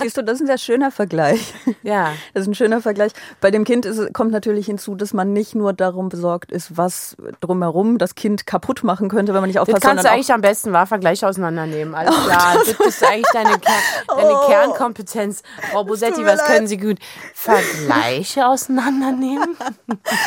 Siehst 0.00 0.16
du, 0.16 0.22
das 0.24 0.34
ist 0.36 0.40
ein 0.40 0.46
sehr 0.48 0.58
schöner 0.58 0.90
Vergleich. 0.90 1.54
Ja. 1.84 2.12
Das 2.34 2.42
ist 2.42 2.48
ein 2.48 2.54
schöner 2.56 2.80
Vergleich. 2.80 3.12
Bei 3.40 3.52
dem 3.52 3.62
Kind 3.64 3.86
ist, 3.86 4.12
kommt 4.14 4.32
natürlich 4.32 4.66
hinzu, 4.66 4.96
dass 4.96 5.12
man 5.14 5.32
nicht 5.32 5.54
nur 5.54 5.72
darum 5.72 6.08
besorgt 6.08 6.50
ist, 6.50 6.76
was 6.76 7.16
drumherum 7.40 7.98
das 7.98 8.16
Kind 8.16 8.46
kaputt 8.46 8.82
machen 8.82 9.08
könnte, 9.08 9.32
wenn 9.32 9.42
man 9.42 9.48
nicht 9.48 9.58
Das 9.60 9.68
aufpasst, 9.68 9.82
kannst 9.84 10.04
du 10.04 10.10
eigentlich 10.10 10.32
am 10.32 10.40
besten 10.40 10.72
war 10.72 10.86
Vergleiche 10.88 11.28
auseinandernehmen. 11.28 11.94
Alles 11.94 12.14
klar. 12.24 12.56
Das 12.56 12.68
ist 12.86 13.04
eigentlich 13.04 13.26
deine, 13.32 13.58
Ker 13.60 13.72
deine 14.16 14.34
Kernkompetenz. 14.48 15.42
Frau 15.70 15.84
Bosetti, 15.84 16.24
was 16.24 16.38
leid. 16.38 16.46
können 16.46 16.66
Sie 16.66 16.78
gut? 16.78 16.98
Vergleiche 17.32 18.46
auseinandernehmen? 18.46 19.56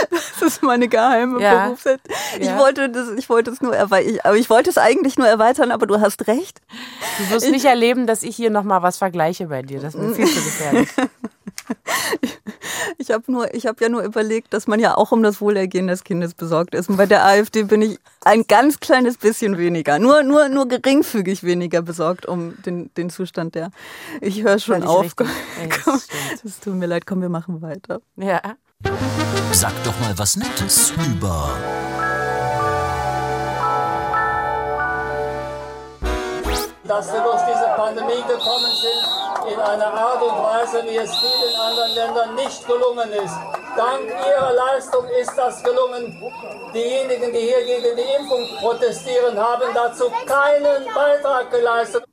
Das 0.10 0.54
ist 0.54 0.64
meine 0.64 0.88
geheime 0.88 1.42
Ja. 1.42 1.66
Berufswelt. 1.66 2.00
Ich 2.40 2.48
Ja. 2.48 2.58
wollte 2.58 2.90
das, 2.90 3.10
ich 3.18 3.30
wollte 3.30 3.52
es 3.52 3.62
nur 3.62 3.76
erweitern, 3.92 4.20
aber 4.24 4.38
ich 4.38 4.50
wollte 4.50 4.70
es 4.70 4.78
eigentlich 4.78 5.18
nur 5.18 5.28
erweitern, 5.28 5.72
aber 5.72 5.88
du 5.88 6.00
hast 6.00 6.28
recht. 6.28 6.62
Du 7.18 7.30
wirst 7.30 7.50
nicht 7.50 7.66
erleben, 7.66 8.08
dass 8.08 8.24
ich 8.24 8.36
hier 8.36 8.50
nochmal 8.50 8.82
was 8.82 8.98
vergleiche 8.98 9.48
bei 9.48 9.62
dir. 9.62 9.80
Das 9.80 9.96
ist 9.96 10.02
mir 10.02 10.16
viel 10.16 10.28
zu 10.28 10.44
gefährlich. 10.44 10.90
Ich 12.98 13.12
habe 13.12 13.32
nur, 13.32 13.54
ich 13.54 13.66
habe 13.66 13.84
ja 13.84 13.90
nur 13.90 14.02
überlegt, 14.02 14.54
dass 14.54 14.68
man 14.68 14.80
ja 14.80 14.98
auch 14.98 15.12
um 15.12 15.24
das 15.24 15.40
Wohlergehen 15.42 15.88
des 15.88 16.04
Kindes 16.04 16.34
besorgt 16.34 16.76
ist. 16.76 16.90
Und 16.90 16.98
bei 16.98 17.06
der 17.06 17.26
AfD 17.26 17.64
bin 17.64 17.82
ich 17.82 18.00
ein 18.24 18.46
ganz 18.48 18.80
kleines 18.80 19.18
bisschen 19.18 19.58
weniger, 19.58 20.00
nur, 20.00 20.24
nur, 20.24 20.50
nur 20.50 20.68
geringfügig 20.68 21.44
weniger 21.44 21.82
besorgt 21.82 22.26
um 22.26 22.62
den, 22.64 22.94
den 22.96 23.10
Zustand 23.10 23.56
der. 23.56 23.72
Ich 24.22 24.44
höre 24.44 24.60
schon 24.60 24.84
auf. 24.84 25.04
richtig. 25.04 25.28
Komm, 25.84 26.02
das 26.44 26.60
tut 26.60 26.76
mir 26.76 26.88
leid. 26.88 27.06
Komm, 27.06 27.22
wir 27.22 27.30
machen 27.30 27.62
weiter. 27.62 28.02
Ja. 28.16 28.42
Sag 29.52 29.74
doch 29.84 30.00
mal 30.00 30.18
was 30.18 30.36
Nettes 30.36 30.94
über 31.08 31.50
dass 36.90 37.14
wir 37.14 37.22
durch 37.22 37.42
diese 37.44 37.70
Pandemie 37.76 38.24
gekommen 38.28 38.74
sind 38.74 39.54
in 39.54 39.60
einer 39.60 39.94
Art 39.94 40.22
und 40.24 40.42
Weise, 40.42 40.84
wie 40.86 40.98
es 40.98 41.16
vielen 41.16 41.56
anderen 41.56 41.92
Ländern 41.94 42.36
nicht 42.36 42.66
gelungen 42.66 43.12
ist. 43.12 43.36
Dank 43.78 44.10
Ihrer 44.10 44.54
Leistung 44.54 45.06
ist 45.22 45.38
das 45.38 45.64
gelungen. 45.64 46.20
Diejenigen, 46.74 47.32
die 47.32 47.40
hier 47.40 47.64
gegen 47.64 47.96
die 47.96 48.10
Impfung 48.20 48.58
protestieren, 48.60 49.38
haben 49.38 49.72
dazu 49.74 50.06
keinen 50.26 50.92
Beitrag 50.94 51.52
geleistet. 51.52 52.04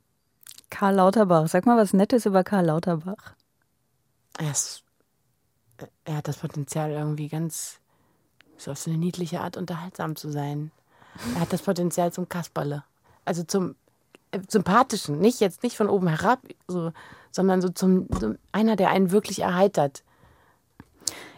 Karl 0.69 0.95
Lauterbach. 0.95 1.47
Sag 1.47 1.65
mal 1.65 1.77
was 1.77 1.93
Nettes 1.93 2.27
über 2.27 2.43
Karl 2.43 2.67
Lauterbach. 2.67 3.33
Er, 4.37 4.51
ist, 4.51 4.83
er 6.05 6.17
hat 6.17 6.27
das 6.27 6.37
Potenzial, 6.37 6.91
irgendwie 6.91 7.29
ganz 7.29 7.79
so 8.57 8.71
auf 8.71 8.77
so 8.77 8.91
eine 8.91 8.99
niedliche 8.99 9.41
Art 9.41 9.57
unterhaltsam 9.57 10.15
zu 10.15 10.31
sein. 10.31 10.71
Er 11.33 11.41
hat 11.41 11.53
das 11.53 11.63
Potenzial 11.63 12.13
zum 12.13 12.29
Kasperle. 12.29 12.83
Also 13.25 13.43
zum 13.43 13.75
sympathischen, 14.47 15.19
nicht 15.19 15.39
jetzt 15.39 15.63
nicht 15.63 15.77
von 15.77 15.89
oben 15.89 16.07
herab, 16.07 16.39
so, 16.67 16.91
sondern 17.31 17.61
so 17.61 17.69
zum 17.69 18.07
so 18.19 18.35
einer, 18.51 18.75
der 18.75 18.89
einen 18.89 19.11
wirklich 19.11 19.39
erheitert. 19.41 20.03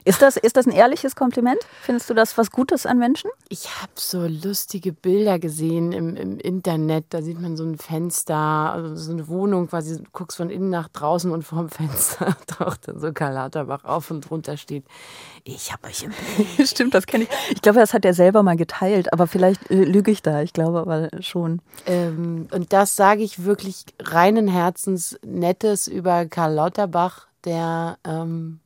Ist 0.05 0.21
das, 0.21 0.37
ist 0.37 0.57
das 0.57 0.65
ein 0.65 0.71
ehrliches 0.71 1.15
Kompliment? 1.15 1.59
Findest 1.81 2.09
du 2.09 2.13
das 2.13 2.37
was 2.37 2.51
Gutes 2.51 2.85
an 2.85 2.97
Menschen? 2.97 3.29
Ich 3.49 3.81
habe 3.81 3.91
so 3.95 4.25
lustige 4.27 4.93
Bilder 4.93 5.39
gesehen 5.39 5.91
im, 5.91 6.15
im 6.15 6.39
Internet. 6.39 7.05
Da 7.09 7.21
sieht 7.21 7.39
man 7.39 7.57
so 7.57 7.63
ein 7.63 7.77
Fenster, 7.77 8.35
also 8.35 8.95
so 8.95 9.11
eine 9.11 9.27
Wohnung 9.27 9.67
quasi. 9.67 9.97
Du 9.97 10.03
guckst 10.11 10.37
von 10.37 10.49
innen 10.49 10.69
nach 10.69 10.87
draußen 10.87 11.31
und 11.31 11.43
vorm 11.43 11.69
Fenster 11.69 12.35
taucht 12.47 12.87
dann 12.87 12.99
so 12.99 13.11
Karl 13.11 13.33
Lauterbach 13.33 13.83
auf 13.83 14.09
und 14.11 14.21
drunter 14.21 14.57
steht: 14.57 14.85
Ich 15.43 15.71
habe 15.71 15.87
euch 15.87 16.03
im. 16.03 16.13
Stimmt, 16.65 16.93
das 16.93 17.05
kenne 17.05 17.25
ich. 17.25 17.29
Ich 17.51 17.61
glaube, 17.61 17.79
das 17.79 17.93
hat 17.93 18.05
er 18.05 18.13
selber 18.13 18.43
mal 18.43 18.55
geteilt, 18.55 19.11
aber 19.13 19.27
vielleicht 19.27 19.69
äh, 19.69 19.83
lüge 19.83 20.11
ich 20.11 20.21
da. 20.21 20.41
Ich 20.41 20.53
glaube 20.53 20.79
aber 20.79 21.09
schon. 21.21 21.61
Ähm, 21.85 22.47
und 22.51 22.73
das 22.73 22.95
sage 22.95 23.23
ich 23.23 23.43
wirklich 23.43 23.85
reinen 24.01 24.47
Herzens 24.47 25.19
Nettes 25.25 25.87
über 25.87 26.25
Karl 26.25 26.53
Lauterbach, 26.53 27.27
der 27.43 27.97
ähm, 28.05 28.59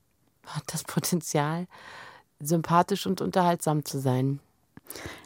hat 0.47 0.63
das 0.71 0.84
Potenzial, 0.84 1.67
sympathisch 2.39 3.06
und 3.08 3.21
unterhaltsam 3.21 3.86
zu 3.86 3.99
sein. 3.99 4.39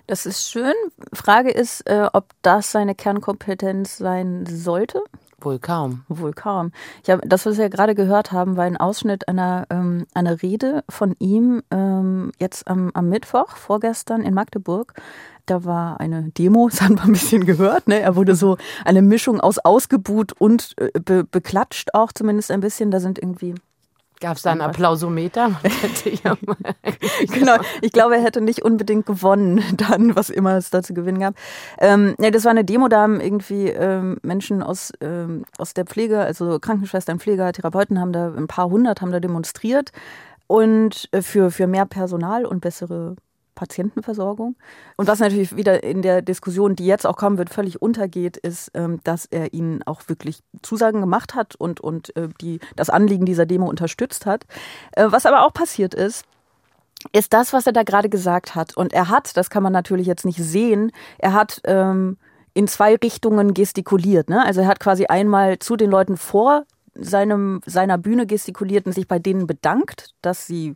Das 0.05 0.25
ist 0.25 0.49
schön. 0.49 0.73
Frage 1.13 1.51
ist, 1.51 1.81
äh, 1.89 2.07
ob 2.13 2.29
das 2.41 2.71
seine 2.71 2.95
Kernkompetenz 2.95 3.97
sein 3.97 4.45
sollte. 4.45 5.03
Wohl 5.39 5.59
kaum. 5.59 6.03
Wohl 6.07 6.33
kaum. 6.33 6.71
Ich 7.03 7.09
hab, 7.09 7.21
das, 7.27 7.45
was 7.45 7.57
wir 7.57 7.69
gerade 7.69 7.93
gehört 7.93 8.31
haben, 8.31 8.57
war 8.57 8.63
ein 8.63 8.77
Ausschnitt 8.77 9.27
einer, 9.27 9.67
ähm, 9.69 10.07
einer 10.13 10.41
Rede 10.41 10.83
von 10.89 11.15
ihm 11.19 11.61
ähm, 11.69 12.31
jetzt 12.39 12.67
am, 12.67 12.91
am 12.93 13.09
Mittwoch, 13.09 13.55
vorgestern 13.55 14.23
in 14.23 14.33
Magdeburg. 14.33 14.93
Da 15.45 15.63
war 15.63 15.99
eine 15.99 16.31
Demo, 16.31 16.69
das 16.69 16.81
haben 16.81 16.95
wir 16.95 17.03
ein 17.03 17.11
bisschen 17.11 17.45
gehört. 17.45 17.87
Ne? 17.87 17.99
Er 17.99 18.15
wurde 18.15 18.35
so 18.35 18.57
eine 18.83 19.01
Mischung 19.01 19.39
aus 19.39 19.59
ausgebuht 19.59 20.33
und 20.39 20.73
äh, 20.79 20.99
be 20.99 21.23
beklatscht 21.23 21.93
auch 21.93 22.11
zumindest 22.11 22.49
ein 22.49 22.61
bisschen. 22.61 22.89
Da 22.89 22.99
sind 22.99 23.19
irgendwie 23.19 23.53
Gab 24.19 24.37
es 24.37 24.41
da 24.41 24.51
einen 24.51 24.61
Applausometer? 24.61 25.59
genau, 27.33 27.55
ich 27.81 27.91
glaube, 27.91 28.15
er 28.15 28.23
hätte 28.23 28.41
nicht 28.41 28.63
unbedingt 28.63 29.05
gewonnen, 29.05 29.63
dann, 29.77 30.15
was 30.15 30.29
immer 30.29 30.57
es 30.57 30.69
da 30.69 30.81
zu 30.81 30.93
gewinnen 30.93 31.19
gab. 31.19 31.35
Ähm, 31.79 32.15
ja, 32.19 32.31
das 32.31 32.43
war 32.43 32.51
eine 32.51 32.65
Demo, 32.65 32.87
da 32.87 33.01
haben 33.01 33.19
irgendwie 33.19 33.67
ähm, 33.67 34.17
Menschen 34.23 34.63
aus, 34.63 34.91
ähm, 35.01 35.45
aus 35.57 35.73
der 35.73 35.85
Pflege, 35.85 36.19
also 36.19 36.59
Krankenschwestern, 36.59 37.19
Pfleger, 37.19 37.51
Therapeuten, 37.53 37.99
haben 37.99 38.13
da 38.13 38.33
ein 38.35 38.47
paar 38.47 38.69
hundert 38.69 39.01
haben 39.01 39.11
da 39.11 39.19
demonstriert 39.19 39.91
und 40.47 41.09
äh, 41.11 41.21
für, 41.21 41.51
für 41.51 41.67
mehr 41.67 41.85
Personal 41.85 42.45
und 42.45 42.61
bessere 42.61 43.15
Patientenversorgung. 43.57 44.55
Und 44.95 45.07
was 45.07 45.19
natürlich 45.19 45.57
wieder 45.57 45.83
in 45.83 46.01
der 46.01 46.21
Diskussion, 46.21 46.75
die 46.75 46.85
jetzt 46.85 47.05
auch 47.05 47.17
kommen 47.17 47.37
wird, 47.37 47.49
völlig 47.49 47.81
untergeht, 47.81 48.37
ist, 48.37 48.71
ähm, 48.75 49.01
dass 49.03 49.25
er 49.25 49.53
ihnen 49.53 49.83
auch 49.83 50.03
wirklich 50.07 50.39
Zusagen 50.61 51.01
gemacht 51.01 51.35
hat 51.35 51.55
und, 51.55 51.81
und 51.81 52.15
äh, 52.15 52.29
die, 52.39 52.59
das 52.77 52.89
Anliegen 52.89 53.25
dieser 53.25 53.45
Demo 53.45 53.67
unterstützt 53.67 54.25
hat. 54.25 54.45
Äh, 54.93 55.07
was 55.09 55.25
aber 55.25 55.45
auch 55.45 55.53
passiert 55.53 55.93
ist, 55.93 56.23
ist 57.11 57.33
das, 57.33 57.51
was 57.51 57.67
er 57.67 57.73
da 57.73 57.83
gerade 57.83 58.09
gesagt 58.09 58.55
hat. 58.55 58.77
Und 58.77 58.93
er 58.93 59.09
hat, 59.09 59.35
das 59.35 59.49
kann 59.49 59.63
man 59.63 59.73
natürlich 59.73 60.07
jetzt 60.07 60.25
nicht 60.25 60.39
sehen, 60.39 60.91
er 61.17 61.33
hat 61.33 61.61
ähm, 61.65 62.17
in 62.53 62.67
zwei 62.67 62.95
Richtungen 62.95 63.53
gestikuliert. 63.53 64.29
Ne? 64.29 64.45
Also 64.45 64.61
er 64.61 64.67
hat 64.67 64.79
quasi 64.79 65.07
einmal 65.07 65.59
zu 65.59 65.75
den 65.75 65.89
Leuten 65.89 66.17
vor 66.17 66.63
seinem, 66.95 67.61
seiner 67.65 67.97
Bühne 67.97 68.25
gestikuliert 68.25 68.85
und 68.85 68.93
sich 68.93 69.07
bei 69.07 69.19
denen 69.19 69.47
bedankt, 69.47 70.15
dass 70.21 70.47
sie 70.47 70.75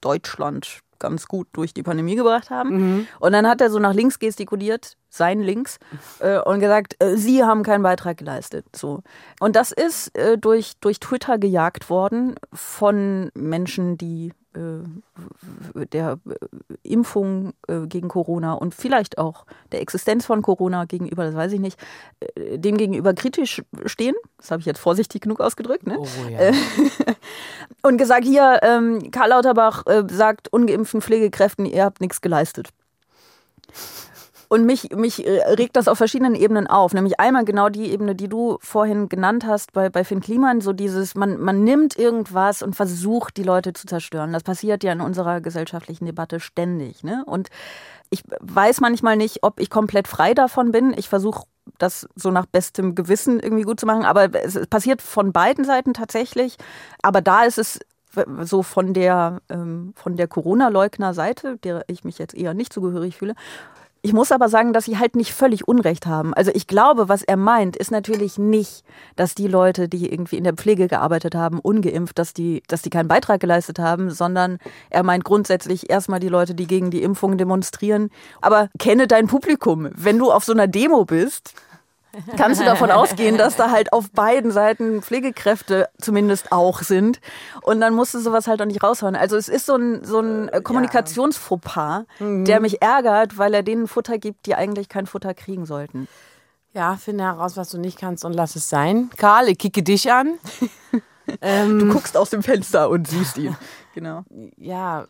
Deutschland 0.00 0.80
ganz 0.98 1.26
gut 1.26 1.48
durch 1.52 1.74
die 1.74 1.82
Pandemie 1.82 2.16
gebracht 2.16 2.50
haben. 2.50 2.70
Mhm. 2.70 3.06
Und 3.20 3.32
dann 3.32 3.46
hat 3.46 3.60
er 3.60 3.70
so 3.70 3.78
nach 3.78 3.94
links 3.94 4.18
gestikuliert, 4.18 4.96
sein 5.08 5.40
links, 5.40 5.78
äh, 6.20 6.38
und 6.38 6.60
gesagt, 6.60 6.96
äh, 7.02 7.16
Sie 7.16 7.44
haben 7.44 7.62
keinen 7.62 7.82
Beitrag 7.82 8.16
geleistet. 8.16 8.66
So. 8.74 9.02
Und 9.40 9.56
das 9.56 9.72
ist 9.72 10.16
äh, 10.16 10.38
durch, 10.38 10.74
durch 10.80 11.00
Twitter 11.00 11.38
gejagt 11.38 11.90
worden 11.90 12.34
von 12.52 13.30
Menschen, 13.34 13.96
die 13.96 14.32
der 14.54 16.18
äh, 16.28 16.34
Impfung 16.82 17.52
äh, 17.68 17.86
gegen 17.86 18.08
Corona 18.08 18.54
und 18.54 18.74
vielleicht 18.74 19.18
auch 19.18 19.46
der 19.72 19.80
Existenz 19.80 20.26
von 20.26 20.42
Corona 20.42 20.84
gegenüber, 20.84 21.24
das 21.24 21.34
weiß 21.34 21.52
ich 21.52 21.60
nicht, 21.60 21.78
dem 22.36 22.76
gegenüber 22.76 23.14
kritisch 23.14 23.62
stehen. 23.86 24.14
Das 24.38 24.50
habe 24.50 24.60
ich 24.60 24.66
jetzt 24.66 24.80
vorsichtig 24.80 25.22
genug 25.22 25.40
ausgedrückt. 25.40 25.86
Ne? 25.86 25.98
Oh, 25.98 26.06
ja. 26.30 26.52
und 27.82 27.98
gesagt, 27.98 28.24
hier, 28.24 28.60
ähm, 28.62 29.10
Karl 29.10 29.30
Lauterbach 29.30 29.84
sagt 30.08 30.52
ungeimpften 30.52 31.02
Pflegekräften, 31.02 31.66
ihr 31.66 31.84
habt 31.84 32.00
nichts 32.00 32.20
geleistet. 32.20 32.70
Und 34.48 34.64
mich, 34.64 34.90
mich 34.96 35.26
äh, 35.26 35.42
regt 35.42 35.76
das 35.76 35.88
auf 35.88 35.98
verschiedenen 35.98 36.34
Ebenen 36.34 36.66
auf. 36.66 36.94
Nämlich 36.94 37.20
einmal 37.20 37.44
genau 37.44 37.68
die 37.68 37.90
Ebene, 37.90 38.14
die 38.14 38.28
du 38.28 38.58
vorhin 38.60 39.08
genannt 39.08 39.46
hast 39.46 39.72
bei, 39.72 39.90
bei 39.90 40.04
Finn 40.04 40.20
Kliman, 40.20 40.60
so 40.60 40.72
dieses, 40.72 41.14
man, 41.14 41.38
man 41.38 41.64
nimmt 41.64 41.98
irgendwas 41.98 42.62
und 42.62 42.74
versucht, 42.74 43.36
die 43.36 43.42
Leute 43.42 43.74
zu 43.74 43.86
zerstören. 43.86 44.32
Das 44.32 44.42
passiert 44.42 44.82
ja 44.84 44.92
in 44.92 45.02
unserer 45.02 45.40
gesellschaftlichen 45.40 46.06
Debatte 46.06 46.40
ständig. 46.40 47.04
Ne? 47.04 47.22
Und 47.26 47.48
ich 48.10 48.22
weiß 48.40 48.80
manchmal 48.80 49.16
nicht, 49.16 49.42
ob 49.42 49.60
ich 49.60 49.68
komplett 49.68 50.08
frei 50.08 50.32
davon 50.32 50.72
bin. 50.72 50.94
Ich 50.96 51.08
versuche 51.08 51.44
das 51.76 52.08
so 52.16 52.30
nach 52.30 52.46
bestem 52.46 52.94
Gewissen 52.94 53.40
irgendwie 53.40 53.64
gut 53.64 53.78
zu 53.78 53.84
machen. 53.84 54.04
Aber 54.04 54.34
es 54.34 54.66
passiert 54.66 55.02
von 55.02 55.32
beiden 55.32 55.64
Seiten 55.64 55.92
tatsächlich. 55.92 56.56
Aber 57.02 57.20
da 57.20 57.44
ist 57.44 57.58
es 57.58 57.80
so 58.42 58.62
von 58.62 58.94
der, 58.94 59.40
ähm, 59.50 59.92
von 59.94 60.16
der 60.16 60.26
Corona-Leugner-Seite, 60.26 61.58
der 61.58 61.84
ich 61.88 62.04
mich 62.04 62.18
jetzt 62.18 62.34
eher 62.34 62.54
nicht 62.54 62.72
zugehörig 62.72 63.16
fühle, 63.16 63.34
ich 64.08 64.14
muss 64.14 64.32
aber 64.32 64.48
sagen, 64.48 64.72
dass 64.72 64.86
sie 64.86 64.96
halt 64.96 65.16
nicht 65.16 65.34
völlig 65.34 65.68
Unrecht 65.68 66.06
haben. 66.06 66.32
Also 66.32 66.50
ich 66.54 66.66
glaube, 66.66 67.10
was 67.10 67.22
er 67.22 67.36
meint, 67.36 67.76
ist 67.76 67.90
natürlich 67.90 68.38
nicht, 68.38 68.82
dass 69.16 69.34
die 69.34 69.48
Leute, 69.48 69.86
die 69.86 70.10
irgendwie 70.10 70.38
in 70.38 70.44
der 70.44 70.54
Pflege 70.54 70.88
gearbeitet 70.88 71.34
haben, 71.34 71.58
ungeimpft, 71.58 72.18
dass 72.18 72.32
die, 72.32 72.62
dass 72.68 72.80
die 72.80 72.88
keinen 72.88 73.08
Beitrag 73.08 73.38
geleistet 73.38 73.78
haben, 73.78 74.10
sondern 74.10 74.60
er 74.88 75.02
meint 75.02 75.24
grundsätzlich 75.24 75.90
erstmal 75.90 76.20
die 76.20 76.30
Leute, 76.30 76.54
die 76.54 76.66
gegen 76.66 76.90
die 76.90 77.02
Impfung 77.02 77.36
demonstrieren. 77.36 78.08
Aber 78.40 78.70
kenne 78.78 79.08
dein 79.08 79.26
Publikum. 79.26 79.90
Wenn 79.94 80.16
du 80.16 80.32
auf 80.32 80.42
so 80.42 80.52
einer 80.52 80.68
Demo 80.68 81.04
bist, 81.04 81.52
kannst 82.36 82.60
du 82.60 82.64
davon 82.64 82.90
ausgehen, 82.90 83.36
dass 83.36 83.56
da 83.56 83.70
halt 83.70 83.92
auf 83.92 84.10
beiden 84.10 84.50
Seiten 84.50 85.02
Pflegekräfte 85.02 85.88
zumindest 85.98 86.52
auch 86.52 86.82
sind. 86.82 87.20
Und 87.62 87.80
dann 87.80 87.94
musst 87.94 88.14
du 88.14 88.18
sowas 88.18 88.46
halt 88.46 88.60
auch 88.62 88.66
nicht 88.66 88.82
raushauen. 88.82 89.16
Also 89.16 89.36
es 89.36 89.48
ist 89.48 89.66
so 89.66 89.76
ein, 89.76 90.04
so 90.04 90.20
ein 90.20 90.50
Kommunikationsfauxpas, 90.62 92.04
mhm. 92.18 92.44
der 92.44 92.60
mich 92.60 92.82
ärgert, 92.82 93.38
weil 93.38 93.54
er 93.54 93.62
denen 93.62 93.86
Futter 93.88 94.18
gibt, 94.18 94.46
die 94.46 94.54
eigentlich 94.54 94.88
kein 94.88 95.06
Futter 95.06 95.34
kriegen 95.34 95.66
sollten. 95.66 96.08
Ja, 96.74 96.96
finde 96.96 97.24
heraus, 97.24 97.56
was 97.56 97.70
du 97.70 97.78
nicht 97.78 97.98
kannst 97.98 98.24
und 98.24 98.34
lass 98.34 98.56
es 98.56 98.68
sein. 98.68 99.10
Karl, 99.16 99.48
ich 99.48 99.58
kicke 99.58 99.82
dich 99.82 100.12
an. 100.12 100.38
ähm, 101.40 101.78
du 101.78 101.88
guckst 101.88 102.16
aus 102.16 102.30
dem 102.30 102.42
Fenster 102.42 102.88
und 102.90 103.08
siehst 103.08 103.38
ihn. 103.38 103.56
Genau. 103.94 104.22
Ja, 104.56 105.08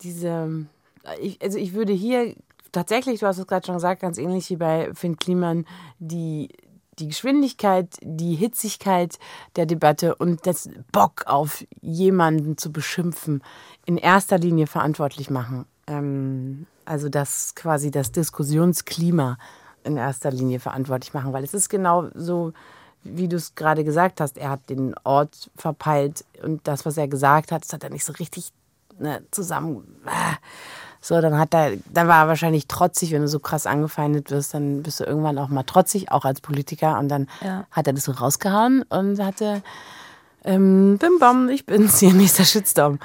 diese, 0.00 0.64
ich, 1.20 1.42
also 1.42 1.58
ich 1.58 1.74
würde 1.74 1.92
hier 1.92 2.34
tatsächlich, 2.72 3.20
du 3.20 3.26
hast 3.26 3.38
es 3.38 3.46
gerade 3.46 3.66
schon 3.66 3.76
gesagt, 3.76 4.00
ganz 4.00 4.18
ähnlich 4.18 4.50
wie 4.50 4.56
bei 4.56 4.92
Finn 4.94 5.16
Kliman, 5.16 5.66
die, 5.98 6.48
die 6.98 7.08
Geschwindigkeit, 7.08 7.96
die 8.02 8.34
Hitzigkeit 8.34 9.18
der 9.56 9.66
Debatte 9.66 10.14
und 10.14 10.46
das 10.46 10.68
Bock 10.92 11.24
auf 11.26 11.64
jemanden 11.80 12.56
zu 12.56 12.72
beschimpfen, 12.72 13.42
in 13.84 13.96
erster 13.96 14.38
Linie 14.38 14.66
verantwortlich 14.66 15.30
machen. 15.30 15.66
Ähm, 15.86 16.66
also 16.84 17.08
das 17.08 17.54
quasi 17.54 17.90
das 17.90 18.12
Diskussionsklima 18.12 19.38
in 19.84 19.96
erster 19.96 20.30
Linie 20.30 20.60
verantwortlich 20.60 21.14
machen, 21.14 21.32
weil 21.32 21.44
es 21.44 21.54
ist 21.54 21.68
genau 21.68 22.08
so, 22.14 22.52
wie 23.02 23.28
du 23.28 23.36
es 23.36 23.54
gerade 23.54 23.84
gesagt 23.84 24.20
hast, 24.20 24.36
er 24.36 24.50
hat 24.50 24.68
den 24.68 24.94
Ort 25.04 25.50
verpeilt 25.56 26.24
und 26.42 26.66
das, 26.66 26.84
was 26.84 26.96
er 26.96 27.08
gesagt 27.08 27.52
hat, 27.52 27.62
das 27.64 27.72
hat 27.72 27.84
er 27.84 27.90
nicht 27.90 28.04
so 28.04 28.12
richtig 28.14 28.52
ne, 28.98 29.22
zusammen. 29.30 30.00
Äh, 30.06 30.36
so, 31.06 31.20
dann 31.20 31.38
hat 31.38 31.54
er, 31.54 31.72
dann 31.92 32.08
war 32.08 32.24
er 32.24 32.28
wahrscheinlich 32.28 32.66
trotzig, 32.66 33.12
wenn 33.12 33.22
du 33.22 33.28
so 33.28 33.38
krass 33.38 33.64
angefeindet 33.64 34.32
wirst, 34.32 34.54
dann 34.54 34.82
bist 34.82 34.98
du 34.98 35.04
irgendwann 35.04 35.38
auch 35.38 35.48
mal 35.48 35.62
trotzig, 35.62 36.10
auch 36.10 36.24
als 36.24 36.40
Politiker. 36.40 36.98
Und 36.98 37.08
dann 37.08 37.28
ja. 37.44 37.64
hat 37.70 37.86
er 37.86 37.92
das 37.92 38.04
so 38.04 38.12
rausgehauen 38.12 38.82
und 38.88 39.22
hatte, 39.22 39.62
ähm, 40.44 40.98
bim 40.98 41.20
bam, 41.20 41.48
ich 41.48 41.64
bin's, 41.64 42.00
hier 42.00 42.12
nächster 42.12 42.44
Shitstorm. 42.44 42.98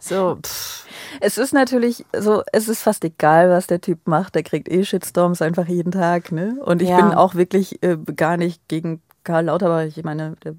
So, 0.00 0.38
pff. 0.44 0.84
Es 1.20 1.38
ist 1.38 1.52
natürlich 1.52 2.04
so, 2.16 2.42
es 2.52 2.66
ist 2.66 2.82
fast 2.82 3.04
egal, 3.04 3.50
was 3.50 3.68
der 3.68 3.80
Typ 3.80 4.00
macht. 4.06 4.34
Der 4.34 4.42
kriegt 4.42 4.68
eh 4.68 4.84
Shitstorms 4.84 5.40
einfach 5.40 5.68
jeden 5.68 5.92
Tag, 5.92 6.32
ne? 6.32 6.56
Und 6.64 6.82
ich 6.82 6.88
ja. 6.88 6.96
bin 6.96 7.14
auch 7.14 7.36
wirklich 7.36 7.80
äh, 7.84 7.96
gar 8.16 8.36
nicht 8.36 8.66
gegen 8.66 9.00
Karl 9.24 9.46
Lauterbach, 9.46 9.82
ich 9.82 10.04
meine, 10.04 10.36
der, 10.44 10.54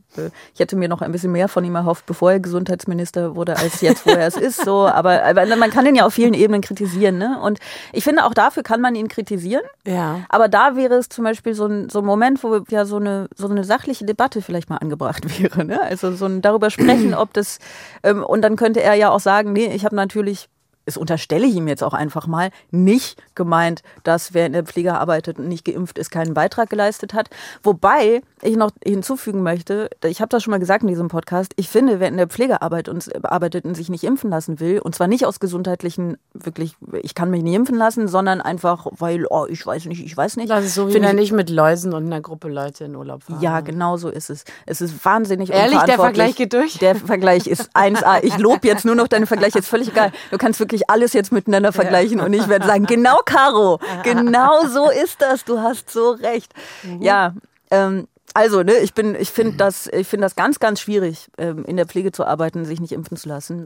ich 0.53 0.59
hätte 0.59 0.75
mir 0.75 0.89
noch 0.89 1.01
ein 1.01 1.11
bisschen 1.11 1.31
mehr 1.31 1.47
von 1.47 1.63
ihm 1.63 1.75
erhofft, 1.75 2.05
bevor 2.05 2.31
er 2.31 2.39
Gesundheitsminister 2.39 3.35
wurde, 3.35 3.57
als 3.57 3.81
jetzt, 3.81 4.05
wo 4.05 4.09
er 4.09 4.27
es 4.27 4.35
ist. 4.35 4.65
So, 4.65 4.87
aber, 4.87 5.23
aber 5.23 5.45
man 5.55 5.69
kann 5.69 5.85
ihn 5.85 5.95
ja 5.95 6.05
auf 6.05 6.13
vielen 6.13 6.33
Ebenen 6.33 6.61
kritisieren, 6.61 7.17
ne? 7.17 7.39
Und 7.41 7.59
ich 7.93 8.03
finde, 8.03 8.25
auch 8.25 8.33
dafür 8.33 8.63
kann 8.63 8.81
man 8.81 8.95
ihn 8.95 9.07
kritisieren. 9.07 9.63
Ja. 9.85 10.21
Aber 10.29 10.47
da 10.47 10.75
wäre 10.75 10.95
es 10.95 11.09
zum 11.09 11.23
Beispiel 11.23 11.53
so 11.53 11.67
ein, 11.67 11.89
so 11.89 11.99
ein 11.99 12.05
Moment, 12.05 12.43
wo 12.43 12.59
ja 12.69 12.85
so 12.85 12.97
eine, 12.97 13.27
so 13.35 13.47
eine 13.47 13.63
sachliche 13.63 14.05
Debatte 14.05 14.41
vielleicht 14.41 14.69
mal 14.69 14.77
angebracht 14.77 15.39
wäre, 15.39 15.63
ne? 15.63 15.81
Also 15.81 16.13
so 16.15 16.25
ein 16.25 16.41
darüber 16.41 16.69
sprechen, 16.69 17.13
ob 17.13 17.33
das, 17.33 17.59
ähm, 18.03 18.23
und 18.23 18.41
dann 18.41 18.55
könnte 18.55 18.81
er 18.81 18.95
ja 18.95 19.11
auch 19.11 19.19
sagen, 19.19 19.53
nee, 19.53 19.67
ich 19.73 19.85
habe 19.85 19.95
natürlich 19.95 20.49
das 20.85 20.97
unterstelle 20.97 21.45
ich 21.45 21.55
ihm 21.55 21.67
jetzt 21.67 21.83
auch 21.83 21.93
einfach 21.93 22.27
mal, 22.27 22.49
nicht 22.71 23.21
gemeint, 23.35 23.81
dass 24.03 24.33
wer 24.33 24.45
in 24.45 24.53
der 24.53 24.63
Pflege 24.63 24.93
arbeitet 24.95 25.39
und 25.39 25.47
nicht 25.47 25.65
geimpft 25.65 25.97
ist, 25.97 26.11
keinen 26.11 26.33
Beitrag 26.33 26.69
geleistet 26.69 27.13
hat. 27.13 27.29
Wobei 27.63 28.21
ich 28.41 28.55
noch 28.55 28.71
hinzufügen 28.83 29.43
möchte, 29.43 29.89
ich 30.03 30.21
habe 30.21 30.29
das 30.29 30.43
schon 30.43 30.51
mal 30.51 30.59
gesagt 30.59 30.83
in 30.83 30.89
diesem 30.89 31.07
Podcast, 31.07 31.53
ich 31.55 31.69
finde, 31.69 31.99
wer 31.99 32.07
in 32.07 32.17
der 32.17 32.27
Pflege 32.27 32.61
arbeitet 32.61 32.93
und, 32.93 33.25
arbeitet 33.25 33.65
und 33.65 33.75
sich 33.75 33.89
nicht 33.89 34.03
impfen 34.03 34.29
lassen 34.29 34.59
will, 34.59 34.79
und 34.79 34.95
zwar 34.95 35.07
nicht 35.07 35.25
aus 35.25 35.39
gesundheitlichen, 35.39 36.17
wirklich, 36.33 36.75
ich 37.01 37.15
kann 37.15 37.29
mich 37.29 37.43
nicht 37.43 37.55
impfen 37.55 37.77
lassen, 37.77 38.07
sondern 38.07 38.41
einfach, 38.41 38.87
weil, 38.91 39.25
oh, 39.29 39.45
ich 39.49 39.65
weiß 39.65 39.85
nicht, 39.85 40.03
ich 40.03 40.15
weiß 40.15 40.37
nicht. 40.37 40.49
Das 40.49 40.65
ist 40.65 40.75
so, 40.75 40.87
wie 40.87 40.93
Finde 40.93 41.13
nicht 41.13 41.31
mit 41.31 41.49
Läusen 41.49 41.93
und 41.93 42.05
einer 42.05 42.21
Gruppe 42.21 42.47
Leute 42.47 42.85
in 42.85 42.95
Urlaub 42.95 43.23
fahren. 43.23 43.41
ja, 43.41 43.61
genau 43.61 43.97
so 43.97 44.09
ist 44.09 44.29
es. 44.29 44.43
Es 44.65 44.81
ist 44.81 45.03
wahnsinnig 45.03 45.49
Ehrlich, 45.49 45.79
der. 45.81 45.95
Vergleich 45.95 46.35
geht 46.35 46.53
durch? 46.53 46.77
Der 46.77 46.95
Vergleich 46.95 47.47
ist 47.47 47.75
1A. 47.75 48.19
Ich 48.23 48.37
lobe 48.37 48.67
jetzt 48.67 48.85
nur 48.85 48.95
noch 48.95 49.07
deine 49.07 49.25
Vergleiche, 49.25 49.59
ist 49.59 49.67
völlig 49.67 49.89
egal. 49.89 50.11
Du 50.29 50.37
kannst 50.37 50.59
wirklich 50.59 50.74
alles 50.89 51.13
jetzt 51.13 51.31
miteinander 51.31 51.71
vergleichen 51.71 52.19
und 52.19 52.33
ich 52.33 52.47
werde 52.47 52.67
sagen, 52.67 52.85
genau, 52.85 53.17
Caro, 53.25 53.79
genau 54.03 54.65
so 54.67 54.89
ist 54.89 55.21
das. 55.21 55.45
Du 55.45 55.59
hast 55.59 55.89
so 55.89 56.11
recht. 56.11 56.53
Ja, 56.99 57.33
ähm, 57.71 58.07
also, 58.33 58.63
ne, 58.63 58.73
ich 58.79 58.93
bin, 58.93 59.15
ich 59.15 59.29
finde 59.29 59.55
das, 59.55 59.87
ich 59.87 60.07
finde 60.07 60.25
das 60.25 60.35
ganz, 60.35 60.59
ganz 60.59 60.81
schwierig, 60.81 61.29
ähm, 61.37 61.63
in 61.65 61.77
der 61.77 61.85
Pflege 61.85 62.11
zu 62.11 62.25
arbeiten, 62.25 62.65
sich 62.65 62.81
nicht 62.81 62.91
impfen 62.91 63.17
zu 63.17 63.29
lassen. 63.29 63.65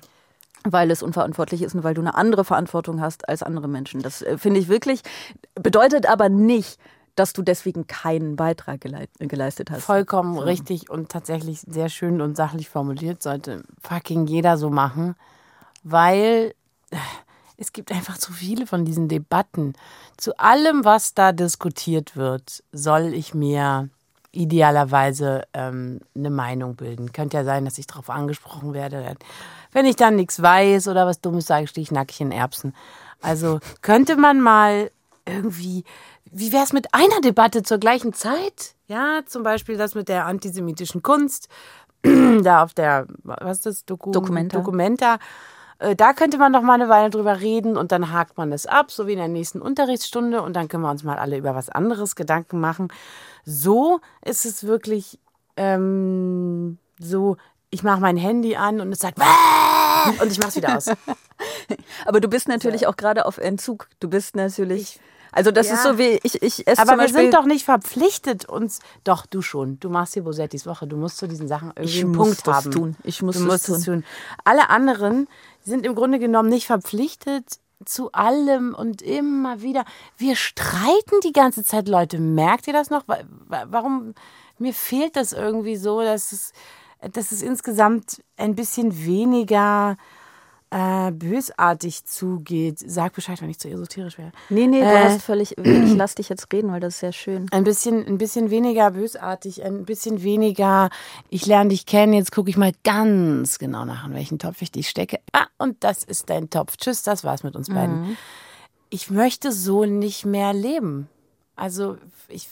Weil 0.64 0.92
es 0.92 1.02
unverantwortlich 1.02 1.62
ist 1.62 1.74
und 1.74 1.86
weil 1.86 1.94
du 1.94 2.02
eine 2.02 2.16
andere 2.16 2.44
Verantwortung 2.44 3.00
hast 3.00 3.30
als 3.30 3.44
andere 3.44 3.70
Menschen. 3.70 4.02
Das 4.02 4.22
äh, 4.22 4.38
finde 4.38 4.60
ich 4.60 4.68
wirklich, 4.68 5.02
bedeutet 5.56 6.06
aber 6.06 6.28
nicht, 6.28 6.78
dass 7.16 7.34
du 7.34 7.42
deswegen 7.42 7.88
keinen 7.88 8.36
Beitrag 8.36 8.82
geleistet 9.20 9.72
hast. 9.72 9.84
Vollkommen 9.84 10.38
richtig 10.38 10.90
und 10.90 11.10
tatsächlich 11.10 11.62
sehr 11.62 11.90
schön 11.90 12.22
und 12.22 12.38
sachlich 12.38 12.70
formuliert, 12.70 13.24
sollte 13.24 13.64
fucking 13.82 14.28
jeder 14.28 14.58
so 14.58 14.70
machen, 14.70 15.16
weil 15.84 16.54
es 17.58 17.74
gibt 17.74 17.92
einfach 17.92 18.18
zu 18.18 18.32
viele 18.32 18.66
von 18.66 18.86
diesen 18.86 19.08
Debatten. 19.08 19.74
Zu 20.18 20.38
allem, 20.40 20.86
was 20.86 21.14
da 21.14 21.32
diskutiert 21.32 22.16
wird, 22.16 22.64
soll 22.72 23.14
ich 23.14 23.34
mir 23.34 23.90
idealerweise 24.32 25.44
ähm, 25.54 26.00
eine 26.16 26.30
Meinung 26.30 26.76
bilden. 26.76 27.12
Könnte 27.12 27.38
ja 27.38 27.44
sein, 27.44 27.66
dass 27.66 27.78
ich 27.78 27.88
darauf 27.88 28.10
angesprochen 28.10 28.74
werde. 28.74 29.16
Wenn 29.72 29.86
ich 29.86 29.96
dann 29.96 30.16
nichts 30.16 30.42
weiß 30.42 30.88
oder 30.88 31.06
was 31.06 31.20
Dummes 31.22 31.48
sage, 31.48 31.68
stehe 31.68 31.84
ich 31.84 31.92
nackig 31.92 32.22
in 32.22 32.32
Erbsen. 32.32 32.74
Also 33.22 33.60
könnte 33.82 34.16
man 34.16 34.40
mal 34.40 34.92
irgendwie, 35.26 35.84
wie 36.32 36.52
wäre 36.52 36.64
es 36.64 36.74
mit 36.74 36.94
einer 36.94 37.22
Debatte 37.22 37.64
zur 37.64 37.80
gleichen 37.80 38.14
Zeit? 38.14 38.76
Ja, 38.88 39.22
zum 39.26 39.44
Beispiel 39.44 39.78
das 39.78 39.96
mit 39.96 40.10
der 40.10 40.26
antisemitischen 40.26 41.04
Kunst, 41.04 41.50
da 42.04 42.64
auf 42.64 42.74
der, 42.74 43.08
was 43.24 43.58
ist 43.58 43.66
das, 43.66 43.86
Doku 43.86 44.12
Documenta. 44.12 44.58
Documenta. 44.58 45.20
Äh, 45.80 45.96
Da 45.96 46.14
könnte 46.14 46.38
man 46.38 46.52
noch 46.52 46.62
mal 46.62 46.74
eine 46.76 46.90
Weile 46.90 47.10
drüber 47.10 47.40
reden 47.40 47.78
und 47.78 47.92
dann 47.92 48.12
hakt 48.12 48.38
man 48.38 48.52
das 48.52 48.66
ab, 48.66 48.92
so 48.92 49.08
wie 49.08 49.14
in 49.14 49.18
der 49.20 49.28
nächsten 49.28 49.62
Unterrichtsstunde 49.62 50.42
und 50.42 50.54
dann 50.56 50.68
können 50.68 50.84
wir 50.84 50.92
uns 50.92 51.04
mal 51.04 51.18
alle 51.18 51.38
über 51.38 51.56
was 51.56 51.70
anderes 51.70 52.16
Gedanken 52.16 52.60
machen. 52.60 52.90
So 53.46 54.00
ist 54.24 54.46
es 54.46 54.66
wirklich 54.66 55.20
ähm, 55.58 56.78
so, 57.00 57.38
ich 57.70 57.84
mache 57.84 58.00
mein 58.02 58.18
Handy 58.18 58.56
an 58.56 58.80
und 58.82 58.92
es 58.92 59.00
sagt 59.00 59.18
und 60.22 60.32
ich 60.32 60.40
mache 60.40 60.50
es 60.50 60.56
wieder 60.56 60.78
aus. 60.78 60.88
Aber 62.06 62.20
du 62.20 62.28
bist 62.28 62.48
natürlich 62.48 62.88
auch 62.88 62.96
gerade 62.98 63.26
auf 63.26 63.38
Entzug. 63.38 63.88
Du 64.00 64.10
bist 64.10 64.36
natürlich. 64.36 65.00
Also 65.32 65.52
das 65.52 65.68
Ja. 65.68 65.76
ist 65.76 65.84
so 65.84 65.98
wie 66.00 66.20
ich, 66.24 66.42
ich 66.42 66.66
esse 66.68 66.82
Aber 66.82 66.98
wir 67.00 67.08
sind 67.08 67.34
doch 67.36 67.46
nicht 67.46 67.64
verpflichtet, 67.64 68.46
uns. 68.50 68.80
Doch, 69.04 69.28
du 69.28 69.42
schon. 69.44 69.80
Du 69.80 69.90
machst 69.90 70.16
hier 70.16 70.24
Bosettis 70.24 70.66
Woche. 70.66 70.88
Du 70.88 70.98
musst 70.98 71.18
zu 71.18 71.28
diesen 71.28 71.48
Sachen 71.48 71.72
irgendwie 71.76 71.98
Ich 72.00 72.04
einen 72.04 72.16
muss 72.16 72.28
Punkt 72.28 72.48
das 72.48 72.56
haben. 72.56 72.72
tun. 72.72 72.96
Ich 73.04 73.22
muss 73.22 73.38
du 73.38 73.44
musst 73.44 73.70
es 73.70 73.84
tun. 73.86 74.04
Alle 74.44 74.70
anderen 74.72 75.28
sind 75.64 75.86
im 75.86 75.96
Grunde 75.96 76.20
genommen 76.20 76.50
nicht 76.50 76.68
verpflichtet 76.68 77.60
zu 77.86 78.12
allem 78.12 78.76
und 78.76 79.02
immer 79.02 79.62
wieder. 79.62 79.86
Wir 80.18 80.36
streiten 80.36 81.20
die 81.24 81.32
ganze 81.32 81.64
Zeit, 81.64 81.88
Leute. 81.88 82.20
Merkt 82.20 82.68
ihr 82.68 82.74
das 82.74 82.90
noch? 82.90 83.08
Wa- 83.08 83.24
wa- 83.48 83.66
Warum? 83.70 84.14
Mir 84.58 84.74
fehlt 84.74 85.16
das 85.16 85.32
irgendwie 85.32 85.78
so, 85.78 86.02
dass 86.02 86.34
es, 86.34 86.52
dass 87.14 87.32
es 87.32 87.42
insgesamt 87.42 88.22
ein 88.36 88.56
bisschen 88.56 89.06
weniger 89.06 89.96
äh, 90.72 91.12
bösartig 91.12 92.06
zugeht. 92.06 92.78
Sag 92.80 93.14
Bescheid, 93.14 93.42
wenn 93.42 93.50
ich 93.50 93.58
zu 93.60 93.68
esoterisch 93.70 94.18
wäre. 94.20 94.32
Nee, 94.50 94.68
nee, 94.68 94.82
du 94.82 94.86
Äh, 94.86 95.04
hast 95.06 95.22
völlig. 95.24 95.56
Ich 95.58 95.96
lass 95.96 96.16
dich 96.16 96.30
jetzt 96.30 96.52
reden, 96.54 96.72
weil 96.72 96.80
das 96.80 96.96
ist 96.96 97.00
sehr 97.00 97.12
schön. 97.14 97.48
ein 97.52 97.64
bisschen, 97.64 98.06
ein 98.06 98.18
bisschen 98.20 98.50
weniger 98.52 98.92
bösartig, 98.92 99.64
ein 99.64 99.86
bisschen 99.86 100.22
weniger, 100.22 100.90
ich 101.30 101.46
lerne 101.48 101.70
dich 101.70 101.86
kennen, 101.86 102.14
jetzt 102.14 102.32
gucke 102.32 102.50
ich 102.50 102.58
mal 102.58 102.72
ganz 102.84 103.58
genau 103.58 103.86
nach, 103.86 104.06
in 104.08 104.14
welchen 104.14 104.38
Topf 104.38 104.62
ich 104.62 104.72
dich 104.72 104.88
stecke. 104.90 105.20
Ah, 105.34 105.48
und 105.58 105.84
das 105.84 106.04
ist 106.04 106.30
dein 106.30 106.50
Topf. 106.50 106.78
Tschüss, 106.78 107.02
das 107.04 107.24
war's 107.24 107.42
mit 107.44 107.56
uns 107.56 107.70
beiden. 107.70 108.18
Ich 108.92 109.10
möchte 109.10 109.52
so 109.52 109.86
nicht 109.86 110.26
mehr 110.26 110.54
leben. 110.54 111.10
Also 111.56 111.98
ich, 112.28 112.48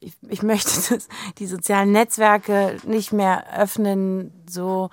ich, 0.00 0.12
ich 0.28 0.42
möchte 0.42 0.70
das, 0.94 1.08
die 1.38 1.46
sozialen 1.46 1.92
Netzwerke 1.92 2.76
nicht 2.84 3.12
mehr 3.12 3.44
öffnen, 3.58 4.32
so, 4.48 4.90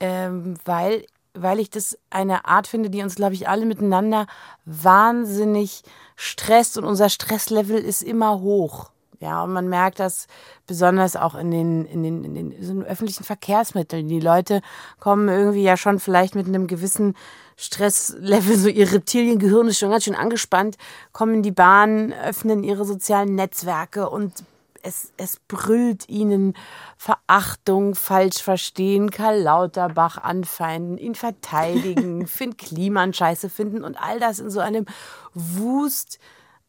ähm, 0.00 0.54
weil, 0.64 1.04
weil 1.38 1.60
ich 1.60 1.70
das 1.70 1.98
eine 2.10 2.46
Art 2.46 2.66
finde, 2.66 2.90
die 2.90 3.02
uns, 3.02 3.14
glaube 3.14 3.34
ich, 3.34 3.48
alle 3.48 3.66
miteinander 3.66 4.26
wahnsinnig 4.64 5.82
stresst 6.16 6.78
und 6.78 6.84
unser 6.84 7.08
Stresslevel 7.08 7.78
ist 7.78 8.02
immer 8.02 8.40
hoch. 8.40 8.90
Ja, 9.20 9.44
und 9.44 9.52
man 9.52 9.68
merkt 9.68 9.98
das 9.98 10.26
besonders 10.66 11.16
auch 11.16 11.34
in 11.34 11.50
den, 11.50 11.86
in 11.86 12.02
den, 12.02 12.24
in 12.24 12.34
den, 12.34 12.52
in 12.52 12.82
öffentlichen 12.82 13.24
Verkehrsmitteln. 13.24 14.08
Die 14.08 14.20
Leute 14.20 14.60
kommen 15.00 15.28
irgendwie 15.28 15.62
ja 15.62 15.76
schon 15.76 16.00
vielleicht 16.00 16.34
mit 16.34 16.46
einem 16.46 16.66
gewissen 16.66 17.14
Stresslevel, 17.56 18.58
so 18.58 18.68
ihr 18.68 18.92
Reptiliengehirn 18.92 19.68
ist 19.68 19.78
schon 19.78 19.90
ganz 19.90 20.04
schön 20.04 20.14
angespannt, 20.14 20.76
kommen 21.12 21.36
in 21.36 21.42
die 21.42 21.52
Bahn, 21.52 22.12
öffnen 22.12 22.62
ihre 22.62 22.84
sozialen 22.84 23.34
Netzwerke 23.34 24.10
und 24.10 24.44
es, 24.86 25.12
es 25.16 25.38
brüllt 25.48 26.08
ihnen 26.08 26.54
Verachtung, 26.96 27.94
falsch 27.94 28.42
verstehen, 28.42 29.10
Karl 29.10 29.40
Lauterbach 29.40 30.18
anfeinden, 30.18 30.96
ihn 30.96 31.14
verteidigen, 31.14 32.26
Finn 32.26 32.56
Kliman 32.56 33.12
scheiße 33.12 33.50
finden 33.50 33.82
und 33.82 34.00
all 34.00 34.20
das 34.20 34.38
in 34.38 34.50
so 34.50 34.60
einem 34.60 34.86
Wust. 35.34 36.18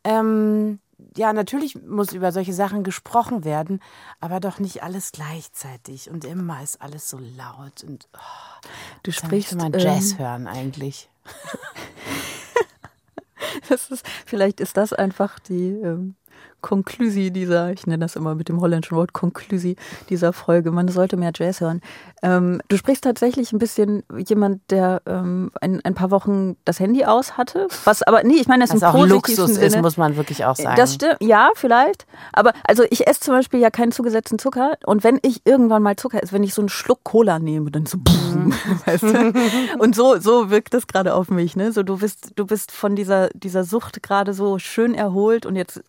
Ähm, 0.03 0.79
ja, 1.15 1.31
natürlich 1.31 1.79
muss 1.83 2.11
über 2.11 2.31
solche 2.31 2.53
Sachen 2.53 2.83
gesprochen 2.83 3.45
werden, 3.45 3.81
aber 4.19 4.39
doch 4.39 4.57
nicht 4.57 4.81
alles 4.81 5.11
gleichzeitig 5.11 6.09
und 6.09 6.25
immer 6.25 6.63
ist 6.63 6.81
alles 6.81 7.07
so 7.07 7.19
laut 7.19 7.83
und 7.83 8.09
oh, 8.13 8.67
Du 9.03 9.11
sprichst. 9.11 9.55
man 9.55 9.73
Jazz 9.73 10.13
ähm, 10.13 10.17
hören 10.17 10.47
eigentlich. 10.47 11.09
das 13.69 13.91
ist, 13.91 14.03
vielleicht 14.25 14.59
ist 14.59 14.75
das 14.75 14.91
einfach 14.91 15.37
die 15.37 15.69
ähm, 15.69 16.15
Konklusi 16.61 17.31
dieser, 17.31 17.71
ich 17.71 17.85
nenne 17.87 18.03
das 18.03 18.15
immer 18.15 18.35
mit 18.35 18.49
dem 18.49 18.59
holländischen 18.59 18.97
Wort 18.97 19.13
Konklusi 19.13 19.75
dieser 20.09 20.33
Folge. 20.33 20.71
Man 20.71 20.87
sollte 20.87 21.15
mehr 21.15 21.31
Jazz 21.33 21.61
hören. 21.61 21.81
Ähm, 22.23 22.61
du 22.67 22.77
sprichst 22.77 23.03
tatsächlich 23.03 23.53
ein 23.53 23.59
bisschen 23.59 24.03
wie 24.11 24.23
jemand, 24.23 24.61
der 24.71 25.01
ähm, 25.05 25.51
ein, 25.61 25.81
ein 25.85 25.93
paar 25.93 26.11
Wochen 26.11 26.57
das 26.65 26.79
Handy 26.79 27.05
aus 27.05 27.37
hatte. 27.37 27.67
Was 27.85 28.01
aber, 28.03 28.23
nee, 28.23 28.35
ich 28.35 28.47
meine 28.47 28.63
das 28.63 28.73
Was 28.73 28.81
im 28.81 28.87
auch 28.87 29.07
Luxus 29.07 29.53
Sinne. 29.53 29.65
ist, 29.65 29.81
muss 29.81 29.97
man 29.97 30.17
wirklich 30.17 30.45
auch 30.45 30.55
sagen. 30.55 30.75
Das 30.75 30.95
stimmt, 30.95 31.17
ja, 31.21 31.51
vielleicht. 31.53 32.07
Aber 32.33 32.53
also 32.63 32.83
ich 32.89 33.07
esse 33.07 33.19
zum 33.19 33.35
Beispiel 33.35 33.59
ja 33.59 33.69
keinen 33.69 33.91
zugesetzten 33.91 34.39
Zucker. 34.39 34.77
Und 34.85 35.03
wenn 35.03 35.19
ich 35.21 35.41
irgendwann 35.45 35.83
mal 35.83 35.95
Zucker 35.95 36.23
esse, 36.23 36.33
wenn 36.33 36.43
ich 36.43 36.53
so 36.53 36.61
einen 36.61 36.69
Schluck 36.69 37.03
Cola 37.03 37.39
nehme, 37.39 37.69
dann 37.69 37.85
so 37.85 37.97
boom, 37.99 38.53
weißt 38.85 39.03
du? 39.03 39.33
Und 39.79 39.95
so, 39.95 40.19
so 40.19 40.49
wirkt 40.49 40.73
das 40.73 40.87
gerade 40.87 41.13
auf 41.13 41.29
mich. 41.29 41.55
Ne? 41.55 41.71
So, 41.71 41.83
du 41.83 41.97
bist, 41.97 42.31
du 42.35 42.45
bist 42.45 42.71
von 42.71 42.95
dieser, 42.95 43.29
dieser 43.29 43.63
Sucht 43.63 44.01
gerade 44.01 44.33
so 44.33 44.57
schön 44.59 44.95
erholt 44.95 45.45
und 45.45 45.55
jetzt 45.55 45.83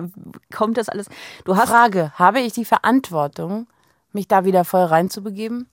kommt 0.58 0.76
das 0.76 0.88
alles. 0.88 1.06
Du 1.44 1.56
hast 1.56 1.70
Frage, 1.70 2.12
habe 2.16 2.40
ich 2.40 2.52
die 2.52 2.64
Verantwortung, 2.64 3.66
mich 4.12 4.28
da 4.28 4.44
wieder 4.44 4.64
voll 4.64 4.84
reinzubegeben? 4.84 5.68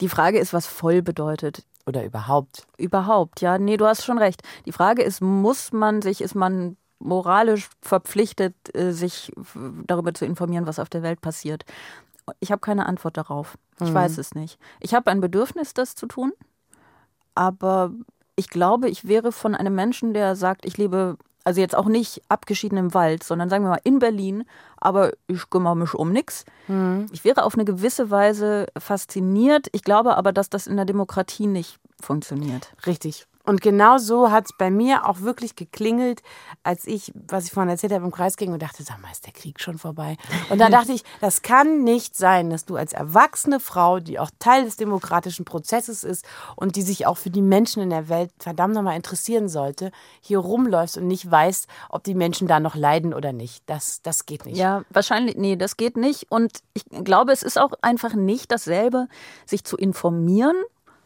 die 0.00 0.08
Frage 0.08 0.38
ist, 0.38 0.52
was 0.52 0.66
voll 0.66 1.02
bedeutet. 1.02 1.64
Oder 1.86 2.04
überhaupt? 2.04 2.66
Überhaupt, 2.76 3.40
ja, 3.40 3.58
nee, 3.58 3.76
du 3.76 3.86
hast 3.86 4.04
schon 4.04 4.18
recht. 4.18 4.42
Die 4.64 4.72
Frage 4.72 5.02
ist, 5.02 5.20
muss 5.20 5.72
man 5.72 6.02
sich, 6.02 6.20
ist 6.20 6.34
man 6.34 6.76
moralisch 6.98 7.68
verpflichtet, 7.80 8.54
äh, 8.74 8.92
sich 8.92 9.32
darüber 9.86 10.12
zu 10.12 10.24
informieren, 10.24 10.66
was 10.66 10.78
auf 10.78 10.88
der 10.88 11.02
Welt 11.02 11.20
passiert? 11.20 11.64
Ich 12.40 12.50
habe 12.50 12.60
keine 12.60 12.86
Antwort 12.86 13.16
darauf. 13.16 13.56
Ich 13.80 13.92
weiß 13.92 14.18
es 14.18 14.34
nicht. 14.34 14.58
Ich 14.80 14.94
habe 14.94 15.10
ein 15.10 15.20
Bedürfnis, 15.20 15.74
das 15.74 15.94
zu 15.94 16.06
tun, 16.06 16.32
aber 17.36 17.92
ich 18.36 18.48
glaube, 18.50 18.88
ich 18.88 19.08
wäre 19.08 19.32
von 19.32 19.54
einem 19.54 19.74
Menschen, 19.74 20.14
der 20.14 20.36
sagt, 20.36 20.64
ich 20.66 20.76
lebe, 20.78 21.16
also 21.44 21.60
jetzt 21.60 21.76
auch 21.76 21.86
nicht 21.86 22.22
abgeschieden 22.28 22.78
im 22.78 22.94
Wald, 22.94 23.24
sondern 23.24 23.48
sagen 23.48 23.64
wir 23.64 23.70
mal 23.70 23.80
in 23.82 23.98
Berlin, 23.98 24.44
aber 24.76 25.12
ich 25.26 25.48
kümmere 25.50 25.76
mich 25.76 25.94
um 25.94 26.12
nichts. 26.12 26.44
Ich 27.12 27.24
wäre 27.24 27.44
auf 27.44 27.54
eine 27.54 27.64
gewisse 27.64 28.10
Weise 28.10 28.66
fasziniert. 28.78 29.68
Ich 29.72 29.82
glaube 29.82 30.16
aber, 30.16 30.32
dass 30.32 30.50
das 30.50 30.66
in 30.66 30.76
der 30.76 30.84
Demokratie 30.84 31.46
nicht 31.46 31.78
funktioniert. 32.00 32.74
Richtig. 32.86 33.26
Und 33.46 33.60
genau 33.60 33.98
so 33.98 34.32
hat 34.32 34.46
es 34.46 34.52
bei 34.52 34.70
mir 34.70 35.06
auch 35.08 35.20
wirklich 35.20 35.54
geklingelt, 35.54 36.22
als 36.64 36.84
ich, 36.84 37.12
was 37.28 37.46
ich 37.46 37.52
vorhin 37.52 37.70
erzählt 37.70 37.92
habe, 37.92 38.04
im 38.04 38.10
Kreis 38.10 38.36
ging 38.36 38.52
und 38.52 38.60
dachte, 38.60 38.82
sag 38.82 39.00
mal, 39.00 39.12
ist 39.12 39.24
der 39.24 39.32
Krieg 39.32 39.60
schon 39.60 39.78
vorbei? 39.78 40.16
Und 40.50 40.58
dann 40.58 40.72
dachte 40.72 40.92
ich, 40.92 41.04
das 41.20 41.42
kann 41.42 41.84
nicht 41.84 42.16
sein, 42.16 42.50
dass 42.50 42.64
du 42.64 42.74
als 42.74 42.92
erwachsene 42.92 43.60
Frau, 43.60 44.00
die 44.00 44.18
auch 44.18 44.30
Teil 44.40 44.64
des 44.64 44.76
demokratischen 44.76 45.44
Prozesses 45.44 46.02
ist 46.02 46.24
und 46.56 46.74
die 46.74 46.82
sich 46.82 47.06
auch 47.06 47.16
für 47.16 47.30
die 47.30 47.40
Menschen 47.40 47.82
in 47.82 47.90
der 47.90 48.08
Welt 48.08 48.32
verdammt 48.40 48.74
nochmal 48.74 48.96
interessieren 48.96 49.48
sollte, 49.48 49.92
hier 50.20 50.40
rumläufst 50.40 50.98
und 50.98 51.06
nicht 51.06 51.30
weißt, 51.30 51.68
ob 51.88 52.02
die 52.02 52.14
Menschen 52.14 52.48
da 52.48 52.58
noch 52.58 52.74
leiden 52.74 53.14
oder 53.14 53.32
nicht. 53.32 53.62
Das, 53.66 54.02
das 54.02 54.26
geht 54.26 54.44
nicht. 54.44 54.56
Ja, 54.56 54.82
wahrscheinlich, 54.90 55.36
nee, 55.36 55.54
das 55.54 55.76
geht 55.76 55.96
nicht. 55.96 56.32
Und 56.32 56.58
ich 56.74 56.84
glaube, 57.04 57.30
es 57.30 57.44
ist 57.44 57.60
auch 57.60 57.72
einfach 57.80 58.14
nicht 58.14 58.50
dasselbe, 58.50 59.06
sich 59.46 59.62
zu 59.62 59.76
informieren 59.76 60.56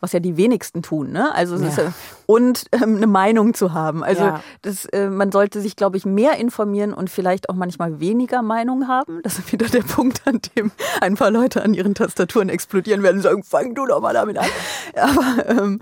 was 0.01 0.13
ja 0.13 0.21
die 0.21 0.37
wenigsten 0.37 0.83
tun, 0.83 1.11
ne? 1.13 1.35
Also 1.35 1.57
Ja. 1.57 1.69
ist, 1.69 1.79
äh, 1.79 1.91
und 2.27 2.65
ähm, 2.73 2.97
eine 2.97 3.07
Meinung 3.07 3.55
zu 3.55 3.73
haben. 3.73 4.03
Also 4.03 4.25
Ja. 4.25 4.41
das, 4.63 4.85
äh, 4.87 5.09
man 5.11 5.31
sollte 5.33 5.61
sich, 5.61 5.77
glaube 5.77 5.97
ich, 5.97 6.05
mehr 6.07 6.37
informieren 6.39 6.93
und 6.95 7.11
vielleicht 7.11 7.49
auch 7.49 7.55
manchmal 7.55 8.01
weniger 8.01 8.43
Meinung 8.43 8.89
haben. 8.89 9.21
Das 9.23 9.39
ist 9.39 9.53
wieder 9.53 9.67
der 9.67 9.83
Punkt, 9.83 10.23
an 10.27 10.41
dem 10.57 10.71
ein 11.01 11.15
paar 11.17 11.31
Leute 11.31 11.63
an 11.63 11.75
ihren 11.75 11.95
Tastaturen 11.95 12.49
explodieren 12.49 13.03
werden 13.03 13.17
und 13.17 13.23
sagen, 13.23 13.43
fang 13.45 13.75
du 13.75 13.87
doch 13.87 14.01
mal 14.01 14.15
damit 14.15 14.39
an. 14.39 14.47
Aber 14.97 15.49
ähm, 15.49 15.81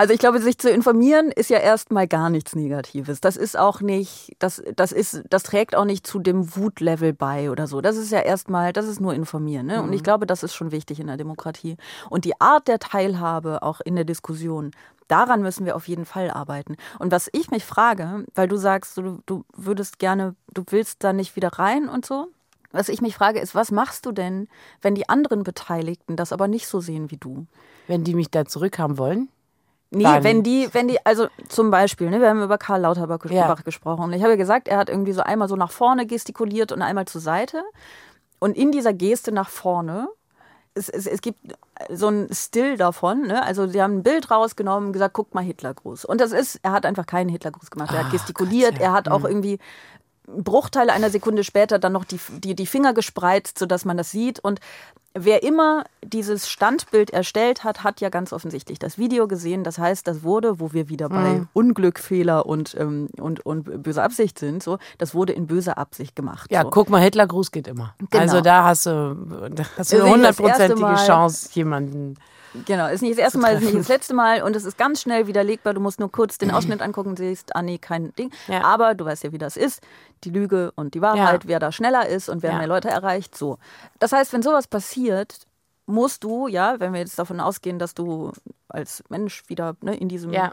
also 0.00 0.14
ich 0.14 0.18
glaube, 0.18 0.40
sich 0.40 0.56
zu 0.56 0.70
informieren 0.70 1.30
ist 1.30 1.50
ja 1.50 1.58
erstmal 1.58 2.08
gar 2.08 2.30
nichts 2.30 2.56
Negatives. 2.56 3.20
Das 3.20 3.36
ist 3.36 3.58
auch 3.58 3.82
nicht, 3.82 4.34
das, 4.38 4.62
das 4.74 4.92
ist, 4.92 5.24
das 5.28 5.42
trägt 5.42 5.76
auch 5.76 5.84
nicht 5.84 6.06
zu 6.06 6.18
dem 6.20 6.56
Wutlevel 6.56 7.12
bei 7.12 7.50
oder 7.50 7.66
so. 7.66 7.82
Das 7.82 7.98
ist 7.98 8.10
ja 8.10 8.20
erstmal, 8.20 8.72
das 8.72 8.86
ist 8.86 8.98
nur 8.98 9.12
informieren. 9.12 9.66
Ne? 9.66 9.82
Und 9.82 9.92
ich 9.92 10.02
glaube, 10.02 10.26
das 10.26 10.42
ist 10.42 10.54
schon 10.54 10.72
wichtig 10.72 11.00
in 11.00 11.08
der 11.08 11.18
Demokratie. 11.18 11.76
Und 12.08 12.24
die 12.24 12.40
Art 12.40 12.66
der 12.66 12.78
Teilhabe 12.78 13.62
auch 13.62 13.82
in 13.82 13.94
der 13.94 14.06
Diskussion, 14.06 14.70
daran 15.06 15.42
müssen 15.42 15.66
wir 15.66 15.76
auf 15.76 15.86
jeden 15.86 16.06
Fall 16.06 16.30
arbeiten. 16.30 16.78
Und 16.98 17.12
was 17.12 17.28
ich 17.34 17.50
mich 17.50 17.66
frage, 17.66 18.24
weil 18.34 18.48
du 18.48 18.56
sagst, 18.56 18.96
du, 18.96 19.18
du 19.26 19.44
würdest 19.54 19.98
gerne, 19.98 20.34
du 20.54 20.64
willst 20.70 21.04
da 21.04 21.12
nicht 21.12 21.36
wieder 21.36 21.58
rein 21.58 21.90
und 21.90 22.06
so. 22.06 22.28
Was 22.72 22.88
ich 22.88 23.02
mich 23.02 23.16
frage, 23.16 23.38
ist, 23.38 23.54
was 23.54 23.70
machst 23.70 24.06
du 24.06 24.12
denn, 24.12 24.48
wenn 24.80 24.94
die 24.94 25.10
anderen 25.10 25.42
Beteiligten 25.42 26.16
das 26.16 26.32
aber 26.32 26.48
nicht 26.48 26.68
so 26.68 26.80
sehen 26.80 27.10
wie 27.10 27.18
du? 27.18 27.44
Wenn 27.86 28.02
die 28.02 28.14
mich 28.14 28.30
da 28.30 28.46
zurückhaben 28.46 28.96
wollen? 28.96 29.28
Nee, 29.92 30.04
wenn 30.22 30.44
die, 30.44 30.68
wenn 30.72 30.86
die, 30.86 31.04
also 31.04 31.26
zum 31.48 31.70
Beispiel, 31.70 32.10
ne, 32.10 32.20
wir 32.20 32.28
haben 32.28 32.42
über 32.42 32.58
Karl 32.58 32.82
Lauterbach 32.82 33.18
Ja. 33.28 33.52
Gesprochen 33.54 34.04
und 34.04 34.12
ich 34.12 34.22
habe 34.22 34.32
ja 34.32 34.36
gesagt, 34.36 34.68
er 34.68 34.78
hat 34.78 34.88
irgendwie 34.88 35.12
so 35.12 35.22
einmal 35.22 35.48
so 35.48 35.56
nach 35.56 35.72
vorne 35.72 36.06
gestikuliert 36.06 36.70
und 36.70 36.80
einmal 36.80 37.06
zur 37.06 37.20
Seite. 37.20 37.62
Und 38.38 38.56
in 38.56 38.70
dieser 38.70 38.92
Geste 38.92 39.32
nach 39.32 39.48
vorne, 39.48 40.08
es, 40.74 40.88
es, 40.88 41.06
es 41.06 41.20
gibt 41.20 41.38
so 41.90 42.08
ein 42.08 42.28
Still 42.32 42.76
davon, 42.76 43.22
ne? 43.22 43.42
Also 43.42 43.66
sie 43.66 43.82
haben 43.82 43.98
ein 43.98 44.02
Bild 44.04 44.30
rausgenommen 44.30 44.88
und 44.88 44.92
gesagt, 44.92 45.14
guck 45.14 45.34
mal 45.34 45.42
Hitlergruß. 45.42 46.04
Und 46.04 46.20
das 46.20 46.30
ist, 46.32 46.60
er 46.62 46.70
hat 46.70 46.86
einfach 46.86 47.06
keinen 47.06 47.28
Hitlergruß 47.28 47.70
gemacht. 47.70 47.92
Er 47.92 48.04
hat 48.04 48.12
gestikuliert, 48.12 48.78
er 48.78 48.92
hat 48.92 49.08
auch 49.08 49.24
irgendwie 49.24 49.58
Bruchteile 50.38 50.92
einer 50.92 51.10
Sekunde 51.10 51.44
später 51.44 51.78
dann 51.78 51.92
noch 51.92 52.04
die, 52.04 52.20
die, 52.38 52.54
die 52.54 52.66
Finger 52.66 52.94
gespreizt, 52.94 53.58
sodass 53.58 53.84
man 53.84 53.96
das 53.96 54.10
sieht. 54.10 54.38
Und 54.38 54.60
wer 55.14 55.42
immer 55.42 55.84
dieses 56.04 56.48
Standbild 56.48 57.10
erstellt 57.10 57.64
hat, 57.64 57.82
hat 57.82 58.00
ja 58.00 58.08
ganz 58.08 58.32
offensichtlich 58.32 58.78
das 58.78 58.98
Video 58.98 59.26
gesehen. 59.28 59.64
Das 59.64 59.78
heißt, 59.78 60.06
das 60.06 60.22
wurde, 60.22 60.60
wo 60.60 60.72
wir 60.72 60.88
wieder 60.88 61.08
bei 61.08 61.42
Unglück, 61.52 61.98
Fehler 61.98 62.46
und, 62.46 62.76
ähm, 62.78 63.08
und, 63.18 63.44
und 63.44 63.82
böser 63.82 64.04
Absicht 64.04 64.38
sind, 64.38 64.62
so, 64.62 64.78
das 64.98 65.14
wurde 65.14 65.32
in 65.32 65.46
böser 65.46 65.78
Absicht 65.78 66.14
gemacht. 66.14 66.50
Ja, 66.50 66.62
so. 66.62 66.70
guck 66.70 66.90
mal, 66.90 67.00
Hitlergruß 67.00 67.50
geht 67.50 67.68
immer. 67.68 67.94
Genau. 67.98 68.22
Also 68.22 68.40
da 68.40 68.64
hast 68.64 68.86
du, 68.86 69.50
da 69.50 69.64
hast 69.76 69.92
du 69.92 70.02
eine 70.02 70.10
hundertprozentige. 70.10 70.94
Chance, 71.06 71.50
jemanden. 71.54 72.16
Genau, 72.66 72.88
ist 72.88 73.00
nicht 73.02 73.12
das 73.12 73.18
erste 73.18 73.38
Mal, 73.38 73.54
ist 73.54 73.62
nicht 73.62 73.78
das 73.78 73.88
letzte 73.88 74.14
Mal 74.14 74.42
und 74.42 74.56
es 74.56 74.64
ist 74.64 74.76
ganz 74.76 75.00
schnell 75.02 75.26
widerlegbar. 75.26 75.72
Du 75.74 75.80
musst 75.80 76.00
nur 76.00 76.10
kurz 76.10 76.36
den 76.38 76.50
Ausschnitt 76.50 76.82
angucken 76.82 77.10
und 77.10 77.18
siehst, 77.18 77.54
ah 77.54 77.62
nee, 77.62 77.78
kein 77.78 78.14
Ding. 78.16 78.32
Ja. 78.48 78.62
Aber 78.64 78.94
du 78.94 79.04
weißt 79.04 79.22
ja, 79.24 79.32
wie 79.32 79.38
das 79.38 79.56
ist. 79.56 79.82
Die 80.24 80.30
Lüge 80.30 80.72
und 80.74 80.94
die 80.94 81.00
Wahrheit, 81.00 81.44
Ja. 81.44 81.48
wer 81.48 81.58
da 81.60 81.70
schneller 81.72 82.08
ist 82.08 82.28
und 82.28 82.42
wer 82.42 82.52
Ja. 82.52 82.58
mehr 82.58 82.66
Leute 82.66 82.88
erreicht. 82.88 83.36
So. 83.36 83.58
Das 84.00 84.12
heißt, 84.12 84.32
wenn 84.32 84.42
sowas 84.42 84.66
passiert, 84.66 85.46
musst 85.86 86.22
du, 86.24 86.46
ja, 86.48 86.78
wenn 86.78 86.92
wir 86.92 87.00
jetzt 87.00 87.18
davon 87.18 87.40
ausgehen, 87.40 87.78
dass 87.78 87.94
du 87.94 88.32
als 88.68 89.02
Mensch 89.08 89.42
wieder 89.48 89.76
ne, 89.82 89.96
in, 89.96 90.08
diesem, 90.08 90.32
äh, 90.32 90.50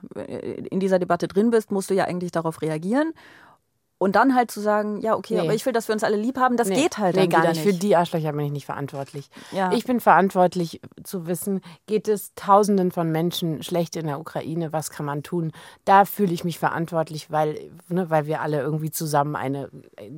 in 0.69 0.79
dieser 0.79 0.99
Debatte 0.99 1.27
drin 1.27 1.51
bist, 1.51 1.71
musst 1.71 1.89
du 1.89 1.93
ja 1.93 2.05
eigentlich 2.05 2.31
darauf 2.31 2.61
reagieren. 2.61 3.13
Und 3.99 4.15
dann 4.15 4.35
halt 4.35 4.51
zu 4.51 4.59
sagen, 4.61 5.01
ja, 5.01 5.15
okay, 5.15 5.33
Nee. 5.35 5.39
aber 5.41 5.53
ich 5.55 5.65
will, 5.65 5.73
dass 5.73 5.87
wir 5.87 5.93
uns 5.93 6.03
alle 6.03 6.17
lieb 6.17 6.37
haben, 6.37 6.55
das 6.55 6.67
Nee, 6.69 6.75
geht 6.83 6.99
halt 6.99 7.15
nee, 7.15 7.27
dann 7.27 7.41
gar 7.41 7.49
nicht. 7.49 7.61
Für 7.61 7.73
die 7.73 7.95
Arschlöcher 7.95 8.31
bin 8.31 8.45
ich 8.45 8.51
nicht 8.51 8.65
verantwortlich. 8.67 9.29
Ja. 9.51 9.71
Ich 9.71 9.85
bin 9.85 9.99
verantwortlich 9.99 10.81
zu 11.03 11.25
wissen, 11.25 11.61
geht 11.87 12.07
es 12.07 12.33
Tausenden 12.35 12.91
von 12.91 13.11
Menschen 13.11 13.63
schlecht 13.63 13.95
in 13.95 14.05
der 14.05 14.19
Ukraine, 14.19 14.71
was 14.71 14.91
kann 14.91 15.05
man 15.07 15.23
tun? 15.23 15.51
Da 15.85 16.05
fühle 16.05 16.31
ich 16.31 16.43
mich 16.43 16.59
verantwortlich, 16.59 17.31
weil, 17.31 17.71
ne, 17.89 18.07
weil 18.11 18.27
wir 18.27 18.41
alle 18.41 18.61
irgendwie 18.61 18.91
zusammen 18.91 19.35
eine 19.35 19.69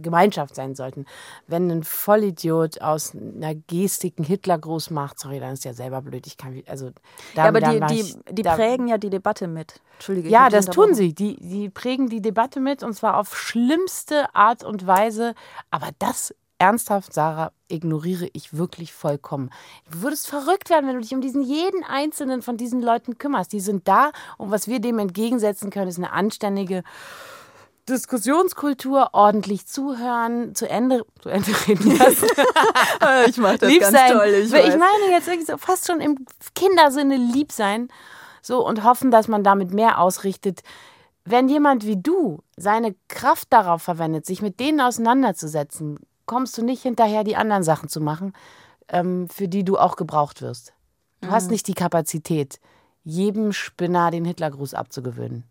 Gemeinschaft 0.01 0.55
sein 0.55 0.75
sollten. 0.75 1.05
Wenn 1.47 1.71
ein 1.71 1.83
Vollidiot 1.83 2.81
aus 2.81 3.15
einer 3.15 3.55
Gestik 3.55 4.15
einen 4.17 4.25
Hitler 4.25 4.57
groß 4.59 4.89
macht, 4.89 5.19
sorry, 5.19 5.39
dann 5.39 5.53
ist 5.53 5.63
ja 5.63 5.73
selber 5.73 6.01
blöd. 6.01 6.27
Ich 6.27 6.35
kann, 6.37 6.61
also, 6.67 6.89
da, 7.35 7.43
Ja, 7.43 7.47
aber 7.47 7.61
die, 7.61 7.79
die, 7.93 8.01
ich- 8.01 8.17
die 8.31 8.41
da- 8.41 8.55
prägen 8.55 8.87
ja 8.89 8.97
die 8.97 9.09
Debatte 9.09 9.47
mit. 9.47 9.79
Entschuldige. 9.93 10.29
ja, 10.29 10.47
das 10.49 10.65
tun 10.67 10.93
sie. 10.93 11.13
Die, 11.13 11.35
die 11.41 11.69
prägen 11.69 12.07
die 12.07 12.21
Debatte 12.21 12.61
mit 12.61 12.83
und 12.83 12.93
zwar 12.93 13.17
auf 13.17 13.37
schlimmste 13.69 14.33
Art 14.33 14.63
und 14.63 14.87
Weise. 14.87 15.35
Aber 15.69 15.89
das 15.99 16.33
ernsthaft, 16.57 17.13
Sarah, 17.13 17.51
ignoriere 17.67 18.27
ich 18.33 18.57
wirklich 18.57 18.93
vollkommen. 18.93 19.51
Du 19.91 20.01
würdest 20.01 20.27
verrückt 20.27 20.69
werden, 20.69 20.87
wenn 20.87 20.95
du 20.95 21.01
dich 21.01 21.13
um 21.13 21.21
diesen 21.21 21.43
jeden 21.43 21.83
einzelnen 21.83 22.41
von 22.41 22.57
diesen 22.57 22.81
Leuten 22.81 23.17
kümmerst. 23.17 23.53
Die 23.53 23.59
sind 23.59 23.87
da 23.87 24.11
und 24.37 24.51
was 24.51 24.67
wir 24.67 24.79
dem 24.79 24.99
entgegensetzen 24.99 25.69
können, 25.69 25.87
ist 25.87 25.97
eine 25.97 26.11
anständige 26.11 26.83
Diskussionskultur, 27.87 29.09
ordentlich 29.13 29.65
zuhören, 29.67 30.53
zu 30.53 30.69
Ende, 30.69 31.05
zu 31.21 31.29
Ende 31.29 31.51
reden 31.67 31.97
lassen. 31.97 32.27
Ich 33.27 33.37
mach 33.37 33.57
das 33.57 33.69
lieb 33.69 33.81
ganz 33.81 33.95
sein. 33.95 34.11
toll. 34.11 34.27
Ich, 34.27 34.45
ich 34.45 34.51
weiß. 34.51 34.77
meine 34.77 35.11
jetzt 35.11 35.27
wirklich 35.27 35.47
so 35.47 35.57
fast 35.57 35.87
schon 35.87 36.01
im 36.01 36.25
Kindersinne 36.55 37.15
lieb 37.15 37.51
sein. 37.51 37.87
So 38.41 38.65
und 38.65 38.83
hoffen, 38.83 39.11
dass 39.11 39.27
man 39.27 39.43
damit 39.43 39.73
mehr 39.73 39.99
ausrichtet. 39.99 40.61
Wenn 41.29 41.47
jemand 41.47 41.85
wie 41.85 41.97
du 41.97 42.41
seine 42.57 42.95
Kraft 43.07 43.47
darauf 43.51 43.81
verwendet, 43.83 44.25
sich 44.25 44.41
mit 44.41 44.59
denen 44.59 44.81
auseinanderzusetzen, 44.81 45.99
kommst 46.25 46.57
du 46.57 46.63
nicht 46.63 46.81
hinterher, 46.81 47.23
die 47.23 47.35
anderen 47.35 47.61
Sachen 47.63 47.87
zu 47.87 48.01
machen, 48.01 48.33
ähm, 48.87 49.27
für 49.29 49.47
die 49.47 49.63
du 49.63 49.77
auch 49.77 49.95
gebraucht 49.95 50.41
wirst. 50.41 50.73
Du 51.21 51.27
Mhm. 51.27 51.31
hast 51.31 51.51
nicht 51.51 51.67
die 51.67 51.73
Kapazität, 51.75 52.59
jedem 53.03 53.53
Spinner 53.53 54.09
den 54.09 54.25
Hitlergruß 54.25 54.73
abzugewöhnen. 54.73 55.43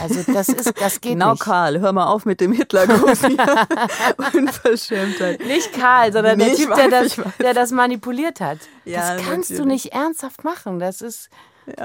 Also 0.00 0.22
das 0.32 0.48
ist, 0.48 0.80
das 0.80 1.00
geht 1.00 1.12
Genau, 1.12 1.32
nicht. 1.32 1.42
Karl, 1.42 1.80
hör 1.80 1.92
mal 1.92 2.06
auf 2.06 2.24
mit 2.24 2.40
dem 2.40 2.52
Hitlergruß. 2.52 3.22
Unverschämtheit. 4.34 5.40
Nicht 5.46 5.72
Karl, 5.72 6.12
sondern 6.12 6.38
der 6.38 6.48
Nee, 6.48 6.54
ich 6.54 6.60
Typ, 6.60 6.74
der 6.74 6.84
weiß, 6.86 6.90
das, 6.90 7.06
ich 7.06 7.18
weiß. 7.24 7.32
der 7.40 7.54
das 7.54 7.70
manipuliert 7.72 8.40
hat. 8.40 8.58
Ja, 8.84 9.16
das 9.16 9.26
kannst 9.26 9.50
du 9.50 9.54
natürlich. 9.54 9.84
nicht 9.84 9.94
ernsthaft 9.94 10.44
machen. 10.44 10.78
Das 10.78 11.00
ist. 11.02 11.28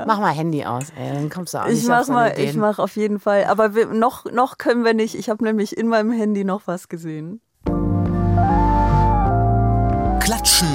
Mach 0.05 0.19
mal 0.19 0.31
Handy 0.31 0.63
aus, 0.63 0.85
ey, 0.97 1.13
dann 1.13 1.29
kommst 1.29 1.53
du 1.53 1.57
auch 1.57 1.65
Ich 1.65 1.75
nicht 1.75 1.87
mach 1.87 2.07
mal, 2.07 2.33
ich 2.37 2.55
mach 2.55 2.79
auf 2.79 2.95
jeden 2.95 3.19
Fall. 3.19 3.45
Aber 3.45 3.73
wir, 3.75 3.87
noch, 3.87 4.25
noch 4.25 4.57
können 4.57 4.85
wir 4.85 4.93
nicht. 4.93 5.15
Ich 5.15 5.29
habe 5.29 5.43
nämlich 5.43 5.75
in 5.77 5.87
meinem 5.87 6.11
Handy 6.11 6.43
noch 6.43 6.63
was 6.65 6.87
gesehen. 6.87 7.41
Klatschen 10.19 10.67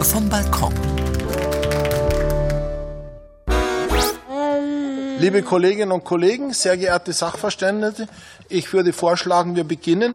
vom 0.00 0.28
Balkon. 0.28 0.72
Liebe 5.18 5.42
Kolleginnen 5.42 5.92
und 5.92 6.04
Kollegen, 6.04 6.52
sehr 6.52 6.76
geehrte 6.76 7.12
Sachverständige, 7.12 8.08
ich 8.48 8.72
würde 8.72 8.92
vorschlagen, 8.92 9.54
wir 9.54 9.64
beginnen. 9.64 10.14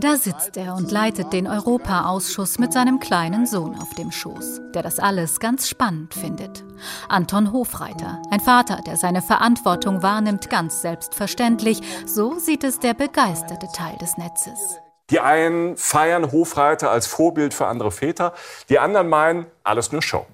Da 0.00 0.14
sitzt 0.14 0.56
er 0.56 0.76
und 0.76 0.92
leitet 0.92 1.32
den 1.32 1.48
Europaausschuss 1.48 2.60
mit 2.60 2.72
seinem 2.72 3.00
kleinen 3.00 3.48
Sohn 3.48 3.74
auf 3.74 3.94
dem 3.94 4.12
Schoß, 4.12 4.60
der 4.72 4.84
das 4.84 5.00
alles 5.00 5.40
ganz 5.40 5.68
spannend 5.68 6.14
findet. 6.14 6.62
Anton 7.08 7.50
Hofreiter, 7.52 8.22
ein 8.30 8.38
Vater, 8.38 8.80
der 8.86 8.96
seine 8.96 9.22
Verantwortung 9.22 10.00
wahrnimmt, 10.04 10.50
ganz 10.50 10.82
selbstverständlich. 10.82 11.80
So 12.06 12.38
sieht 12.38 12.62
es 12.62 12.78
der 12.78 12.94
begeisterte 12.94 13.66
Teil 13.74 13.96
des 13.96 14.16
Netzes. 14.18 14.78
Die 15.10 15.18
einen 15.18 15.76
feiern 15.76 16.30
Hofreiter 16.30 16.92
als 16.92 17.08
Vorbild 17.08 17.52
für 17.52 17.66
andere 17.66 17.90
Väter, 17.90 18.34
die 18.68 18.78
anderen 18.78 19.08
meinen, 19.08 19.46
alles 19.64 19.90
nur 19.90 20.02
Show. 20.02 20.26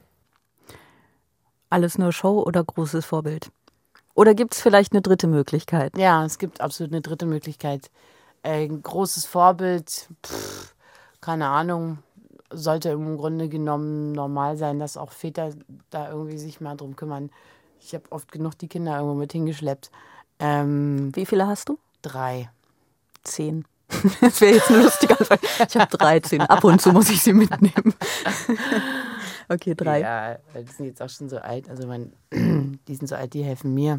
Alles 1.71 1.97
nur 1.97 2.13
Show 2.13 2.43
oder 2.43 2.63
großes 2.63 3.07
Vorbild? 3.07 3.51
Oder 4.13 4.35
gibt 4.35 4.53
es 4.53 4.61
vielleicht 4.61 4.93
eine 4.93 5.01
dritte 5.01 5.27
Möglichkeit? 5.27 5.97
Ja, 5.97 6.23
es 6.27 6.39
gibt 6.39 6.61
absolut 6.61 6.93
eine 6.93 7.01
dritte 7.01 7.25
Möglichkeit. 7.25 7.91
Ein 8.45 8.83
großes 8.83 9.25
Vorbild, 9.27 10.09
pff, 10.25 10.75
keine 11.21 11.49
Ahnung, 11.49 11.99
sollte 12.51 12.91
im 12.91 13.17
Grunde 13.17 13.49
genommen 13.49 14.13
normal 14.13 14.57
sein, 14.57 14.79
dass 14.79 14.97
auch 14.97 15.11
Väter 15.11 15.51
da 15.91 16.11
irgendwie 16.11 16.39
sich 16.39 16.61
mal 16.61 16.77
drum 16.77 16.95
kümmern. 16.95 17.31
Ich 17.81 17.95
habe 17.95 18.05
oft 18.11 18.31
genug 18.31 18.57
die 18.59 18.69
Kinder 18.69 18.97
irgendwo 18.97 19.15
mit 19.15 19.33
hingeschleppt. 19.33 19.91
Ähm, 20.39 21.11
Wie 21.15 21.27
viele 21.27 21.47
hast 21.47 21.69
du? 21.71 21.79
drei. 22.03 22.51
Zehn. 23.23 23.65
Das 24.21 24.41
wäre 24.41 24.57
jetzt 24.57 24.71
ein 24.71 24.83
lustiger 24.83 25.19
Anfang. 25.19 25.39
Ich 25.67 25.77
habe 25.77 25.97
13. 25.97 26.41
Ab 26.43 26.65
und 26.65 26.81
zu 26.81 26.93
muss 26.93 27.09
ich 27.11 27.23
sie 27.23 27.33
mitnehmen. 27.33 27.95
Okay, 29.47 29.75
drei. 29.75 30.01
Ja, 30.01 30.39
die 30.59 30.73
sind 30.73 30.87
jetzt 30.87 31.03
auch 31.03 31.09
schon 31.11 31.29
so 31.29 31.37
alt. 31.37 31.69
Also 31.69 31.87
mein, 31.87 32.15
die 32.33 32.95
sind 32.95 33.09
so 33.09 33.15
alt, 33.15 33.35
die 33.35 33.45
helfen 33.45 33.75
mir. 33.75 33.97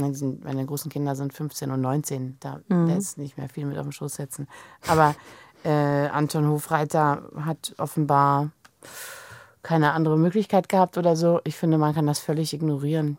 Ne, 0.00 0.08
die 0.08 0.14
sind, 0.16 0.44
meine 0.44 0.64
großen 0.66 0.90
Kinder 0.90 1.14
sind 1.14 1.32
15 1.32 1.70
und 1.70 1.80
19. 1.80 2.36
Da, 2.40 2.60
Mhm. 2.68 2.88
da 2.88 2.96
ist 2.96 3.18
nicht 3.18 3.36
mehr 3.38 3.48
viel 3.48 3.66
mit 3.66 3.76
auf 3.78 3.84
den 3.86 3.92
Schoß 3.92 4.14
setzen. 4.14 4.48
Aber 4.88 5.14
äh, 5.64 6.08
Anton 6.08 6.48
Hofreiter 6.48 7.22
hat 7.44 7.74
offenbar 7.78 8.50
keine 9.62 9.92
andere 9.92 10.16
Möglichkeit 10.18 10.68
gehabt 10.68 10.96
oder 10.96 11.16
so. 11.16 11.40
Ich 11.44 11.56
finde, 11.56 11.76
man 11.78 11.94
kann 11.94 12.06
das 12.06 12.18
völlig 12.18 12.52
ignorieren. 12.54 13.18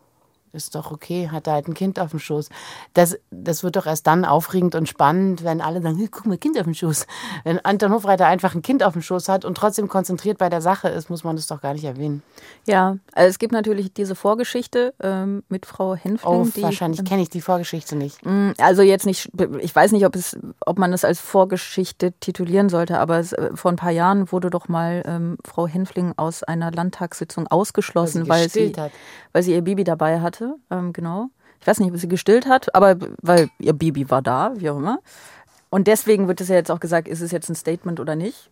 Ist 0.54 0.74
doch 0.74 0.90
okay, 0.92 1.30
hat 1.32 1.46
da 1.46 1.52
halt 1.52 1.66
ein 1.66 1.72
Kind 1.72 1.98
auf 1.98 2.10
dem 2.10 2.18
Schoß. 2.18 2.50
Das, 2.92 3.16
das 3.30 3.62
wird 3.64 3.76
doch 3.76 3.86
erst 3.86 4.06
dann 4.06 4.26
aufregend 4.26 4.74
und 4.74 4.86
spannend, 4.86 5.44
wenn 5.44 5.62
alle 5.62 5.80
sagen, 5.80 5.96
"Hey, 5.96 6.08
guck 6.10 6.26
mal, 6.26 6.36
Kind 6.36 6.58
auf 6.58 6.64
dem 6.64 6.74
Schoß. 6.74 7.06
Wenn 7.44 7.58
Anton 7.64 7.90
Hofreiter 7.92 8.26
einfach 8.26 8.54
ein 8.54 8.60
Kind 8.60 8.82
auf 8.82 8.92
dem 8.92 9.00
Schoß 9.00 9.30
hat 9.30 9.46
und 9.46 9.56
trotzdem 9.56 9.88
konzentriert 9.88 10.36
bei 10.36 10.50
der 10.50 10.60
Sache 10.60 10.88
ist, 10.88 11.08
muss 11.08 11.24
man 11.24 11.36
das 11.36 11.46
doch 11.46 11.62
gar 11.62 11.72
nicht 11.72 11.84
erwähnen. 11.84 12.22
Ja, 12.66 12.98
also 13.14 13.30
es 13.30 13.38
gibt 13.38 13.52
natürlich 13.52 13.94
diese 13.94 14.14
Vorgeschichte 14.14 14.92
ähm, 15.02 15.42
mit 15.48 15.64
Frau 15.64 15.94
Henfling. 15.94 16.30
Oh, 16.30 16.46
die, 16.54 16.62
wahrscheinlich 16.62 17.00
ähm, 17.00 17.06
kenne 17.06 17.22
ich 17.22 17.30
die 17.30 17.40
Vorgeschichte 17.40 17.96
nicht. 17.96 18.24
Mm, 18.26 18.50
Also 18.58 18.82
jetzt 18.82 19.06
nicht, 19.06 19.30
ich 19.60 19.74
weiß 19.74 19.92
nicht, 19.92 20.04
ob 20.04 20.14
es, 20.16 20.36
ob 20.66 20.78
man 20.78 20.92
es 20.92 21.02
als 21.04 21.18
Vorgeschichte 21.18 22.12
titulieren 22.20 22.68
sollte, 22.68 22.98
aber 22.98 23.18
es, 23.18 23.32
äh, 23.32 23.50
vor 23.54 23.70
ein 23.72 23.76
paar 23.76 23.90
Jahren 23.90 24.30
wurde 24.32 24.50
doch 24.50 24.68
mal 24.68 25.02
ähm, 25.06 25.38
Frau 25.46 25.66
Henfling 25.66 26.12
aus 26.18 26.42
einer 26.42 26.70
Landtagssitzung 26.70 27.46
ausgeschlossen, 27.46 28.28
Weil 28.28 28.28
weil 28.28 28.38
sie 28.42 28.48
sie, 28.50 28.58
gestillt 28.66 28.78
hat. 28.78 28.92
weil 29.32 29.42
sie 29.42 29.52
ihr 29.54 29.62
Baby 29.62 29.84
dabei 29.84 30.20
hatte. 30.20 30.41
Ähm, 30.70 30.92
genau. 30.92 31.28
Ich 31.60 31.66
weiß 31.66 31.80
nicht, 31.80 31.92
ob 31.92 31.98
sie 31.98 32.08
gestillt 32.08 32.46
hat, 32.46 32.74
aber 32.74 32.96
weil 33.22 33.48
ihr 33.58 33.72
Baby 33.72 34.10
war 34.10 34.22
da, 34.22 34.52
wie 34.56 34.70
auch 34.70 34.78
immer. 34.78 34.98
Und 35.70 35.86
deswegen 35.86 36.28
wird 36.28 36.40
es 36.40 36.48
ja 36.48 36.56
jetzt 36.56 36.70
auch 36.70 36.80
gesagt, 36.80 37.08
ist 37.08 37.20
es 37.20 37.30
jetzt 37.30 37.48
ein 37.48 37.54
Statement 37.54 38.00
oder 38.00 38.16
nicht? 38.16 38.48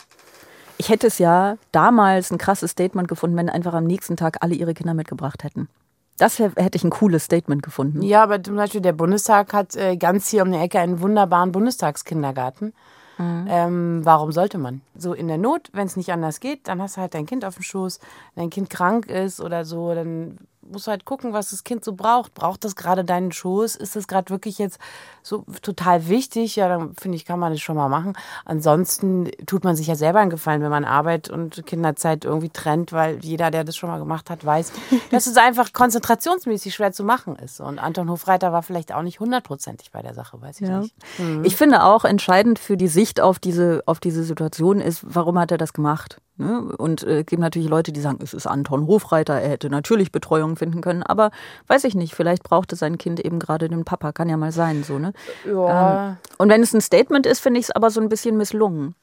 Ich 0.78 0.88
hätte 0.88 1.08
es 1.08 1.18
ja 1.18 1.56
damals 1.72 2.30
ein 2.30 2.38
krasses 2.38 2.70
Statement 2.70 3.08
gefunden, 3.08 3.36
wenn 3.36 3.50
einfach 3.50 3.74
am 3.74 3.84
nächsten 3.84 4.16
Tag 4.16 4.38
alle 4.40 4.54
ihre 4.54 4.72
Kinder 4.72 4.94
mitgebracht 4.94 5.44
hätten. 5.44 5.68
Das 6.16 6.38
hätte 6.38 6.76
ich 6.76 6.84
ein 6.84 6.90
cooles 6.90 7.24
Statement 7.24 7.62
gefunden. 7.62 8.02
Ja, 8.02 8.22
aber 8.22 8.42
zum 8.42 8.56
Beispiel 8.56 8.80
der 8.80 8.92
Bundestag 8.92 9.52
hat 9.52 9.74
äh, 9.76 9.96
ganz 9.96 10.28
hier 10.28 10.42
um 10.42 10.52
die 10.52 10.58
Ecke 10.58 10.78
einen 10.78 11.00
wunderbaren 11.00 11.52
Bundestagskindergarten. 11.52 12.72
Ähm, 13.20 14.00
warum 14.02 14.32
sollte 14.32 14.56
man? 14.56 14.80
So 14.96 15.12
in 15.12 15.28
der 15.28 15.36
Not, 15.36 15.68
wenn 15.74 15.86
es 15.86 15.96
nicht 15.96 16.10
anders 16.10 16.40
geht, 16.40 16.66
dann 16.68 16.80
hast 16.80 16.96
du 16.96 17.02
halt 17.02 17.12
dein 17.12 17.26
Kind 17.26 17.44
auf 17.44 17.56
dem 17.56 17.62
Schoß. 17.62 17.98
Wenn 18.34 18.44
dein 18.44 18.50
Kind 18.50 18.70
krank 18.70 19.06
ist 19.06 19.42
oder 19.42 19.66
so, 19.66 19.94
dann 19.94 20.38
musst 20.70 20.86
halt 20.88 21.04
gucken, 21.04 21.32
was 21.32 21.50
das 21.50 21.64
Kind 21.64 21.84
so 21.84 21.92
braucht. 21.94 22.34
Braucht 22.34 22.64
das 22.64 22.76
gerade 22.76 23.04
deinen 23.04 23.32
Schoß? 23.32 23.76
Ist 23.76 23.96
das 23.96 24.06
gerade 24.08 24.30
wirklich 24.30 24.58
jetzt 24.58 24.78
so 25.22 25.44
total 25.62 26.08
wichtig? 26.08 26.56
Ja, 26.56 26.68
dann 26.68 26.94
finde 26.94 27.16
ich, 27.16 27.24
kann 27.24 27.38
man 27.38 27.52
das 27.52 27.60
schon 27.60 27.76
mal 27.76 27.88
machen. 27.88 28.14
Ansonsten 28.44 29.30
tut 29.46 29.64
man 29.64 29.76
sich 29.76 29.86
ja 29.86 29.94
selber 29.94 30.20
einen 30.20 30.30
Gefallen, 30.30 30.62
wenn 30.62 30.70
man 30.70 30.84
Arbeit 30.84 31.30
und 31.30 31.64
Kinderzeit 31.66 32.24
irgendwie 32.24 32.50
trennt, 32.50 32.92
weil 32.92 33.18
jeder, 33.24 33.50
der 33.50 33.64
das 33.64 33.76
schon 33.76 33.88
mal 33.90 33.98
gemacht 33.98 34.30
hat, 34.30 34.44
weiß, 34.44 34.72
dass 35.10 35.26
es 35.26 35.36
einfach 35.36 35.72
konzentrationsmäßig 35.72 36.74
schwer 36.74 36.92
zu 36.92 37.04
machen 37.04 37.36
ist. 37.36 37.60
Und 37.60 37.78
Anton 37.78 38.10
Hofreiter 38.10 38.52
war 38.52 38.62
vielleicht 38.62 38.92
auch 38.92 39.02
nicht 39.02 39.20
hundertprozentig 39.20 39.90
bei 39.90 40.02
der 40.02 40.14
Sache, 40.14 40.40
weiß 40.40 40.60
ich 40.60 40.68
Ja. 40.68 40.80
nicht. 40.80 40.94
Ich 41.42 41.56
finde 41.56 41.84
auch 41.84 42.04
entscheidend 42.04 42.58
für 42.58 42.76
die 42.76 42.88
Sicht 42.88 43.20
auf 43.20 43.38
diese, 43.38 43.82
auf 43.86 44.00
diese 44.00 44.24
Situation 44.24 44.80
ist, 44.80 45.00
warum 45.02 45.38
hat 45.38 45.50
er 45.50 45.58
das 45.58 45.72
gemacht? 45.72 46.20
Ne? 46.40 46.62
Und 46.78 47.02
äh, 47.02 47.20
es 47.20 47.26
gibt 47.26 47.40
natürlich 47.40 47.68
Leute, 47.68 47.92
die 47.92 48.00
sagen, 48.00 48.18
es 48.22 48.32
ist 48.32 48.46
Anton 48.46 48.86
Hofreiter, 48.86 49.34
er 49.34 49.50
hätte 49.50 49.68
natürlich 49.68 50.10
Betreuung 50.10 50.56
finden 50.56 50.80
können, 50.80 51.02
aber 51.02 51.30
weiß 51.66 51.84
ich 51.84 51.94
nicht, 51.94 52.14
vielleicht 52.14 52.44
brauchte 52.44 52.76
sein 52.76 52.96
Kind 52.96 53.20
eben 53.20 53.38
gerade 53.38 53.68
den 53.68 53.84
Papa, 53.84 54.12
kann 54.12 54.30
ja 54.30 54.38
mal 54.38 54.50
sein, 54.50 54.82
so, 54.82 54.98
ne? 54.98 55.12
Ja. 55.46 56.08
Ähm, 56.08 56.16
und 56.38 56.48
wenn 56.48 56.62
es 56.62 56.72
ein 56.72 56.80
Statement 56.80 57.26
ist, 57.26 57.40
finde 57.40 57.60
ich 57.60 57.66
es 57.66 57.70
aber 57.70 57.90
so 57.90 58.00
ein 58.00 58.08
bisschen 58.08 58.38
misslungen. 58.38 58.94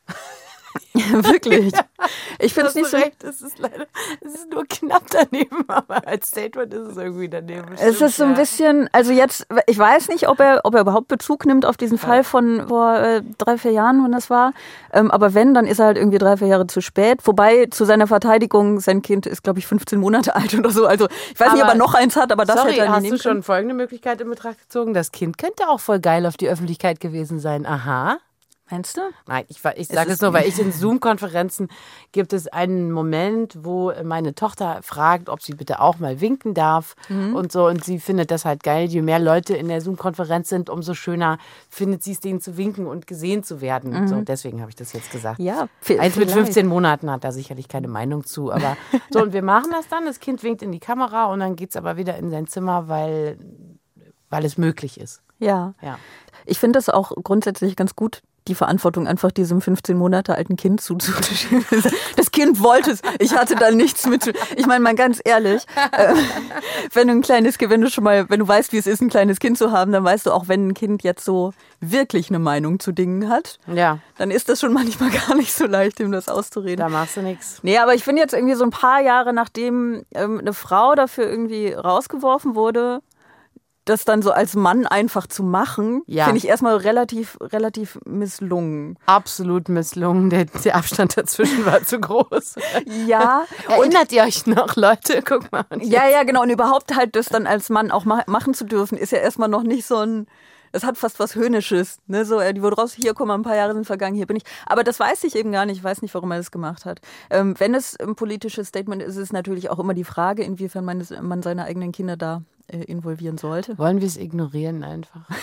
Wirklich. 1.12 1.74
Ich 2.40 2.54
finde 2.54 2.70
es 2.70 2.76
nicht 2.76 2.90
so. 2.90 2.98
recht, 2.98 3.24
es 3.24 3.42
ist 3.42 3.60
leider, 3.60 3.86
es 4.22 4.34
ist 4.36 4.50
nur 4.52 4.66
knapp 4.66 5.04
daneben, 5.10 5.64
aber 5.68 6.08
als 6.08 6.28
Statement 6.28 6.74
ist 6.74 6.88
es 6.92 6.98
irgendwie 6.98 7.30
daneben. 7.30 7.74
Es 7.74 7.80
Stimmt, 7.96 8.02
ist 8.02 8.18
so 8.18 8.24
ein 8.26 8.34
bisschen, 8.36 8.90
also 8.92 9.12
jetzt, 9.12 9.48
ich 9.68 9.78
weiß 9.78 10.10
nicht, 10.10 10.28
ob 10.30 10.40
er, 10.40 10.62
ob 10.64 10.76
er 10.76 10.82
überhaupt 10.82 11.08
Bezug 11.08 11.46
nimmt 11.46 11.66
auf 11.66 11.78
diesen 11.78 11.98
Fall 11.98 12.24
von 12.24 12.68
vor 12.68 12.98
äh, 12.98 13.22
drei, 13.38 13.58
vier 13.58 13.72
Jahren, 13.72 14.04
wann 14.04 14.12
das 14.12 14.30
war. 14.30 14.54
Ähm, 14.94 15.12
aber 15.12 15.34
wenn, 15.34 15.54
dann 15.54 15.66
ist 15.66 15.80
er 15.80 15.88
halt 15.88 15.98
irgendwie 15.98 16.18
drei, 16.18 16.38
vier 16.38 16.48
Jahre 16.48 16.68
zu 16.68 16.82
spät. 16.82 17.20
Wobei 17.26 17.68
zu 17.72 17.86
seiner 17.86 18.08
Verteidigung, 18.08 18.80
sein 18.80 19.02
Kind 19.02 19.26
ist, 19.26 19.44
glaube 19.44 19.60
ich, 19.60 19.68
15 19.68 20.00
Monate 20.00 20.36
alt 20.36 20.54
oder 20.54 20.70
so. 20.70 20.86
Also 20.86 21.08
ich 21.34 21.40
weiß 21.40 21.54
nicht, 21.54 21.62
ob 21.64 21.70
Aber- 21.70 21.74
er 21.74 21.78
noch 21.78 21.94
eins 21.94 22.16
hat, 22.16 22.32
aber 22.32 22.46
das 22.46 22.58
Sorry, 22.58 22.74
hätte 22.74 22.86
er 22.86 22.92
hast 22.92 23.04
du 23.10 23.18
schon 23.18 23.32
können. 23.32 23.44
folgende 23.44 23.74
Möglichkeit 23.76 24.22
in 24.22 24.30
Betracht 24.30 24.60
gezogen? 24.60 24.94
Das 24.94 25.12
Kind 25.12 25.38
könnte 25.38 25.68
auch 25.70 25.80
voll 25.80 26.00
geil 26.00 26.26
auf 26.26 26.38
die 26.38 26.48
Öffentlichkeit 26.50 27.00
gewesen 27.00 27.40
sein. 27.40 27.66
Aha. 27.66 28.18
Meinst 28.70 28.98
du? 28.98 29.02
Nein, 29.28 29.46
ich, 29.48 29.64
ich 29.76 29.88
sage 29.88 30.12
es 30.12 30.22
nur, 30.22 30.34
weil 30.34 30.48
ich 30.48 30.60
in 30.60 30.72
Zoom-Konferenzen 30.74 31.70
gibt 32.12 32.34
es 32.34 32.48
einen 32.48 32.92
Moment, 32.92 33.58
wo 33.64 33.94
meine 34.04 34.36
Tochter 34.36 34.80
fragt, 34.84 35.30
ob 35.30 35.42
sie 35.42 35.54
bitte 35.54 35.80
auch 35.80 36.00
mal 36.00 36.20
winken 36.20 36.54
darf 36.54 36.96
Mhm. 37.10 37.34
und 37.36 37.52
so. 37.52 37.68
Und 37.68 37.84
sie 37.86 38.00
findet 38.00 38.30
das 38.32 38.44
halt 38.44 38.64
geil. 38.64 38.88
Je 38.88 39.02
mehr 39.02 39.20
Leute 39.20 39.56
in 39.56 39.68
der 39.70 39.80
Zoom-Konferenz 39.82 40.50
sind, 40.50 40.70
umso 40.70 40.94
schöner 40.94 41.38
findet 41.70 42.04
sie 42.04 42.12
es, 42.12 42.20
denen 42.20 42.42
zu 42.42 42.58
winken 42.58 42.88
und 42.88 43.08
gesehen 43.08 43.44
zu 43.44 43.62
werden. 43.62 43.92
Mhm. 44.02 44.08
So, 44.08 44.22
deswegen 44.22 44.60
habe 44.62 44.70
ich 44.70 44.76
das 44.76 44.92
jetzt 44.94 45.12
gesagt. 45.12 45.40
Ja, 45.40 45.68
Eins 45.88 46.16
mit 46.18 46.30
vielleicht. 46.30 46.32
15 46.34 46.68
Monaten 46.68 47.10
hat 47.10 47.24
da 47.24 47.32
sicherlich 47.32 47.68
keine 47.68 47.88
Meinung 47.88 48.26
zu. 48.26 48.52
Aber 48.52 48.76
so, 49.12 49.22
und 49.22 49.32
wir 49.34 49.44
machen 49.44 49.72
das 49.72 49.88
dann. 49.88 50.06
Das 50.06 50.20
Kind 50.20 50.44
winkt 50.44 50.62
in 50.62 50.72
die 50.72 50.80
Kamera 50.80 51.26
und 51.32 51.40
dann 51.40 51.56
geht 51.56 51.70
es 51.70 51.76
aber 51.78 51.96
wieder 51.98 52.18
in 52.18 52.30
sein 52.32 52.48
Zimmer, 52.48 52.88
weil, 52.90 53.38
weil 54.30 54.44
es 54.44 54.58
möglich 54.58 55.00
ist. 55.00 55.22
Ja. 55.40 55.74
Ja. 55.82 55.98
Ich 56.46 56.60
finde 56.60 56.78
das 56.78 56.90
auch 56.90 57.12
grundsätzlich 57.24 57.76
ganz 57.76 57.96
gut, 57.96 58.22
die 58.48 58.56
Verantwortung 58.56 59.08
einfach 59.08 59.32
diesem 59.32 59.62
15 59.62 59.98
Monate 59.98 60.36
alten 60.36 60.56
Kind 60.56 60.82
zuzuschieben. 60.82 61.66
Das 62.16 62.32
Kind 62.32 62.62
wollte 62.62 62.92
es. 62.92 63.02
Ich 63.20 63.36
hatte 63.36 63.56
da 63.56 63.70
nichts 63.72 64.06
mit. 64.08 64.34
Ich 64.56 64.66
meine 64.66 64.80
mal 64.84 64.96
ganz 64.96 65.22
ehrlich, 65.24 65.64
äh, 65.92 66.14
wenn 66.94 67.08
du 67.08 67.14
ein 67.14 67.22
kleines 67.22 67.58
Kind, 67.58 67.72
wenn 67.72 67.82
du 67.82 67.90
schon 67.90 68.04
mal, 68.04 68.28
wenn 68.30 68.40
du 68.40 68.48
weißt, 68.48 68.72
wie 68.74 68.78
es 68.78 68.88
ist, 68.88 69.02
ein 69.02 69.10
kleines 69.10 69.40
Kind 69.40 69.58
zu 69.58 69.72
haben, 69.72 69.92
dann 69.92 70.04
weißt 70.04 70.26
du 70.26 70.32
auch, 70.32 70.48
wenn 70.48 70.70
ein 70.70 70.74
Kind 70.74 71.04
jetzt 71.04 71.24
so 71.24 71.54
wirklich 71.80 72.30
eine 72.30 72.40
Meinung 72.40 72.80
zu 72.80 72.92
Dingen 72.92 73.30
hat, 73.30 73.60
Ja. 73.72 74.00
dann 74.18 74.32
ist 74.32 74.50
das 74.50 74.60
schon 74.60 74.74
manchmal 74.74 75.10
gar 75.28 75.36
nicht 75.36 75.54
so 75.54 75.66
leicht, 75.68 76.00
ihm 76.00 76.12
das 76.12 76.28
auszureden. 76.28 76.78
Da 76.78 76.90
machst 76.90 77.18
du 77.18 77.22
nichts. 77.22 77.60
Nee, 77.62 77.78
aber 77.78 77.94
ich 77.94 78.04
finde 78.04 78.22
jetzt 78.22 78.34
irgendwie 78.34 78.56
so 78.56 78.64
ein 78.64 78.72
paar 78.72 79.02
Jahre 79.02 79.34
nachdem 79.34 80.04
ähm, 80.16 80.40
eine 80.40 80.54
Frau 80.54 80.96
dafür 80.96 81.30
irgendwie 81.30 81.72
rausgeworfen 81.74 82.56
wurde, 82.56 83.02
das 83.90 84.06
dann 84.06 84.22
so 84.22 84.32
als 84.32 84.56
Mann 84.56 84.86
einfach 84.86 85.28
zu 85.28 85.44
machen, 85.44 86.02
Ja. 86.08 86.26
finde 86.26 86.38
ich 86.40 86.48
erstmal 86.48 86.76
relativ, 86.78 87.38
relativ 87.42 88.00
misslungen. 88.06 88.98
Absolut 89.06 89.70
misslungen. 89.70 90.30
Der, 90.30 90.46
der 90.46 90.76
Abstand 90.76 91.18
dazwischen 91.18 91.66
war 91.66 91.84
zu 91.84 92.00
groß. 92.00 92.56
Ja, 93.08 93.44
Erinnert 93.70 94.12
ihr 94.12 94.24
euch 94.24 94.46
noch, 94.48 94.76
Leute? 94.76 95.22
Guck 95.24 95.52
mal. 95.52 95.66
Und 95.70 95.84
ja, 95.84 96.08
ja, 96.08 96.24
genau. 96.24 96.42
Und 96.44 96.50
überhaupt 96.50 96.96
halt 96.96 97.16
das 97.16 97.28
dann 97.28 97.48
als 97.48 97.70
Mann 97.70 97.92
auch 97.92 98.06
ma 98.06 98.24
machen 98.28 98.54
zu 98.54 98.66
dürfen, 98.66 98.98
ist 98.98 99.12
ja 99.12 99.20
erstmal 99.20 99.50
noch 99.50 99.64
nicht 99.64 99.86
so 99.86 99.98
ein. 99.98 100.28
Es 100.72 100.84
hat 100.84 100.98
fast 100.98 101.20
was 101.20 101.36
Höhnisches. 101.36 102.00
Ne? 102.08 102.26
So, 102.26 102.40
äh, 102.40 102.54
die 102.54 102.62
wurde 102.62 102.78
raus, 102.78 102.94
hier, 102.94 103.14
guck 103.14 103.28
mal, 103.28 103.36
ein 103.36 103.44
paar 103.44 103.56
Jahre 103.56 103.74
sind 103.74 103.86
vergangen, 103.86 104.16
hier 104.16 104.28
bin 104.28 104.38
ich. 104.38 104.44
Aber 104.66 104.84
das 104.84 105.00
weiß 105.00 105.24
ich 105.24 105.36
eben 105.36 105.52
gar 105.52 105.66
nicht. 105.66 105.78
Ich 105.78 105.84
weiß 105.84 106.02
nicht, 106.02 106.14
warum 106.14 106.32
er 106.32 106.38
das 106.38 106.52
gemacht 106.52 106.86
hat. 106.86 107.02
Ähm, 107.30 107.56
wenn 107.58 107.74
es 107.74 108.00
ein 108.00 108.16
politisches 108.16 108.68
Statement 108.68 109.02
ist, 109.02 109.16
ist 109.16 109.24
es 109.24 109.34
natürlich 109.34 109.70
auch 109.70 109.80
immer 109.80 109.94
die 109.94 110.04
Frage, 110.04 110.44
inwiefern 110.44 110.86
man, 110.86 111.02
es, 111.02 111.12
man 111.22 111.42
seine 111.42 111.66
eigenen 111.66 111.92
Kinder 111.92 112.18
da 112.18 112.42
äh, 112.68 112.84
involvieren 112.84 113.38
sollte. 113.38 113.78
Wollen 113.78 114.02
wir 114.02 114.08
es 114.08 114.18
ignorieren 114.18 114.84
einfach? 114.84 115.30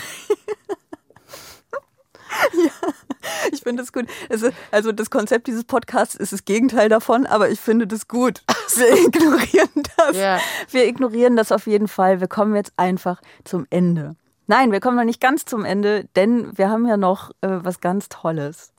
Ich 3.51 3.61
finde 3.61 3.83
das 3.83 3.93
gut. 3.93 4.05
Ist, 4.29 4.51
also 4.71 4.91
das 4.91 5.09
Konzept 5.09 5.47
dieses 5.47 5.63
Podcasts 5.63 6.15
ist 6.15 6.33
das 6.33 6.45
Gegenteil 6.45 6.89
davon, 6.89 7.25
aber 7.25 7.49
ich 7.49 7.59
finde 7.59 7.87
das 7.87 8.07
gut. 8.07 8.43
Wir 8.75 9.05
ignorieren 9.07 9.83
das. 9.97 10.17
Ja. 10.17 10.39
Wir 10.71 10.87
ignorieren 10.87 11.35
das 11.35 11.51
auf 11.51 11.67
jeden 11.67 11.87
Fall. 11.87 12.19
Wir 12.19 12.27
kommen 12.27 12.55
jetzt 12.55 12.73
einfach 12.77 13.21
zum 13.43 13.65
Ende. 13.69 14.15
Nein, 14.47 14.71
wir 14.71 14.79
kommen 14.79 14.97
noch 14.97 15.03
nicht 15.05 15.21
ganz 15.21 15.45
zum 15.45 15.65
Ende, 15.65 16.05
denn 16.15 16.55
wir 16.57 16.69
haben 16.69 16.87
ja 16.87 16.97
noch 16.97 17.31
äh, 17.41 17.47
was 17.63 17.79
ganz 17.81 18.09
Tolles. 18.09 18.71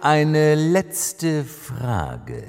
Eine 0.00 0.54
letzte 0.54 1.44
Frage. 1.44 2.44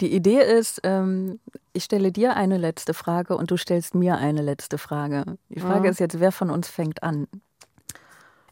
Die 0.00 0.14
Idee 0.14 0.40
ist, 0.40 0.80
ähm, 0.84 1.40
ich 1.72 1.82
stelle 1.84 2.12
dir 2.12 2.36
eine 2.36 2.56
letzte 2.56 2.94
Frage 2.94 3.36
und 3.36 3.50
du 3.50 3.56
stellst 3.56 3.96
mir 3.96 4.16
eine 4.16 4.42
letzte 4.42 4.78
Frage. 4.78 5.24
Die 5.48 5.58
Frage 5.60 5.80
Mhm. 5.80 5.92
ist 5.92 5.98
jetzt, 6.00 6.20
wer 6.20 6.30
von 6.30 6.50
uns 6.50 6.68
fängt 6.68 7.02
an? 7.02 7.26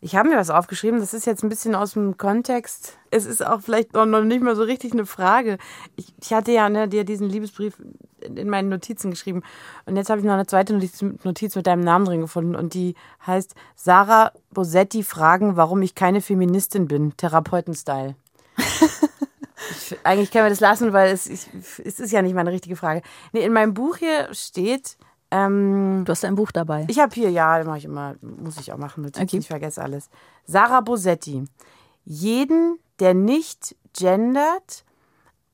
Ich 0.00 0.14
habe 0.14 0.28
mir 0.28 0.36
was 0.36 0.50
aufgeschrieben, 0.50 1.00
das 1.00 1.14
ist 1.14 1.24
jetzt 1.24 1.42
ein 1.42 1.48
bisschen 1.48 1.74
aus 1.74 1.92
dem 1.94 2.18
Kontext. 2.18 2.98
Es 3.10 3.24
ist 3.24 3.44
auch 3.46 3.60
vielleicht 3.62 3.94
noch 3.94 4.04
noch 4.06 4.22
nicht 4.22 4.42
mal 4.42 4.54
so 4.54 4.62
richtig 4.62 4.92
eine 4.92 5.06
Frage. 5.06 5.56
Ich, 5.96 6.12
ich 6.20 6.32
hatte 6.34 6.52
ja 6.52 6.68
ne, 6.68 6.86
dir 6.88 7.04
diesen 7.04 7.28
Liebesbrief 7.30 7.74
in 8.34 8.48
meinen 8.48 8.68
Notizen 8.68 9.10
geschrieben. 9.10 9.42
Und 9.86 9.96
jetzt 9.96 10.10
habe 10.10 10.20
ich 10.20 10.26
noch 10.26 10.34
eine 10.34 10.46
zweite 10.46 10.72
Notiz, 10.74 11.02
Notiz 11.24 11.54
mit 11.56 11.66
deinem 11.66 11.82
Namen 11.82 12.04
drin 12.06 12.20
gefunden. 12.20 12.54
Und 12.56 12.74
die 12.74 12.94
heißt 13.26 13.54
Sarah 13.74 14.32
Bosetti 14.50 15.02
fragen, 15.02 15.56
warum 15.56 15.82
ich 15.82 15.94
keine 15.94 16.20
Feministin 16.20 16.88
bin. 16.88 17.16
Therapeuten-Style. 17.16 18.14
ich, 19.70 19.96
eigentlich 20.04 20.30
können 20.30 20.44
wir 20.44 20.50
das 20.50 20.60
lassen, 20.60 20.92
weil 20.92 21.12
es, 21.12 21.26
ich, 21.26 21.48
es 21.84 22.00
ist 22.00 22.12
ja 22.12 22.22
nicht 22.22 22.34
meine 22.34 22.52
richtige 22.52 22.76
Frage. 22.76 23.02
Nee, 23.32 23.44
in 23.44 23.52
meinem 23.52 23.74
Buch 23.74 23.96
hier 23.96 24.28
steht. 24.32 24.96
Ähm, 25.30 26.02
Du 26.04 26.12
hast 26.12 26.24
ein 26.24 26.36
Buch 26.36 26.52
dabei. 26.52 26.86
ich 26.88 27.00
habe 27.00 27.12
hier, 27.12 27.30
ja, 27.30 27.62
mache 27.64 27.78
ich 27.78 27.84
immer, 27.84 28.14
muss 28.20 28.58
ich 28.58 28.72
auch 28.72 28.78
machen, 28.78 29.02
Notizen, 29.02 29.24
Okay. 29.24 29.38
ich 29.38 29.48
vergesse 29.48 29.82
alles. 29.82 30.08
Sarah 30.44 30.80
Bosetti. 30.82 31.44
Jeden, 32.04 32.78
der 33.00 33.12
nicht 33.14 33.74
gendert 33.98 34.84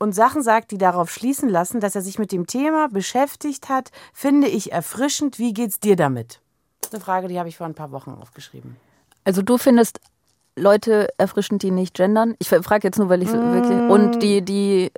und 0.03 0.13
Sachen 0.15 0.43
sagt, 0.43 0.73
die 0.73 0.79
darauf 0.79 1.11
schließen 1.11 1.49
lassen, 1.49 1.79
dass 1.81 1.95
er 1.95 2.03
sich 2.03 2.19
mit 2.19 2.33
dem 2.33 2.47
Thema 2.47 2.89
beschäftigt 2.89 3.69
hat, 3.69 3.91
finde 4.13 4.49
ich 4.49 4.73
erfrischend. 4.73 5.39
Wie 5.39 5.55
geht's 5.55 5.79
dir 5.79 5.95
damit? 5.97 6.41
Das 6.81 6.89
ist 6.91 6.95
eine 6.95 7.05
Frage, 7.05 7.29
die 7.29 7.39
habe 7.39 7.49
ich 7.49 7.57
vor 7.57 7.67
ein 7.67 7.75
paar 7.75 7.93
Wochen 7.93 8.11
aufgeschrieben. 8.21 8.77
Also 9.25 9.43
du 9.43 9.57
findest 9.59 10.01
Leute 10.57 11.09
erfrischend, 11.19 11.63
die 11.63 11.71
nicht 11.71 11.95
gendern? 11.95 12.35
Ich 12.41 12.49
frage 12.49 12.89
jetzt 12.89 12.99
nur, 12.99 13.09
weil 13.09 13.23
ich 13.23 13.31
so 13.31 13.37
Mm. 13.37 13.53
wirklich. 13.55 13.79
Und 13.91 14.23
die, 14.23 14.43
die. 14.43 14.91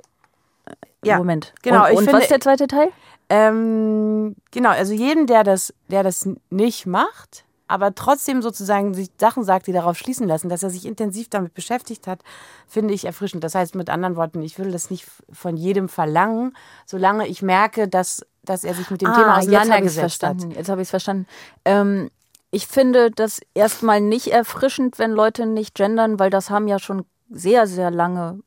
Ja, 1.03 1.17
Moment. 1.19 1.53
genau, 1.61 1.83
Und, 1.85 1.91
ich 1.91 1.97
und 1.99 2.03
finde- 2.05 2.13
was 2.17 2.23
ist 2.23 2.31
der 2.31 2.41
zweite 2.41 2.65
Teil? 2.67 2.89
Ähm, 3.29 4.35
genau, 4.51 4.69
also 4.71 4.93
jeden, 4.93 5.27
der 5.27 5.43
das, 5.43 5.73
der 5.89 6.01
das 6.03 6.27
nicht 6.49 6.85
macht, 6.87 7.44
aber 7.67 7.95
trotzdem 7.95 8.41
sozusagen 8.41 8.93
sich 8.93 9.09
Sachen 9.19 9.43
sagt, 9.43 9.67
die 9.67 9.71
darauf 9.71 9.97
schließen 9.97 10.27
lassen, 10.27 10.49
dass 10.49 10.63
er 10.63 10.69
sich 10.69 10.85
intensiv 10.85 11.29
damit 11.29 11.53
beschäftigt 11.53 12.07
hat, 12.07 12.21
finde 12.67 12.93
ich 12.93 13.05
erfrischend. 13.05 13.43
Das 13.43 13.55
heißt 13.55 13.75
mit 13.75 13.89
anderen 13.89 14.15
Worten, 14.15 14.41
ich 14.41 14.57
würde 14.57 14.71
das 14.71 14.89
nicht 14.89 15.07
von 15.31 15.57
jedem 15.57 15.89
verlangen, 15.89 16.55
solange 16.85 17.27
ich 17.27 17.41
merke, 17.41 17.87
dass, 17.87 18.25
dass 18.43 18.63
er 18.63 18.73
sich 18.75 18.91
mit 18.91 19.01
dem 19.01 19.13
Thema 19.13 19.35
Ah, 19.35 19.41
jetzt 19.41 19.45
habe 19.45 19.45
ich 19.45 19.47
es 19.47 19.57
auseinandergesetzt 19.61 20.23
hat. 20.23 20.29
verstanden. 20.37 20.51
Jetzt 20.51 20.69
habe 20.69 20.81
ich 20.81 20.85
es 20.85 20.89
verstanden. 20.91 21.27
Ähm, 21.65 22.11
ich 22.51 22.67
finde 22.67 23.11
das 23.11 23.41
erstmal 23.53 23.99
nicht 23.99 24.27
erfrischend, 24.27 24.97
wenn 24.99 25.11
Leute 25.11 25.45
nicht 25.45 25.75
gendern, 25.75 26.19
weil 26.19 26.29
das 26.29 26.49
haben 26.49 26.67
ja 26.67 26.79
schon 26.79 27.05
sehr, 27.29 27.67
sehr 27.67 27.91
lange 27.91 28.39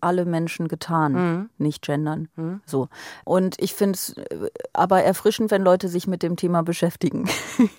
alle 0.00 0.24
Menschen 0.24 0.68
getan, 0.68 1.12
Mhm. 1.12 1.50
nicht 1.58 1.82
gendern. 1.82 2.28
So. 2.66 2.88
Und 3.24 3.56
ich 3.58 3.74
finde 3.74 3.94
es 3.96 4.14
aber 4.72 5.02
erfrischend, 5.02 5.50
wenn 5.50 5.62
Leute 5.62 5.88
sich 5.88 6.06
mit 6.06 6.22
dem 6.22 6.36
Thema 6.36 6.62
beschäftigen. 6.62 7.28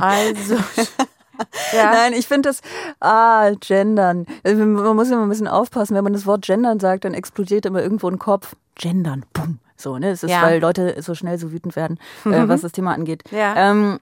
Also, 0.00 0.54
ja. 1.72 1.92
Nein, 1.92 2.14
ich 2.14 2.26
finde 2.26 2.48
das, 2.48 2.60
ah, 3.00 3.50
gendern. 3.60 4.26
Also 4.42 4.64
Man 4.66 4.96
muss 4.96 5.08
immer 5.08 5.22
ein 5.22 5.28
bisschen 5.28 5.46
aufpassen, 5.48 5.94
wenn 5.94 6.02
man 6.04 6.12
das 6.12 6.26
Wort 6.26 6.44
gendern 6.44 6.80
sagt, 6.80 7.04
dann 7.04 7.14
explodiert 7.14 7.64
immer 7.64 7.80
irgendwo 7.80 8.08
ein 8.08 8.18
Kopf. 8.18 8.56
Gendern, 8.74 9.24
bumm. 9.32 9.60
So, 9.76 9.98
ne? 9.98 10.10
Es 10.10 10.22
ist, 10.24 10.30
Ja. 10.30 10.42
weil 10.42 10.60
Leute 10.60 11.00
so 11.00 11.14
schnell 11.14 11.38
so 11.38 11.52
wütend 11.52 11.76
werden, 11.76 11.98
äh, 12.24 12.48
was 12.48 12.62
das 12.62 12.72
Thema 12.72 12.92
angeht. 12.92 13.22
Ja. 13.30 13.54
Ähm, 13.70 14.00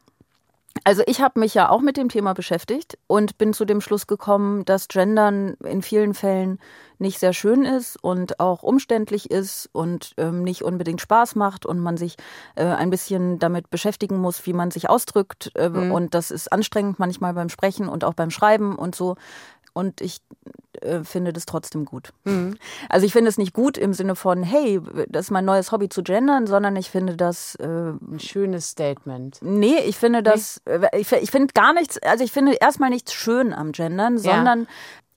also 0.84 1.02
ich 1.06 1.20
habe 1.20 1.40
mich 1.40 1.54
ja 1.54 1.68
auch 1.68 1.80
mit 1.80 1.96
dem 1.96 2.08
Thema 2.08 2.32
beschäftigt 2.32 2.98
und 3.06 3.38
bin 3.38 3.52
zu 3.52 3.64
dem 3.64 3.80
Schluss 3.80 4.06
gekommen, 4.06 4.64
dass 4.64 4.88
Gendern 4.88 5.54
in 5.64 5.82
vielen 5.82 6.14
Fällen 6.14 6.58
nicht 6.98 7.18
sehr 7.18 7.32
schön 7.32 7.64
ist 7.64 7.96
und 8.02 8.38
auch 8.40 8.62
umständlich 8.62 9.30
ist 9.30 9.68
und 9.72 10.14
ähm, 10.16 10.42
nicht 10.44 10.62
unbedingt 10.62 11.00
Spaß 11.00 11.34
macht 11.34 11.66
und 11.66 11.80
man 11.80 11.96
sich 11.96 12.16
äh, 12.54 12.64
ein 12.64 12.90
bisschen 12.90 13.38
damit 13.38 13.70
beschäftigen 13.70 14.18
muss, 14.18 14.46
wie 14.46 14.52
man 14.52 14.70
sich 14.70 14.88
ausdrückt. 14.88 15.50
Äh, 15.54 15.72
Mhm. 15.72 15.92
Und 15.92 16.14
das 16.14 16.30
ist 16.30 16.52
anstrengend 16.52 16.98
manchmal 16.98 17.34
beim 17.34 17.48
Sprechen 17.48 17.88
und 17.88 18.04
auch 18.04 18.14
beim 18.14 18.30
Schreiben 18.30 18.76
und 18.76 18.94
so. 18.94 19.16
Und 19.74 20.00
ich 20.00 20.20
äh, 20.82 21.02
finde 21.04 21.32
das 21.32 21.46
trotzdem 21.46 21.84
gut. 21.84 22.10
Mhm. 22.24 22.56
Also 22.88 23.06
ich 23.06 23.12
finde 23.12 23.28
es 23.30 23.38
nicht 23.38 23.54
gut 23.54 23.78
im 23.78 23.92
Sinne 23.94 24.16
von, 24.16 24.42
hey, 24.42 24.80
das 25.08 25.26
ist 25.26 25.30
mein 25.30 25.44
neues 25.44 25.72
Hobby 25.72 25.88
zu 25.88 26.02
gendern, 26.02 26.46
sondern 26.46 26.76
ich 26.76 26.90
finde 26.90 27.16
das 27.16 27.54
äh, 27.56 27.66
ein 27.66 28.18
schönes 28.20 28.68
Statement. 28.68 29.38
Nee, 29.42 29.78
ich 29.86 29.96
finde 29.96 30.22
das, 30.22 30.60
äh, 30.66 30.88
ich, 30.98 31.10
ich 31.12 31.30
finde 31.30 31.52
gar 31.54 31.72
nichts, 31.72 31.98
also 32.02 32.22
ich 32.24 32.32
finde 32.32 32.52
erstmal 32.60 32.90
nichts 32.90 33.12
schön 33.14 33.52
am 33.54 33.72
Gendern, 33.72 34.16
Ja. 34.18 34.34
sondern 34.34 34.66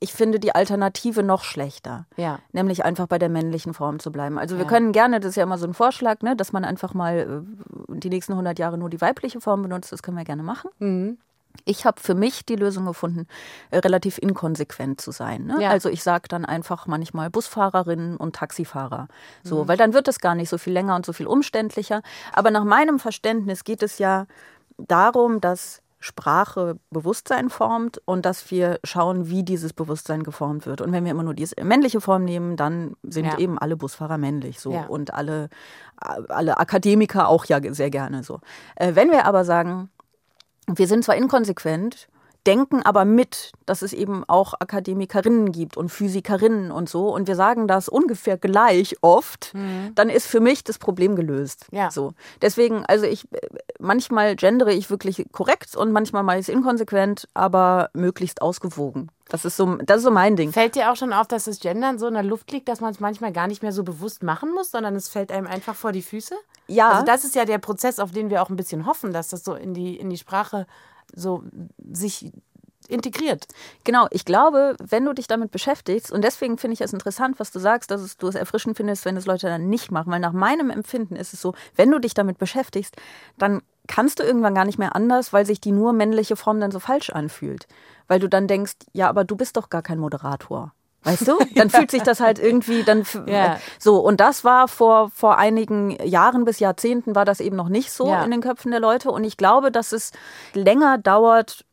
ich 0.02 0.14
finde 0.14 0.40
die 0.40 0.54
Alternative 0.54 1.24
noch 1.24 1.44
schlechter. 1.44 2.06
Ja. 2.18 2.40
Nämlich 2.52 2.86
einfach 2.86 3.08
bei 3.08 3.18
der 3.18 3.30
männlichen 3.30 3.74
Form 3.74 4.00
zu 4.00 4.12
bleiben. 4.12 4.38
Also 4.38 4.58
wir 4.58 4.64
Ja. 4.66 4.70
können 4.70 4.92
gerne, 4.92 5.20
das 5.20 5.30
ist 5.32 5.36
ja 5.38 5.44
immer 5.44 5.58
so 5.58 5.66
ein 5.66 5.74
Vorschlag, 5.74 6.22
ne, 6.22 6.36
dass 6.36 6.52
man 6.54 6.64
einfach 6.66 6.94
mal 6.94 7.44
äh, 7.90 7.96
die 7.98 8.10
nächsten 8.10 8.34
100 8.34 8.60
Jahre 8.60 8.78
nur 8.78 8.90
die 8.90 9.02
weibliche 9.02 9.42
Form 9.42 9.62
benutzt, 9.64 9.92
das 9.92 10.04
können 10.04 10.18
wir 10.18 10.26
gerne 10.26 10.44
machen. 10.44 10.70
Mhm. 10.80 11.18
Ich 11.64 11.86
habe 11.86 12.00
für 12.02 12.14
mich 12.16 12.46
die 12.46 12.56
Lösung 12.56 12.86
gefunden, 12.86 13.28
äh, 13.72 13.78
relativ 13.80 14.18
inkonsequent 14.18 15.00
zu 15.00 15.12
sein. 15.12 15.46
Ne? 15.46 15.58
Ja. 15.62 15.70
Also 15.70 15.90
ich 15.90 16.04
sage 16.04 16.28
dann 16.28 16.44
einfach 16.46 16.88
manchmal 16.88 17.30
Busfahrerinnen 17.30 18.18
und 18.18 18.36
Taxifahrer. 18.36 19.08
So, 19.44 19.64
Mhm. 19.64 19.68
weil 19.70 19.78
dann 19.78 19.94
wird 19.94 20.08
es 20.08 20.20
gar 20.20 20.36
nicht 20.36 20.50
so 20.50 20.58
viel 20.58 20.74
länger 20.74 20.96
und 20.96 21.06
so 21.06 21.14
viel 21.14 21.28
umständlicher. 21.28 22.02
Aber 22.34 22.52
nach 22.52 22.64
meinem 22.66 23.00
Verständnis 23.00 23.64
geht 23.64 23.82
es 23.84 23.98
ja 24.00 24.26
darum, 24.78 25.40
dass 25.42 25.82
Sprache 26.00 26.78
Bewusstsein 26.92 27.50
formt 27.50 28.00
und 28.06 28.28
dass 28.28 28.52
wir 28.52 28.80
schauen, 28.84 29.28
wie 29.28 29.42
dieses 29.42 29.74
Bewusstsein 29.74 30.22
geformt 30.22 30.68
wird. 30.68 30.82
Und 30.82 30.92
wenn 30.92 31.04
wir 31.04 31.10
immer 31.12 31.24
nur 31.24 31.34
die 31.34 31.48
männliche 31.64 32.00
Form 32.00 32.26
nehmen, 32.26 32.58
dann 32.58 32.96
sind 33.02 33.26
Ja. 33.26 33.40
eben 33.40 33.58
alle 33.58 33.76
Busfahrer 33.76 34.20
männlich 34.20 34.60
so 34.60 34.72
Ja. 34.72 34.86
und 34.86 35.16
alle, 35.16 35.50
alle 35.98 36.58
Akademiker 36.60 37.28
auch 37.28 37.46
ja 37.46 37.60
sehr 37.74 37.90
gerne 37.90 38.22
so. 38.24 38.40
Äh, 38.76 38.94
wenn 38.94 39.10
wir 39.10 39.26
aber 39.26 39.46
sagen, 39.46 39.90
wir 40.68 40.88
sind 40.88 41.04
zwar 41.04 41.16
inkonsequent, 41.16 42.08
denken 42.46 42.82
aber 42.84 43.06
mit, 43.06 43.52
dass 43.66 43.82
es 43.82 43.94
eben 43.94 44.24
auch 44.28 44.54
Akademikerinnen 44.60 45.52
gibt 45.52 45.78
und 45.78 45.90
Physikerinnen 45.90 46.72
und 46.72 46.90
so 46.90 47.14
und 47.14 47.28
wir 47.28 47.36
sagen 47.36 47.68
das 47.68 47.90
ungefähr 47.90 48.38
gleich 48.38 48.96
oft, 49.02 49.54
dann 49.96 50.10
ist 50.10 50.28
für 50.28 50.40
mich 50.40 50.64
das 50.64 50.78
Problem 50.78 51.16
gelöst. 51.16 51.68
Ja. 51.72 51.92
So. 51.92 52.14
Deswegen, 52.42 52.86
also 52.86 53.06
ich 53.06 53.28
manchmal 53.80 54.36
gendere 54.36 54.74
ich 54.74 54.90
wirklich 54.90 55.26
korrekt 55.32 55.76
und 55.76 55.92
manchmal 55.92 56.24
mache 56.24 56.38
ich 56.38 56.48
es 56.48 56.50
inkonsequent, 56.50 57.28
aber 57.34 57.90
möglichst 57.94 58.42
ausgewogen. 58.42 59.10
Das 59.30 59.44
ist 59.44 59.58
so, 59.58 59.78
das 59.78 59.98
ist 59.98 60.04
so 60.04 60.12
mein 60.12 60.36
Ding. 60.36 60.52
Fällt 60.52 60.76
dir 60.76 60.92
auch 60.92 60.96
schon 60.96 61.12
auf, 61.12 61.28
dass 61.28 61.46
das 61.46 61.60
Gendern 61.60 61.98
so 61.98 62.08
in 62.08 62.14
der 62.14 62.24
Luft 62.24 62.52
liegt, 62.52 62.68
dass 62.68 62.80
man 62.80 62.92
es 62.92 63.00
manchmal 63.00 63.32
gar 63.32 63.48
nicht 63.48 63.64
mehr 63.64 63.72
so 63.72 63.84
bewusst 63.84 64.22
machen 64.22 64.52
muss, 64.54 64.72
sondern 64.72 64.96
es 64.96 65.08
fällt 65.08 65.32
einem 65.32 65.48
einfach 65.48 65.76
vor 65.76 65.92
die 65.92 66.04
Füße? 66.04 66.36
Ja. 66.68 66.90
Also 66.90 67.06
das 67.06 67.24
ist 67.24 67.36
ja 67.36 67.46
der 67.46 67.58
Prozess, 67.58 68.00
auf 68.00 68.12
den 68.12 68.30
wir 68.30 68.42
auch 68.42 68.50
ein 68.50 68.56
bisschen 68.56 68.86
hoffen, 68.86 69.14
dass 69.14 69.30
das 69.30 69.44
so 69.44 69.56
in 69.56 69.74
die, 69.74 69.98
in 69.98 70.10
die 70.10 70.18
Sprache 70.18 70.68
so 71.16 71.44
sich 71.92 72.32
integriert. 72.88 73.48
Genau, 73.84 74.08
ich 74.12 74.26
glaube, 74.26 74.76
wenn 74.80 75.06
du 75.06 75.14
dich 75.14 75.28
damit 75.28 75.52
beschäftigst, 75.52 76.12
und 76.12 76.24
deswegen 76.24 76.58
finde 76.58 76.74
ich 76.74 76.82
es 76.82 76.94
interessant, 76.94 77.40
was 77.40 77.52
du 77.52 77.60
sagst, 77.60 77.92
dass 77.92 78.02
es, 78.02 78.18
du 78.18 78.28
es 78.28 78.36
erfrischend 78.36 78.78
findest, 78.78 79.06
wenn 79.06 79.18
es 79.18 79.26
Leute 79.26 79.48
dann 79.48 79.70
nicht 79.70 79.92
machen, 79.92 80.12
weil 80.12 80.20
nach 80.20 80.34
meinem 80.34 80.70
Empfinden 80.70 81.16
ist 81.16 81.34
es 81.34 81.42
so, 81.42 81.54
wenn 81.76 81.92
du 81.92 82.00
dich 82.00 82.14
damit 82.14 82.38
beschäftigst, 82.38 82.96
dann 83.38 83.62
kannst 83.88 84.20
du 84.20 84.24
irgendwann 84.24 84.56
gar 84.56 84.66
nicht 84.66 84.80
mehr 84.80 84.96
anders, 84.96 85.34
weil 85.34 85.46
sich 85.46 85.60
die 85.60 85.72
nur 85.72 85.94
männliche 85.94 86.36
Form 86.36 86.60
dann 86.60 86.72
so 86.72 86.80
falsch 86.80 87.10
anfühlt. 87.10 87.68
Weil 88.08 88.20
du 88.20 88.30
dann 88.30 88.48
denkst, 88.48 88.74
ja, 88.94 89.10
aber 89.10 89.24
du 89.24 89.36
bist 89.36 89.58
doch 89.58 89.70
gar 89.70 89.82
kein 89.82 90.00
Moderator. 90.00 90.74
Weißt 91.06 91.28
du? 91.28 91.38
Dann 91.56 91.70
fühlt 91.70 91.92
sich 91.92 92.04
das 92.04 92.20
halt 92.20 92.40
irgendwie 92.40 92.84
dann 92.84 93.04
Ja. 93.28 93.60
so 93.80 94.00
und 94.00 94.20
das 94.20 94.44
war 94.44 94.68
vor 94.68 95.10
vor 95.12 95.38
einigen 95.38 95.92
Jahren 96.06 96.44
bis 96.46 96.60
Jahrzehnten 96.60 97.16
war 97.16 97.24
das 97.26 97.40
eben 97.40 97.56
noch 97.56 97.70
nicht 97.70 97.92
so 97.92 98.08
Ja. 98.10 98.24
in 98.24 98.32
den 98.32 98.42
Köpfen 98.42 98.72
der 98.72 98.80
Leute 98.80 99.12
und 99.12 99.24
ich 99.24 99.38
glaube, 99.38 99.72
dass 99.72 99.92
es 99.92 100.12
länger 100.54 100.98
dauert, 100.98 101.64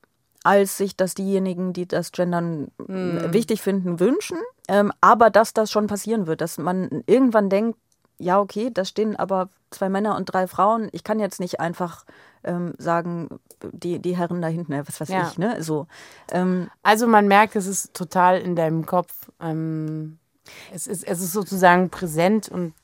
als 0.45 0.77
sich 0.77 0.97
das 0.97 1.15
diejenigen, 1.15 1.73
die 1.73 1.87
das 1.89 2.13
Gendern 2.13 2.69
Hm. 2.87 3.33
wichtig 3.33 3.63
finden, 3.63 3.99
wünschen. 4.01 4.39
Ähm, 4.69 4.93
aber 5.01 5.31
dass 5.31 5.55
das 5.55 5.71
schon 5.71 5.87
passieren 5.87 6.27
wird, 6.27 6.41
dass 6.41 6.59
man 6.59 7.03
irgendwann 7.07 7.49
denkt, 7.49 7.79
ja, 8.23 8.41
okay, 8.41 8.71
da 8.73 8.85
stehen 8.85 9.17
aber 9.17 9.49
zwei 9.71 9.89
Männer 9.89 10.17
und 10.17 10.27
drei 10.27 10.47
Frauen. 10.47 10.89
Ich 10.93 11.05
kann 11.05 11.19
jetzt 11.19 11.41
nicht 11.41 11.61
einfach 11.61 12.05
ähm, 12.45 12.75
sagen, 12.79 13.29
die, 13.73 13.99
die 13.99 14.17
Herren 14.17 14.41
da 14.43 14.49
hinten, 14.49 14.73
was 14.87 15.01
weiß 15.01 15.09
Ja. 15.09 15.29
ich, 15.29 15.39
ne? 15.39 15.63
So. 15.63 15.87
Ähm, 16.31 16.71
Also 16.83 17.07
man 17.07 17.27
merkt, 17.29 17.57
es 17.57 17.67
ist 17.67 17.95
total 17.95 18.39
in 18.41 18.57
deinem 18.57 18.87
Kopf. 18.87 19.31
Ähm, 19.41 20.19
es, 20.73 20.87
ist, 20.87 21.05
es 21.05 21.21
ist 21.21 21.33
sozusagen 21.33 21.91
präsent 21.91 22.49
und 22.49 22.75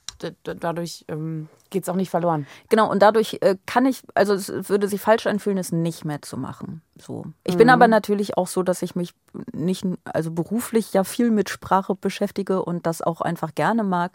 dadurch 0.42 1.04
ähm, 1.08 1.48
geht 1.70 1.82
es 1.82 1.88
auch 1.88 1.94
nicht 1.94 2.10
verloren. 2.10 2.46
Genau, 2.68 2.90
und 2.90 3.00
dadurch 3.00 3.38
äh, 3.40 3.56
kann 3.66 3.86
ich, 3.86 4.02
also 4.14 4.34
es 4.34 4.48
würde 4.68 4.88
sich 4.88 5.00
falsch 5.00 5.26
anfühlen, 5.26 5.58
es 5.58 5.70
nicht 5.72 6.04
mehr 6.04 6.22
zu 6.22 6.36
machen. 6.36 6.82
So. 6.96 7.26
Ich 7.44 7.56
bin 7.56 7.66
Mhm. 7.68 7.72
aber 7.74 7.88
natürlich 7.88 8.36
auch 8.36 8.46
so, 8.46 8.62
dass 8.62 8.82
ich 8.82 8.94
mich 8.96 9.14
nicht, 9.52 9.84
also 10.04 10.30
beruflich 10.30 10.92
ja 10.92 11.04
viel 11.04 11.30
mit 11.30 11.50
Sprache 11.50 11.94
beschäftige 11.94 12.62
und 12.64 12.86
das 12.86 13.02
auch 13.02 13.20
einfach 13.20 13.54
gerne 13.54 13.84
mag. 13.84 14.12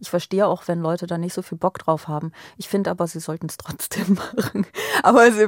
Ich 0.00 0.10
verstehe 0.10 0.46
auch, 0.46 0.66
wenn 0.68 0.80
Leute 0.80 1.06
da 1.06 1.16
nicht 1.18 1.32
so 1.34 1.42
viel 1.42 1.58
Bock 1.58 1.78
drauf 1.78 2.08
haben. 2.08 2.32
Ich 2.56 2.68
finde 2.68 2.90
aber, 2.90 3.06
sie 3.06 3.20
sollten 3.20 3.46
es 3.46 3.56
trotzdem 3.56 4.14
machen. 4.36 4.66
Aber 5.02 5.20
also, 5.20 5.46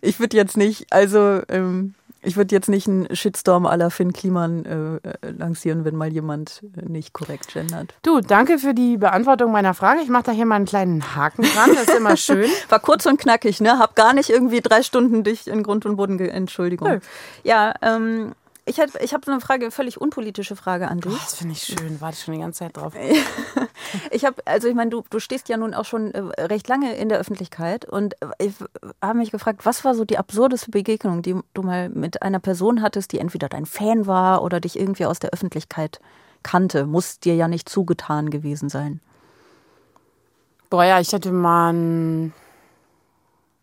ich 0.00 0.20
würde 0.20 0.36
jetzt 0.36 0.56
nicht, 0.56 0.92
also 0.92 1.40
ähm, 1.48 1.94
ich 2.22 2.36
würde 2.36 2.54
jetzt 2.54 2.68
nicht 2.68 2.86
einen 2.86 3.14
Shitstorm 3.14 3.66
aller 3.66 3.90
Finn 3.90 4.12
Kliman 4.12 4.64
äh, 4.64 5.08
äh, 5.26 5.30
lancieren, 5.30 5.84
wenn 5.84 5.96
mal 5.96 6.12
jemand 6.12 6.62
äh, 6.76 6.82
nicht 6.88 7.12
korrekt 7.12 7.52
gendert. 7.52 7.94
Du, 8.02 8.20
danke 8.20 8.58
für 8.58 8.74
die 8.74 8.96
Beantwortung 8.96 9.52
meiner 9.52 9.74
Frage. 9.74 10.00
Ich 10.02 10.08
mache 10.08 10.24
da 10.24 10.32
hier 10.32 10.46
mal 10.46 10.56
einen 10.56 10.66
kleinen 10.66 11.14
Haken 11.16 11.42
dran. 11.42 11.70
Das 11.74 11.88
ist 11.88 11.96
immer 11.96 12.16
schön. 12.18 12.50
War 12.68 12.80
kurz 12.80 13.06
und 13.06 13.18
knackig, 13.18 13.60
ne? 13.60 13.78
Hab 13.78 13.96
gar 13.96 14.12
nicht 14.12 14.30
irgendwie 14.30 14.60
drei 14.60 14.82
Stunden 14.82 15.24
dich 15.24 15.46
in 15.46 15.62
Grund 15.62 15.86
und 15.86 15.96
Boden, 15.96 16.18
ge 16.18 16.28
Entschuldigung. 16.28 16.88
Nö. 16.88 16.98
Ja, 17.42 17.74
ähm, 17.82 18.32
ich, 18.66 18.78
hätt- 18.78 19.00
ich 19.02 19.12
habe 19.14 19.24
so 19.24 19.32
eine 19.32 19.40
Frage, 19.40 19.70
völlig 19.70 20.00
unpolitische 20.00 20.56
Frage 20.56 20.88
an 20.88 21.00
dich. 21.00 21.12
Oh, 21.12 21.16
das 21.16 21.34
finde 21.36 21.54
ich 21.54 21.62
schön. 21.62 22.00
Warte 22.00 22.16
schon 22.18 22.34
die 22.34 22.40
ganze 22.40 22.60
Zeit 22.60 22.76
drauf. 22.76 22.94
Ich 24.12 24.24
habe, 24.24 24.40
also 24.44 24.68
ich 24.68 24.74
meine, 24.74 24.90
du, 24.90 25.02
du 25.10 25.18
stehst 25.18 25.48
ja 25.48 25.56
nun 25.56 25.74
auch 25.74 25.84
schon 25.84 26.12
äh, 26.12 26.20
recht 26.42 26.68
lange 26.68 26.94
in 26.94 27.08
der 27.08 27.18
Öffentlichkeit 27.18 27.84
und 27.84 28.14
äh, 28.22 28.26
ich 28.38 28.54
habe 29.02 29.18
mich 29.18 29.32
gefragt, 29.32 29.64
was 29.66 29.84
war 29.84 29.94
so 29.96 30.04
die 30.04 30.18
absurdeste 30.18 30.70
Begegnung, 30.70 31.22
die 31.22 31.34
du 31.54 31.62
mal 31.62 31.88
mit 31.88 32.22
einer 32.22 32.38
Person 32.38 32.82
hattest, 32.82 33.10
die 33.12 33.18
entweder 33.18 33.48
dein 33.48 33.66
Fan 33.66 34.06
war 34.06 34.42
oder 34.42 34.60
dich 34.60 34.78
irgendwie 34.78 35.06
aus 35.06 35.18
der 35.18 35.30
Öffentlichkeit 35.30 36.00
kannte? 36.44 36.86
Muss 36.86 37.18
dir 37.18 37.34
ja 37.34 37.48
nicht 37.48 37.68
zugetan 37.68 38.30
gewesen 38.30 38.68
sein. 38.68 39.00
Boah, 40.68 40.84
ja, 40.84 41.00
ich 41.00 41.12
hatte 41.12 41.32
mal 41.32 41.70
einen 41.70 42.34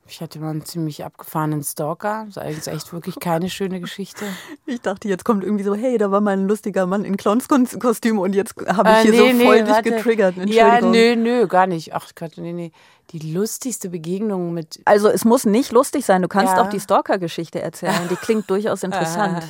Ich 0.09 0.21
hatte 0.21 0.39
mal 0.39 0.51
einen 0.51 0.63
ziemlich 0.65 1.03
abgefahrenen 1.03 1.63
Stalker. 1.63 2.23
Das 2.27 2.37
ist 2.37 2.37
eigentlich 2.37 2.67
echt 2.67 2.93
wirklich 2.93 3.19
keine 3.19 3.49
schöne 3.49 3.79
Geschichte. 3.81 4.25
Ich 4.65 4.81
dachte, 4.81 5.07
jetzt 5.09 5.25
kommt 5.25 5.43
irgendwie 5.43 5.63
so, 5.63 5.75
hey, 5.75 5.97
da 5.97 6.11
war 6.11 6.21
mal 6.21 6.31
ein 6.31 6.47
lustiger 6.47 6.85
Mann 6.85 7.03
in 7.03 7.17
Clownskostüm 7.17 8.17
und 8.19 8.33
jetzt 8.33 8.55
habe 8.67 8.89
ich 8.89 8.95
Äh, 8.95 9.01
hier 9.03 9.11
nee, 9.11 9.17
so 9.17 9.37
nee, 9.37 9.45
voll 9.45 9.63
dich 9.63 9.73
warte. 9.73 9.91
getriggert. 9.91 10.35
Ja, 10.45 10.81
nö, 10.81 11.15
nö, 11.15 11.47
gar 11.47 11.67
nicht. 11.67 11.93
Ach 11.93 12.09
Gott, 12.15 12.33
nee, 12.37 12.53
nee. 12.53 12.71
Die 13.11 13.33
lustigste 13.33 13.89
Begegnung 13.89 14.53
mit. 14.53 14.81
Also 14.85 15.07
es 15.09 15.23
muss 15.25 15.45
nicht 15.45 15.71
lustig 15.71 16.05
sein. 16.05 16.21
Du 16.21 16.27
kannst 16.27 16.53
Ja. 16.55 16.61
auch 16.63 16.69
die 16.69 16.79
Stalker-Geschichte 16.79 17.61
erzählen. 17.61 18.07
Die 18.09 18.15
klingt 18.15 18.49
durchaus 18.49 18.83
interessant. 18.83 19.43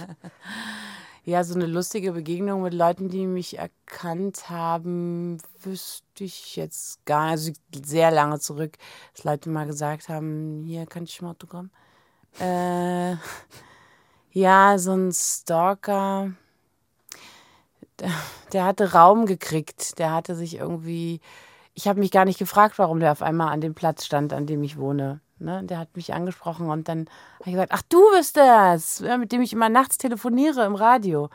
Ja, 1.27 1.43
so 1.43 1.55
eine 1.55 1.65
lustige 1.65 2.13
Begegnung 2.13 2.61
mit 2.61 2.73
Leuten, 2.73 3.09
die 3.09 3.27
mich 3.27 3.57
erkannt 3.57 4.49
haben, 4.49 5.39
wüsste 5.61 6.23
ich 6.23 6.55
jetzt 6.55 7.05
gar 7.05 7.31
nicht. 7.31 7.33
Also 7.33 7.51
sehr 7.83 8.11
lange 8.11 8.39
zurück, 8.39 8.77
dass 9.13 9.25
Leute 9.25 9.49
mal 9.49 9.67
gesagt 9.67 10.07
haben, 10.07 10.63
hier 10.63 10.85
kann 10.85 11.03
ich 11.03 11.21
mal 11.21 11.31
Autogramm. 11.31 11.69
Äh, 12.39 13.17
ja, 14.31 14.77
so 14.77 14.93
ein 14.93 15.11
Stalker, 15.11 16.31
der, 17.99 18.11
der 18.53 18.63
hatte 18.63 18.93
Raum 18.93 19.25
gekriegt. 19.25 19.99
Der 19.99 20.13
hatte 20.13 20.33
sich 20.33 20.55
irgendwie. 20.55 21.19
Ich 21.73 21.89
habe 21.89 21.99
mich 21.99 22.11
gar 22.11 22.23
nicht 22.23 22.39
gefragt, 22.39 22.79
warum 22.79 23.01
der 23.01 23.11
auf 23.11 23.21
einmal 23.21 23.49
an 23.51 23.59
dem 23.59 23.75
Platz 23.75 24.05
stand, 24.05 24.31
an 24.31 24.45
dem 24.47 24.63
ich 24.63 24.77
wohne. 24.77 25.19
Ne? 25.39 25.61
Der 25.63 25.77
hat 25.77 25.95
mich 25.95 26.13
angesprochen 26.13 26.69
und 26.69 26.87
dann 26.89 27.07
habe 27.39 27.45
ich 27.45 27.51
gesagt, 27.53 27.71
ach 27.71 27.83
du 27.89 28.01
bist 28.15 28.37
das, 28.37 29.01
mit 29.19 29.31
dem 29.31 29.41
ich 29.41 29.53
immer 29.53 29.69
nachts 29.69 29.97
telefoniere 29.97 30.65
im 30.65 30.75
Radio. 30.75 31.29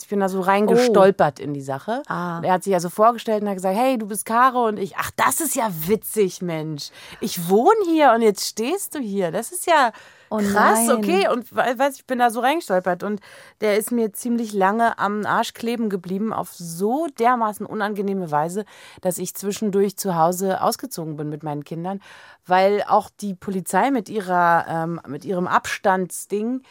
Ich 0.00 0.08
bin 0.08 0.20
da 0.20 0.28
so 0.28 0.40
reingestolpert 0.40 1.40
in 1.40 1.54
die 1.54 1.60
Sache. 1.60 2.02
Ah. 2.06 2.40
Er 2.44 2.52
hat 2.52 2.62
sich 2.62 2.74
also 2.74 2.88
vorgestellt 2.88 3.42
und 3.42 3.48
hat 3.48 3.56
gesagt, 3.56 3.76
hey, 3.76 3.98
du 3.98 4.06
bist 4.06 4.24
Caro 4.24 4.66
und 4.66 4.78
ich, 4.78 4.96
ach, 4.96 5.10
das 5.16 5.40
ist 5.40 5.56
ja 5.56 5.70
witzig, 5.86 6.40
Mensch. 6.40 6.90
Ich 7.20 7.48
wohne 7.48 7.84
hier 7.84 8.12
und 8.14 8.22
jetzt 8.22 8.46
stehst 8.46 8.94
du 8.94 9.00
hier. 9.00 9.32
Das 9.32 9.50
ist 9.50 9.66
ja 9.66 9.92
Oh 10.30 10.38
krass, 10.38 10.88
okay. 10.90 11.28
Und 11.28 11.50
we- 11.54 11.78
weiß, 11.78 11.96
ich 11.96 12.06
bin 12.06 12.18
da 12.18 12.30
so 12.30 12.40
reingestolpert 12.40 13.02
und 13.02 13.20
der 13.60 13.76
ist 13.78 13.92
mir 13.92 14.12
ziemlich 14.12 14.52
lange 14.52 14.98
am 14.98 15.24
Arsch 15.24 15.54
kleben 15.54 15.88
geblieben 15.88 16.32
auf 16.32 16.52
so 16.52 17.06
dermaßen 17.18 17.64
unangenehme 17.66 18.30
Weise, 18.30 18.64
dass 19.00 19.18
ich 19.18 19.34
zwischendurch 19.34 19.96
zu 19.96 20.16
Hause 20.16 20.60
ausgezogen 20.62 21.16
bin 21.16 21.28
mit 21.28 21.42
meinen 21.42 21.64
Kindern, 21.64 22.00
weil 22.46 22.82
auch 22.86 23.10
die 23.20 23.34
Polizei 23.34 23.90
mit 23.90 24.08
ihrer 24.08 24.66
ähm, 24.68 25.00
mit 25.06 25.24
ihrem 25.24 25.46
Abstandsding 25.46 26.62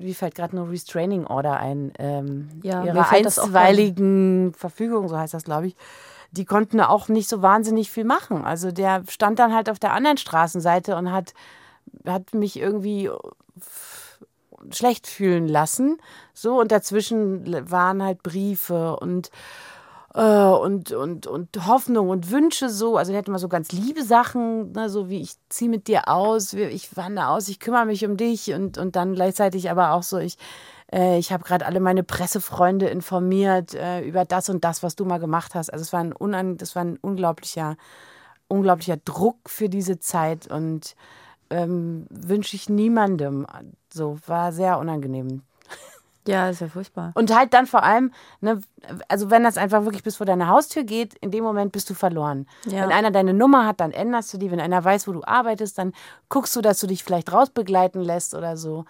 wie 0.00 0.14
fällt 0.14 0.36
gerade 0.36 0.54
nur 0.54 0.70
Restraining 0.70 1.26
Order 1.26 1.58
ein, 1.58 1.92
ähm, 1.98 2.48
Ja, 2.62 2.84
ihrer 2.84 3.10
einstweiligen 3.10 4.52
Verfügung, 4.54 5.08
so 5.08 5.18
heißt 5.18 5.34
das, 5.34 5.42
glaube 5.42 5.66
ich. 5.68 5.76
Die 6.30 6.44
konnten 6.44 6.80
auch 6.80 7.08
nicht 7.08 7.28
so 7.28 7.42
wahnsinnig 7.42 7.90
viel 7.90 8.04
machen. 8.04 8.44
Also 8.44 8.70
der 8.70 9.02
stand 9.08 9.40
dann 9.40 9.52
halt 9.54 9.68
auf 9.68 9.78
der 9.80 9.92
anderen 9.94 10.16
Straßenseite 10.18 10.94
und 10.94 11.10
hat 11.10 11.32
hat 12.06 12.34
mich 12.34 12.58
irgendwie 12.58 13.10
schlecht 14.70 15.06
fühlen 15.06 15.48
lassen. 15.48 15.98
So, 16.34 16.60
und 16.60 16.72
dazwischen 16.72 17.70
waren 17.70 18.02
halt 18.02 18.22
Briefe 18.22 18.96
und, 18.96 19.30
äh, 20.14 20.20
und, 20.20 20.92
und, 20.92 21.26
und 21.26 21.66
Hoffnung 21.66 22.08
und 22.08 22.30
Wünsche 22.30 22.68
so. 22.68 22.96
Also 22.96 23.12
er 23.12 23.18
hätte 23.18 23.30
mal 23.30 23.38
so 23.38 23.48
ganz 23.48 23.72
liebe 23.72 24.02
Sachen, 24.04 24.72
ne, 24.72 24.88
so 24.88 25.08
wie 25.08 25.20
ich 25.20 25.34
ziehe 25.48 25.70
mit 25.70 25.88
dir 25.88 26.08
aus, 26.08 26.52
ich 26.52 26.96
wandere 26.96 27.28
aus, 27.28 27.48
ich 27.48 27.60
kümmere 27.60 27.86
mich 27.86 28.04
um 28.04 28.16
dich 28.16 28.52
und, 28.52 28.78
und 28.78 28.96
dann 28.96 29.14
gleichzeitig 29.14 29.70
aber 29.70 29.92
auch 29.92 30.02
so, 30.02 30.18
ich, 30.18 30.36
äh, 30.92 31.18
ich 31.18 31.32
habe 31.32 31.44
gerade 31.44 31.66
alle 31.66 31.80
meine 31.80 32.02
Pressefreunde 32.02 32.86
informiert 32.86 33.74
äh, 33.74 34.00
über 34.00 34.24
das 34.24 34.48
und 34.48 34.64
das, 34.64 34.82
was 34.82 34.96
du 34.96 35.04
mal 35.04 35.18
gemacht 35.18 35.54
hast. 35.54 35.72
Also 35.72 35.82
es 35.82 35.92
war 35.92 36.00
ein, 36.00 36.12
unan, 36.12 36.56
das 36.56 36.74
war 36.74 36.84
ein 36.84 36.96
unglaublicher, 36.96 37.76
unglaublicher 38.48 38.96
Druck 38.96 39.48
für 39.48 39.68
diese 39.68 39.98
Zeit 39.98 40.50
und 40.50 40.96
ähm, 41.50 42.06
wünsche 42.10 42.56
ich 42.56 42.68
niemandem. 42.68 43.46
So, 43.92 44.18
war 44.26 44.52
sehr 44.52 44.78
unangenehm. 44.78 45.42
Ja, 46.28 46.50
ist 46.50 46.60
ja 46.60 46.68
furchtbar. 46.68 47.12
Und 47.14 47.34
halt 47.34 47.54
dann 47.54 47.66
vor 47.66 47.82
allem, 47.82 48.12
ne, 48.42 48.60
also 49.08 49.30
wenn 49.30 49.44
das 49.44 49.56
einfach 49.56 49.84
wirklich 49.84 50.02
bis 50.02 50.16
vor 50.16 50.26
deine 50.26 50.48
Haustür 50.48 50.84
geht, 50.84 51.14
in 51.14 51.30
dem 51.30 51.42
Moment 51.42 51.72
bist 51.72 51.88
du 51.88 51.94
verloren. 51.94 52.46
Ja. 52.66 52.82
Wenn 52.82 52.92
einer 52.92 53.10
deine 53.10 53.32
Nummer 53.32 53.66
hat, 53.66 53.80
dann 53.80 53.92
änderst 53.92 54.34
du 54.34 54.38
die. 54.38 54.50
Wenn 54.50 54.60
einer 54.60 54.84
weiß, 54.84 55.08
wo 55.08 55.12
du 55.12 55.24
arbeitest, 55.24 55.78
dann 55.78 55.94
guckst 56.28 56.54
du, 56.54 56.60
dass 56.60 56.80
du 56.80 56.86
dich 56.86 57.02
vielleicht 57.02 57.32
rausbegleiten 57.32 58.02
lässt 58.02 58.34
oder 58.34 58.58
so. 58.58 58.84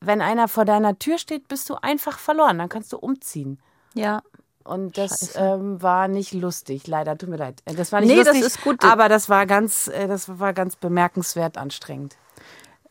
Wenn 0.00 0.20
einer 0.20 0.48
vor 0.48 0.64
deiner 0.64 0.98
Tür 0.98 1.18
steht, 1.18 1.46
bist 1.46 1.70
du 1.70 1.76
einfach 1.80 2.18
verloren. 2.18 2.58
Dann 2.58 2.68
kannst 2.68 2.92
du 2.92 2.98
umziehen. 2.98 3.60
Ja. 3.94 4.22
Und 4.64 4.98
das 4.98 5.34
ähm, 5.36 5.80
war 5.82 6.06
nicht 6.08 6.32
lustig, 6.34 6.86
leider, 6.86 7.16
tut 7.16 7.28
mir 7.30 7.36
leid. 7.36 7.62
Äh, 7.64 7.74
Das 7.74 7.92
war 7.92 8.00
nicht 8.00 8.10
Nee, 8.10 8.18
das 8.18 8.28
lustig, 8.36 8.46
ist 8.46 8.62
gut. 8.62 8.84
aber 8.84 9.08
das 9.08 9.28
war 9.28 9.46
ganz, 9.46 9.88
äh, 9.88 10.06
das 10.06 10.38
war 10.38 10.52
ganz 10.52 10.76
bemerkenswert 10.76 11.56
anstrengend. 11.56 12.16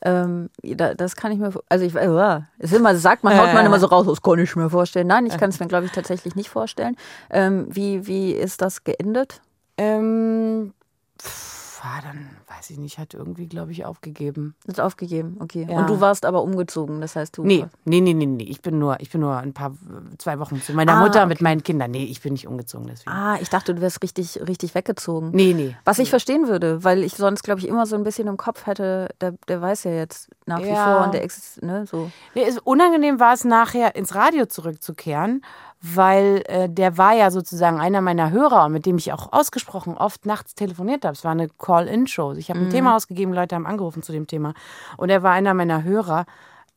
Ähm, 0.01 0.49
da, 0.63 0.93
das 0.93 1.15
kann 1.17 1.31
ich 1.33 1.39
mir, 1.39 1.51
also 1.67 1.85
ich, 1.85 1.93
äh, 1.93 2.41
ist 2.59 2.73
immer, 2.73 2.95
sagt 2.95 3.23
man, 3.23 3.37
haut 3.37 3.53
man 3.53 3.65
immer 3.65 3.79
so 3.79 3.87
raus, 3.87 4.07
das 4.07 4.21
kann 4.21 4.39
ich 4.39 4.55
mir 4.55 4.69
vorstellen. 4.69 5.07
Nein, 5.07 5.25
ich 5.25 5.37
kann 5.37 5.49
es 5.49 5.59
mir, 5.59 5.67
glaube 5.67 5.85
ich, 5.87 5.91
tatsächlich 5.91 6.35
nicht 6.35 6.49
vorstellen. 6.49 6.95
Ähm, 7.29 7.67
wie, 7.69 8.07
wie 8.07 8.31
ist 8.31 8.61
das 8.61 8.83
geendet? 8.85 9.41
Ähm, 9.77 10.73
pff, 11.21 11.83
war 11.83 12.01
dann, 12.01 12.29
weiß 12.49 12.71
ich 12.71 12.79
nicht, 12.79 12.97
hat 12.97 13.13
irgendwie, 13.13 13.47
glaube 13.47 13.71
ich, 13.71 13.85
aufgegeben. 13.85 14.55
Ist 14.65 14.81
aufgegeben, 14.81 15.37
okay. 15.39 15.67
Ja. 15.69 15.77
Und 15.77 15.89
du 15.89 16.01
warst 16.01 16.25
aber 16.25 16.41
umgezogen, 16.41 16.99
das 16.99 17.15
heißt, 17.15 17.37
du. 17.37 17.43
Nee, 17.43 17.65
nee, 17.85 18.01
nee, 18.01 18.13
nee, 18.13 18.25
nee. 18.25 18.43
Ich 18.43 18.61
bin 18.61 18.79
nur, 18.79 18.99
ich 19.01 19.11
bin 19.11 19.21
nur 19.21 19.37
ein 19.37 19.53
paar, 19.53 19.73
zwei 20.17 20.39
Wochen 20.39 20.59
zu 20.61 20.73
meiner 20.73 20.93
Ah, 20.93 20.99
Mutter 21.01 21.19
okay. 21.19 21.27
mit 21.27 21.41
meinen 21.41 21.61
Kindern. 21.61 21.91
Nee, 21.91 22.05
ich 22.05 22.21
bin 22.21 22.33
nicht 22.33 22.47
umgezogen, 22.47 22.87
deswegen. 22.87 23.11
Ah, 23.11 23.37
ich 23.39 23.49
dachte, 23.49 23.75
du 23.75 23.81
wärst 23.81 24.01
richtig, 24.01 24.39
richtig 24.47 24.73
weggezogen. 24.73 25.29
Nee, 25.31 25.53
nee. 25.53 25.75
Was 25.85 25.99
ich 25.99 26.09
verstehen 26.09 26.47
würde, 26.47 26.83
weil 26.83 27.03
ich 27.03 27.13
sonst, 27.13 27.43
glaube 27.43 27.59
ich, 27.61 27.67
immer 27.67 27.85
so 27.85 27.95
ein 27.95 28.03
bisschen 28.03 28.27
im 28.27 28.37
Kopf 28.37 28.65
hätte, 28.65 29.09
der, 29.21 29.35
der 29.47 29.61
weiß 29.61 29.83
ja 29.83 29.91
jetzt 29.91 30.29
nach 30.47 30.59
wie 30.63 30.69
Ja. 30.69 30.95
vor 30.97 31.05
und 31.05 31.13
der 31.13 31.23
ist, 31.23 31.61
ne, 31.61 31.85
so. 31.85 32.09
Nee, 32.33 32.45
es, 32.47 32.57
unangenehm 32.57 33.19
war 33.19 33.33
es 33.33 33.43
nachher 33.45 33.95
ins 33.95 34.15
Radio 34.15 34.47
zurückzukehren, 34.47 35.43
weil 35.81 36.43
äh, 36.47 36.67
der 36.69 36.97
war 36.97 37.13
ja 37.13 37.31
sozusagen 37.31 37.79
einer 37.79 38.01
meiner 38.01 38.31
Hörer, 38.31 38.67
mit 38.67 38.85
dem 38.85 38.97
ich 38.97 39.13
auch 39.13 39.31
ausgesprochen 39.31 39.95
oft 39.97 40.25
nachts 40.25 40.53
telefoniert 40.55 41.05
habe. 41.05 41.13
Es 41.13 41.23
war 41.23 41.31
eine 41.31 41.47
Call-In-Show. 41.47 42.33
Ich 42.39 42.49
habe 42.49 42.59
ein 42.59 42.65
Mhm. 42.67 42.71
Thema 42.71 42.95
ausgegeben, 42.95 43.33
Leute 43.33 43.55
haben 43.55 43.65
angerufen 43.65 44.03
zu 44.03 44.11
dem 44.11 44.27
Thema. 44.27 44.53
Und 44.97 45.09
er 45.09 45.23
war 45.23 45.31
einer 45.31 45.53
meiner 45.53 45.83
Hörer. 45.83 46.25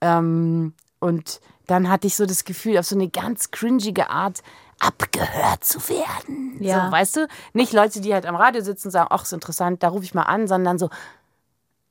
Ähm, 0.00 0.74
und 0.98 1.40
dann 1.66 1.88
hatte 1.88 2.06
ich 2.06 2.16
so 2.16 2.26
das 2.26 2.44
Gefühl, 2.44 2.78
auf 2.78 2.86
so 2.86 2.96
eine 2.96 3.08
ganz 3.08 3.50
cringige 3.50 4.10
Art 4.10 4.42
abgehört 4.80 5.64
zu 5.64 5.78
werden. 5.88 6.56
Ja. 6.60 6.86
So, 6.86 6.92
weißt 6.92 7.16
du? 7.16 7.28
Nicht 7.52 7.72
Leute, 7.72 8.00
die 8.00 8.12
halt 8.12 8.26
am 8.26 8.34
Radio 8.34 8.62
sitzen 8.62 8.88
und 8.88 8.92
sagen, 8.92 9.08
ach, 9.10 9.22
ist 9.22 9.32
interessant, 9.32 9.82
da 9.82 9.88
rufe 9.88 10.04
ich 10.04 10.14
mal 10.14 10.22
an, 10.22 10.48
sondern 10.48 10.78
so, 10.78 10.90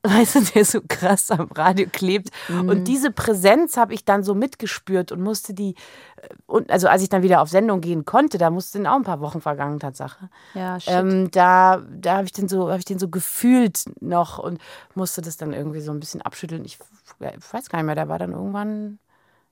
weißt 0.03 0.35
du, 0.35 0.41
der 0.41 0.65
so 0.65 0.81
krass 0.87 1.29
am 1.31 1.49
Radio 1.53 1.87
klebt. 1.91 2.29
Mhm. 2.49 2.69
Und 2.69 2.83
diese 2.85 3.11
Präsenz 3.11 3.77
habe 3.77 3.93
ich 3.93 4.03
dann 4.03 4.23
so 4.23 4.33
mitgespürt 4.33 5.11
und 5.11 5.21
musste 5.21 5.53
die, 5.53 5.75
äh, 6.17 6.27
und 6.47 6.71
also 6.71 6.87
als 6.87 7.03
ich 7.03 7.09
dann 7.09 7.23
wieder 7.23 7.41
auf 7.41 7.49
Sendung 7.49 7.81
gehen 7.81 8.05
konnte, 8.05 8.37
da 8.37 8.49
mussten 8.49 8.87
auch 8.87 8.95
ein 8.95 9.03
paar 9.03 9.21
Wochen 9.21 9.41
vergangen, 9.41 9.79
Tatsache. 9.79 10.29
Ja, 10.53 10.79
shit. 10.79 10.93
Ähm, 10.93 11.31
da 11.31 11.83
da 11.91 12.17
habe 12.17 12.25
ich 12.25 12.31
den 12.31 12.47
so, 12.47 12.69
habe 12.69 12.79
ich 12.79 12.85
den 12.85 12.99
so 12.99 13.09
gefühlt 13.09 13.83
noch 13.99 14.39
und 14.39 14.59
musste 14.95 15.21
das 15.21 15.37
dann 15.37 15.53
irgendwie 15.53 15.81
so 15.81 15.91
ein 15.91 15.99
bisschen 15.99 16.21
abschütteln. 16.21 16.65
Ich, 16.65 16.79
ich 17.19 17.53
weiß 17.53 17.69
gar 17.69 17.79
nicht 17.79 17.85
mehr, 17.85 17.95
der 17.95 18.09
war 18.09 18.19
dann 18.19 18.31
irgendwann 18.31 18.99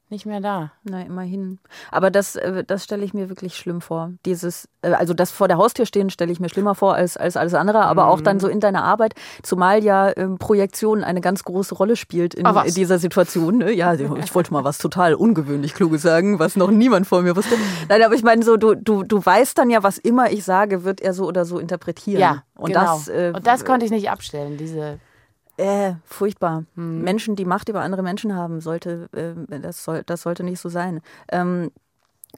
nicht 0.09 0.25
mehr 0.25 0.41
da. 0.41 0.71
Na, 0.83 1.01
immerhin. 1.03 1.59
Aber 1.91 2.09
das, 2.11 2.35
äh, 2.35 2.63
das 2.63 2.83
stelle 2.83 3.03
ich 3.03 3.13
mir 3.13 3.29
wirklich 3.29 3.55
schlimm 3.55 3.79
vor. 3.81 4.11
Dieses, 4.25 4.67
äh, 4.81 4.91
also 4.91 5.13
das 5.13 5.31
vor 5.31 5.47
der 5.47 5.57
Haustür 5.57 5.85
stehen 5.85 6.09
stelle 6.09 6.31
ich 6.31 6.39
mir 6.39 6.49
schlimmer 6.49 6.75
vor 6.75 6.95
als, 6.95 7.15
als 7.17 7.37
alles 7.37 7.53
andere, 7.53 7.81
aber 7.81 8.07
auch 8.07 8.19
Mhm. 8.19 8.23
dann 8.23 8.39
so 8.39 8.47
in 8.47 8.59
deiner 8.59 8.83
Arbeit, 8.83 9.13
zumal 9.43 9.83
ja 9.83 10.11
ähm, 10.17 10.37
Projektion 10.37 11.03
eine 11.03 11.21
ganz 11.21 11.43
große 11.43 11.75
Rolle 11.75 11.95
spielt 11.95 12.33
in, 12.33 12.45
Ah, 12.45 12.61
in 12.63 12.73
dieser 12.73 12.97
Situation. 12.99 13.57
Ne? 13.59 13.71
Ja, 13.71 13.93
ich 14.17 14.33
wollte 14.35 14.51
mal 14.53 14.63
was 14.63 14.77
total 14.79 15.13
ungewöhnlich 15.13 15.73
Kluges 15.75 16.01
sagen, 16.01 16.39
was 16.39 16.55
noch 16.55 16.71
niemand 16.71 17.07
vor 17.07 17.21
mir 17.21 17.35
wusste. 17.35 17.55
Nein, 17.87 18.01
aber 18.01 18.15
ich 18.15 18.23
meine 18.23 18.43
so, 18.43 18.57
du, 18.57 18.75
du, 18.75 19.03
du 19.03 19.25
weißt 19.25 19.57
dann 19.57 19.69
ja, 19.69 19.83
was 19.83 19.97
immer 19.97 20.31
ich 20.31 20.43
sage, 20.43 20.83
wird 20.83 21.01
er 21.01 21.13
so 21.13 21.25
oder 21.25 21.45
so 21.45 21.59
interpretieren. 21.59 22.19
Ja, 22.21 22.43
und 22.55 22.73
genau. 22.73 22.81
das, 22.97 23.07
äh, 23.09 23.31
und 23.35 23.45
das 23.45 23.63
konnte 23.65 23.85
ich 23.85 23.91
nicht 23.91 24.09
abstellen, 24.09 24.57
diese 24.57 24.99
äh, 25.59 25.95
furchtbar. 26.05 26.65
Hm. 26.75 27.01
Menschen, 27.01 27.35
die 27.35 27.45
Macht 27.45 27.69
über 27.69 27.81
andere 27.81 28.01
Menschen 28.01 28.35
haben, 28.35 28.61
sollte, 28.61 29.09
äh, 29.11 29.59
das, 29.59 29.83
soll, 29.83 30.03
das 30.05 30.21
sollte 30.21 30.43
nicht 30.43 30.59
so 30.59 30.69
sein. 30.69 31.01
Ähm, 31.31 31.71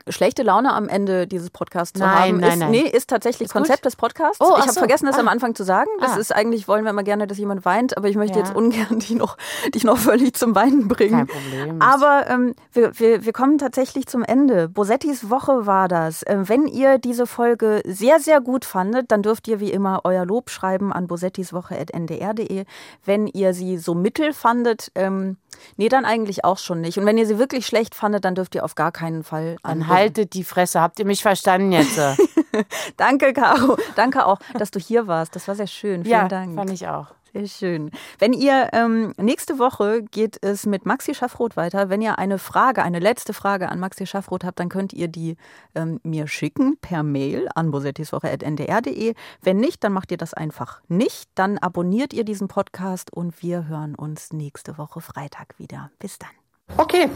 schlechte 0.07 0.41
Laune 0.43 0.73
am 0.73 0.87
Ende 0.89 1.27
dieses 1.27 1.49
Podcasts 1.49 1.93
zu 1.93 2.03
Nein, 2.03 2.17
haben, 2.33 2.37
nein, 2.39 2.51
ist, 2.53 2.59
nein. 2.59 2.71
nee, 2.71 2.79
ist 2.81 3.09
tatsächlich 3.09 3.47
Ist 3.47 3.53
gut? 3.53 3.63
Konzept 3.63 3.85
des 3.85 3.95
Podcasts. 3.95 4.39
Oh, 4.41 4.53
ich 4.55 4.61
habe 4.61 4.71
so. 4.73 4.79
vergessen, 4.79 5.05
das 5.05 5.17
Ah. 5.17 5.19
am 5.19 5.27
Anfang 5.27 5.53
zu 5.53 5.63
sagen. 5.63 5.89
Das 5.99 6.13
Ah. 6.13 6.17
ist 6.17 6.33
eigentlich, 6.33 6.67
wollen 6.67 6.83
wir 6.85 6.89
immer 6.91 7.03
gerne, 7.03 7.27
dass 7.27 7.37
jemand 7.37 7.65
weint, 7.65 7.97
aber 7.97 8.07
ich 8.07 8.15
möchte 8.15 8.39
Ja. 8.39 8.45
jetzt 8.45 8.55
ungern 8.55 8.99
dich 8.99 9.11
noch, 9.11 9.37
dich 9.75 9.83
noch 9.83 9.97
völlig 9.97 10.33
zum 10.33 10.55
Weinen 10.55 10.87
bringen. 10.87 11.27
Kein 11.27 11.27
Problem. 11.27 11.81
Aber 11.81 12.25
ähm, 12.29 12.55
wir, 12.71 12.97
wir, 12.99 13.25
wir 13.25 13.33
kommen 13.33 13.57
tatsächlich 13.57 14.07
zum 14.07 14.23
Ende. 14.23 14.69
Bosettis 14.69 15.29
Woche 15.29 15.65
war 15.67 15.87
das. 15.87 16.23
Ähm, 16.25 16.47
wenn 16.49 16.67
ihr 16.67 16.97
diese 16.97 17.27
Folge 17.27 17.81
sehr, 17.85 18.19
sehr 18.19 18.41
gut 18.41 18.65
fandet, 18.65 19.11
dann 19.11 19.21
dürft 19.21 19.47
ihr 19.47 19.59
wie 19.59 19.71
immer 19.71 20.01
euer 20.03 20.25
Lob 20.25 20.49
schreiben 20.49 20.91
an 20.93 21.07
bosettiswoche.ndr.de. 21.07 22.65
Wenn 23.05 23.27
ihr 23.27 23.53
sie 23.53 23.77
so 23.77 23.93
mittel 23.93 24.33
fandet, 24.33 24.91
ähm, 24.95 25.37
nee, 25.77 25.89
dann 25.89 26.05
eigentlich 26.05 26.43
auch 26.45 26.57
schon 26.57 26.81
nicht. 26.81 26.97
Und 26.97 27.05
wenn 27.05 27.17
ihr 27.17 27.25
sie 27.25 27.37
wirklich 27.37 27.65
schlecht 27.65 27.95
fandet, 27.95 28.25
dann 28.25 28.35
dürft 28.35 28.55
ihr 28.55 28.63
auf 28.63 28.75
gar 28.75 28.91
keinen 28.91 29.23
Fall 29.23 29.57
an 29.63 29.79
Dann 29.79 29.87
haltet 29.87 30.33
die 30.33 30.43
Fresse. 30.43 30.81
Habt 30.81 30.99
ihr 30.99 31.05
mich 31.05 31.21
verstanden 31.21 31.71
jetzt? 31.71 31.99
Danke, 32.97 33.33
Caro. 33.33 33.77
Danke 33.95 34.25
auch, 34.25 34.39
dass 34.57 34.71
du 34.71 34.79
hier 34.79 35.07
warst. 35.07 35.35
Das 35.35 35.47
war 35.47 35.55
sehr 35.55 35.67
schön. 35.67 36.03
Vielen 36.03 36.05
ja, 36.05 36.27
Dank. 36.27 36.55
fand 36.55 36.71
ich 36.71 36.87
auch. 36.87 37.07
Sehr 37.33 37.47
schön. 37.47 37.91
Wenn 38.19 38.33
ihr 38.33 38.69
ähm, 38.73 39.13
nächste 39.17 39.57
Woche 39.57 40.03
geht 40.03 40.37
es 40.41 40.65
mit 40.65 40.85
Maxi 40.85 41.15
Schaffroth 41.15 41.55
weiter. 41.55 41.89
Wenn 41.89 42.01
ihr 42.01 42.19
eine 42.19 42.37
Frage, 42.37 42.83
eine 42.83 42.99
letzte 42.99 43.33
Frage 43.33 43.69
an 43.69 43.79
Maxi 43.79 44.05
Schaffroth 44.05 44.43
habt, 44.43 44.59
dann 44.59 44.67
könnt 44.67 44.91
ihr 44.91 45.07
die 45.07 45.37
ähm, 45.73 46.01
mir 46.03 46.27
schicken 46.27 46.77
per 46.81 47.03
Mail 47.03 47.47
an 47.55 47.71
bosettiswoche.ndr.de. 47.71 49.13
Wenn 49.41 49.57
nicht, 49.57 49.83
dann 49.83 49.93
macht 49.93 50.11
ihr 50.11 50.17
das 50.17 50.33
einfach 50.33 50.81
nicht. 50.89 51.29
Dann 51.35 51.57
abonniert 51.57 52.13
ihr 52.13 52.25
diesen 52.25 52.49
Podcast 52.49 53.13
und 53.13 53.41
wir 53.41 53.67
hören 53.67 53.95
uns 53.95 54.33
nächste 54.33 54.77
Woche 54.77 54.99
Freitag 54.99 55.57
wieder. 55.57 55.89
Bis 55.99 56.19
dann. 56.19 56.29
Okay. 56.77 57.09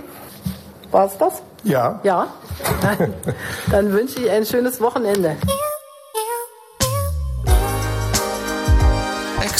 War 0.91 1.07
es 1.07 1.17
das? 1.17 1.41
Ja. 1.63 1.99
Ja. 2.03 2.27
Dann, 2.81 3.13
dann 3.71 3.91
wünsche 3.91 4.21
ich 4.21 4.29
ein 4.29 4.45
schönes 4.45 4.79
Wochenende. 4.79 5.35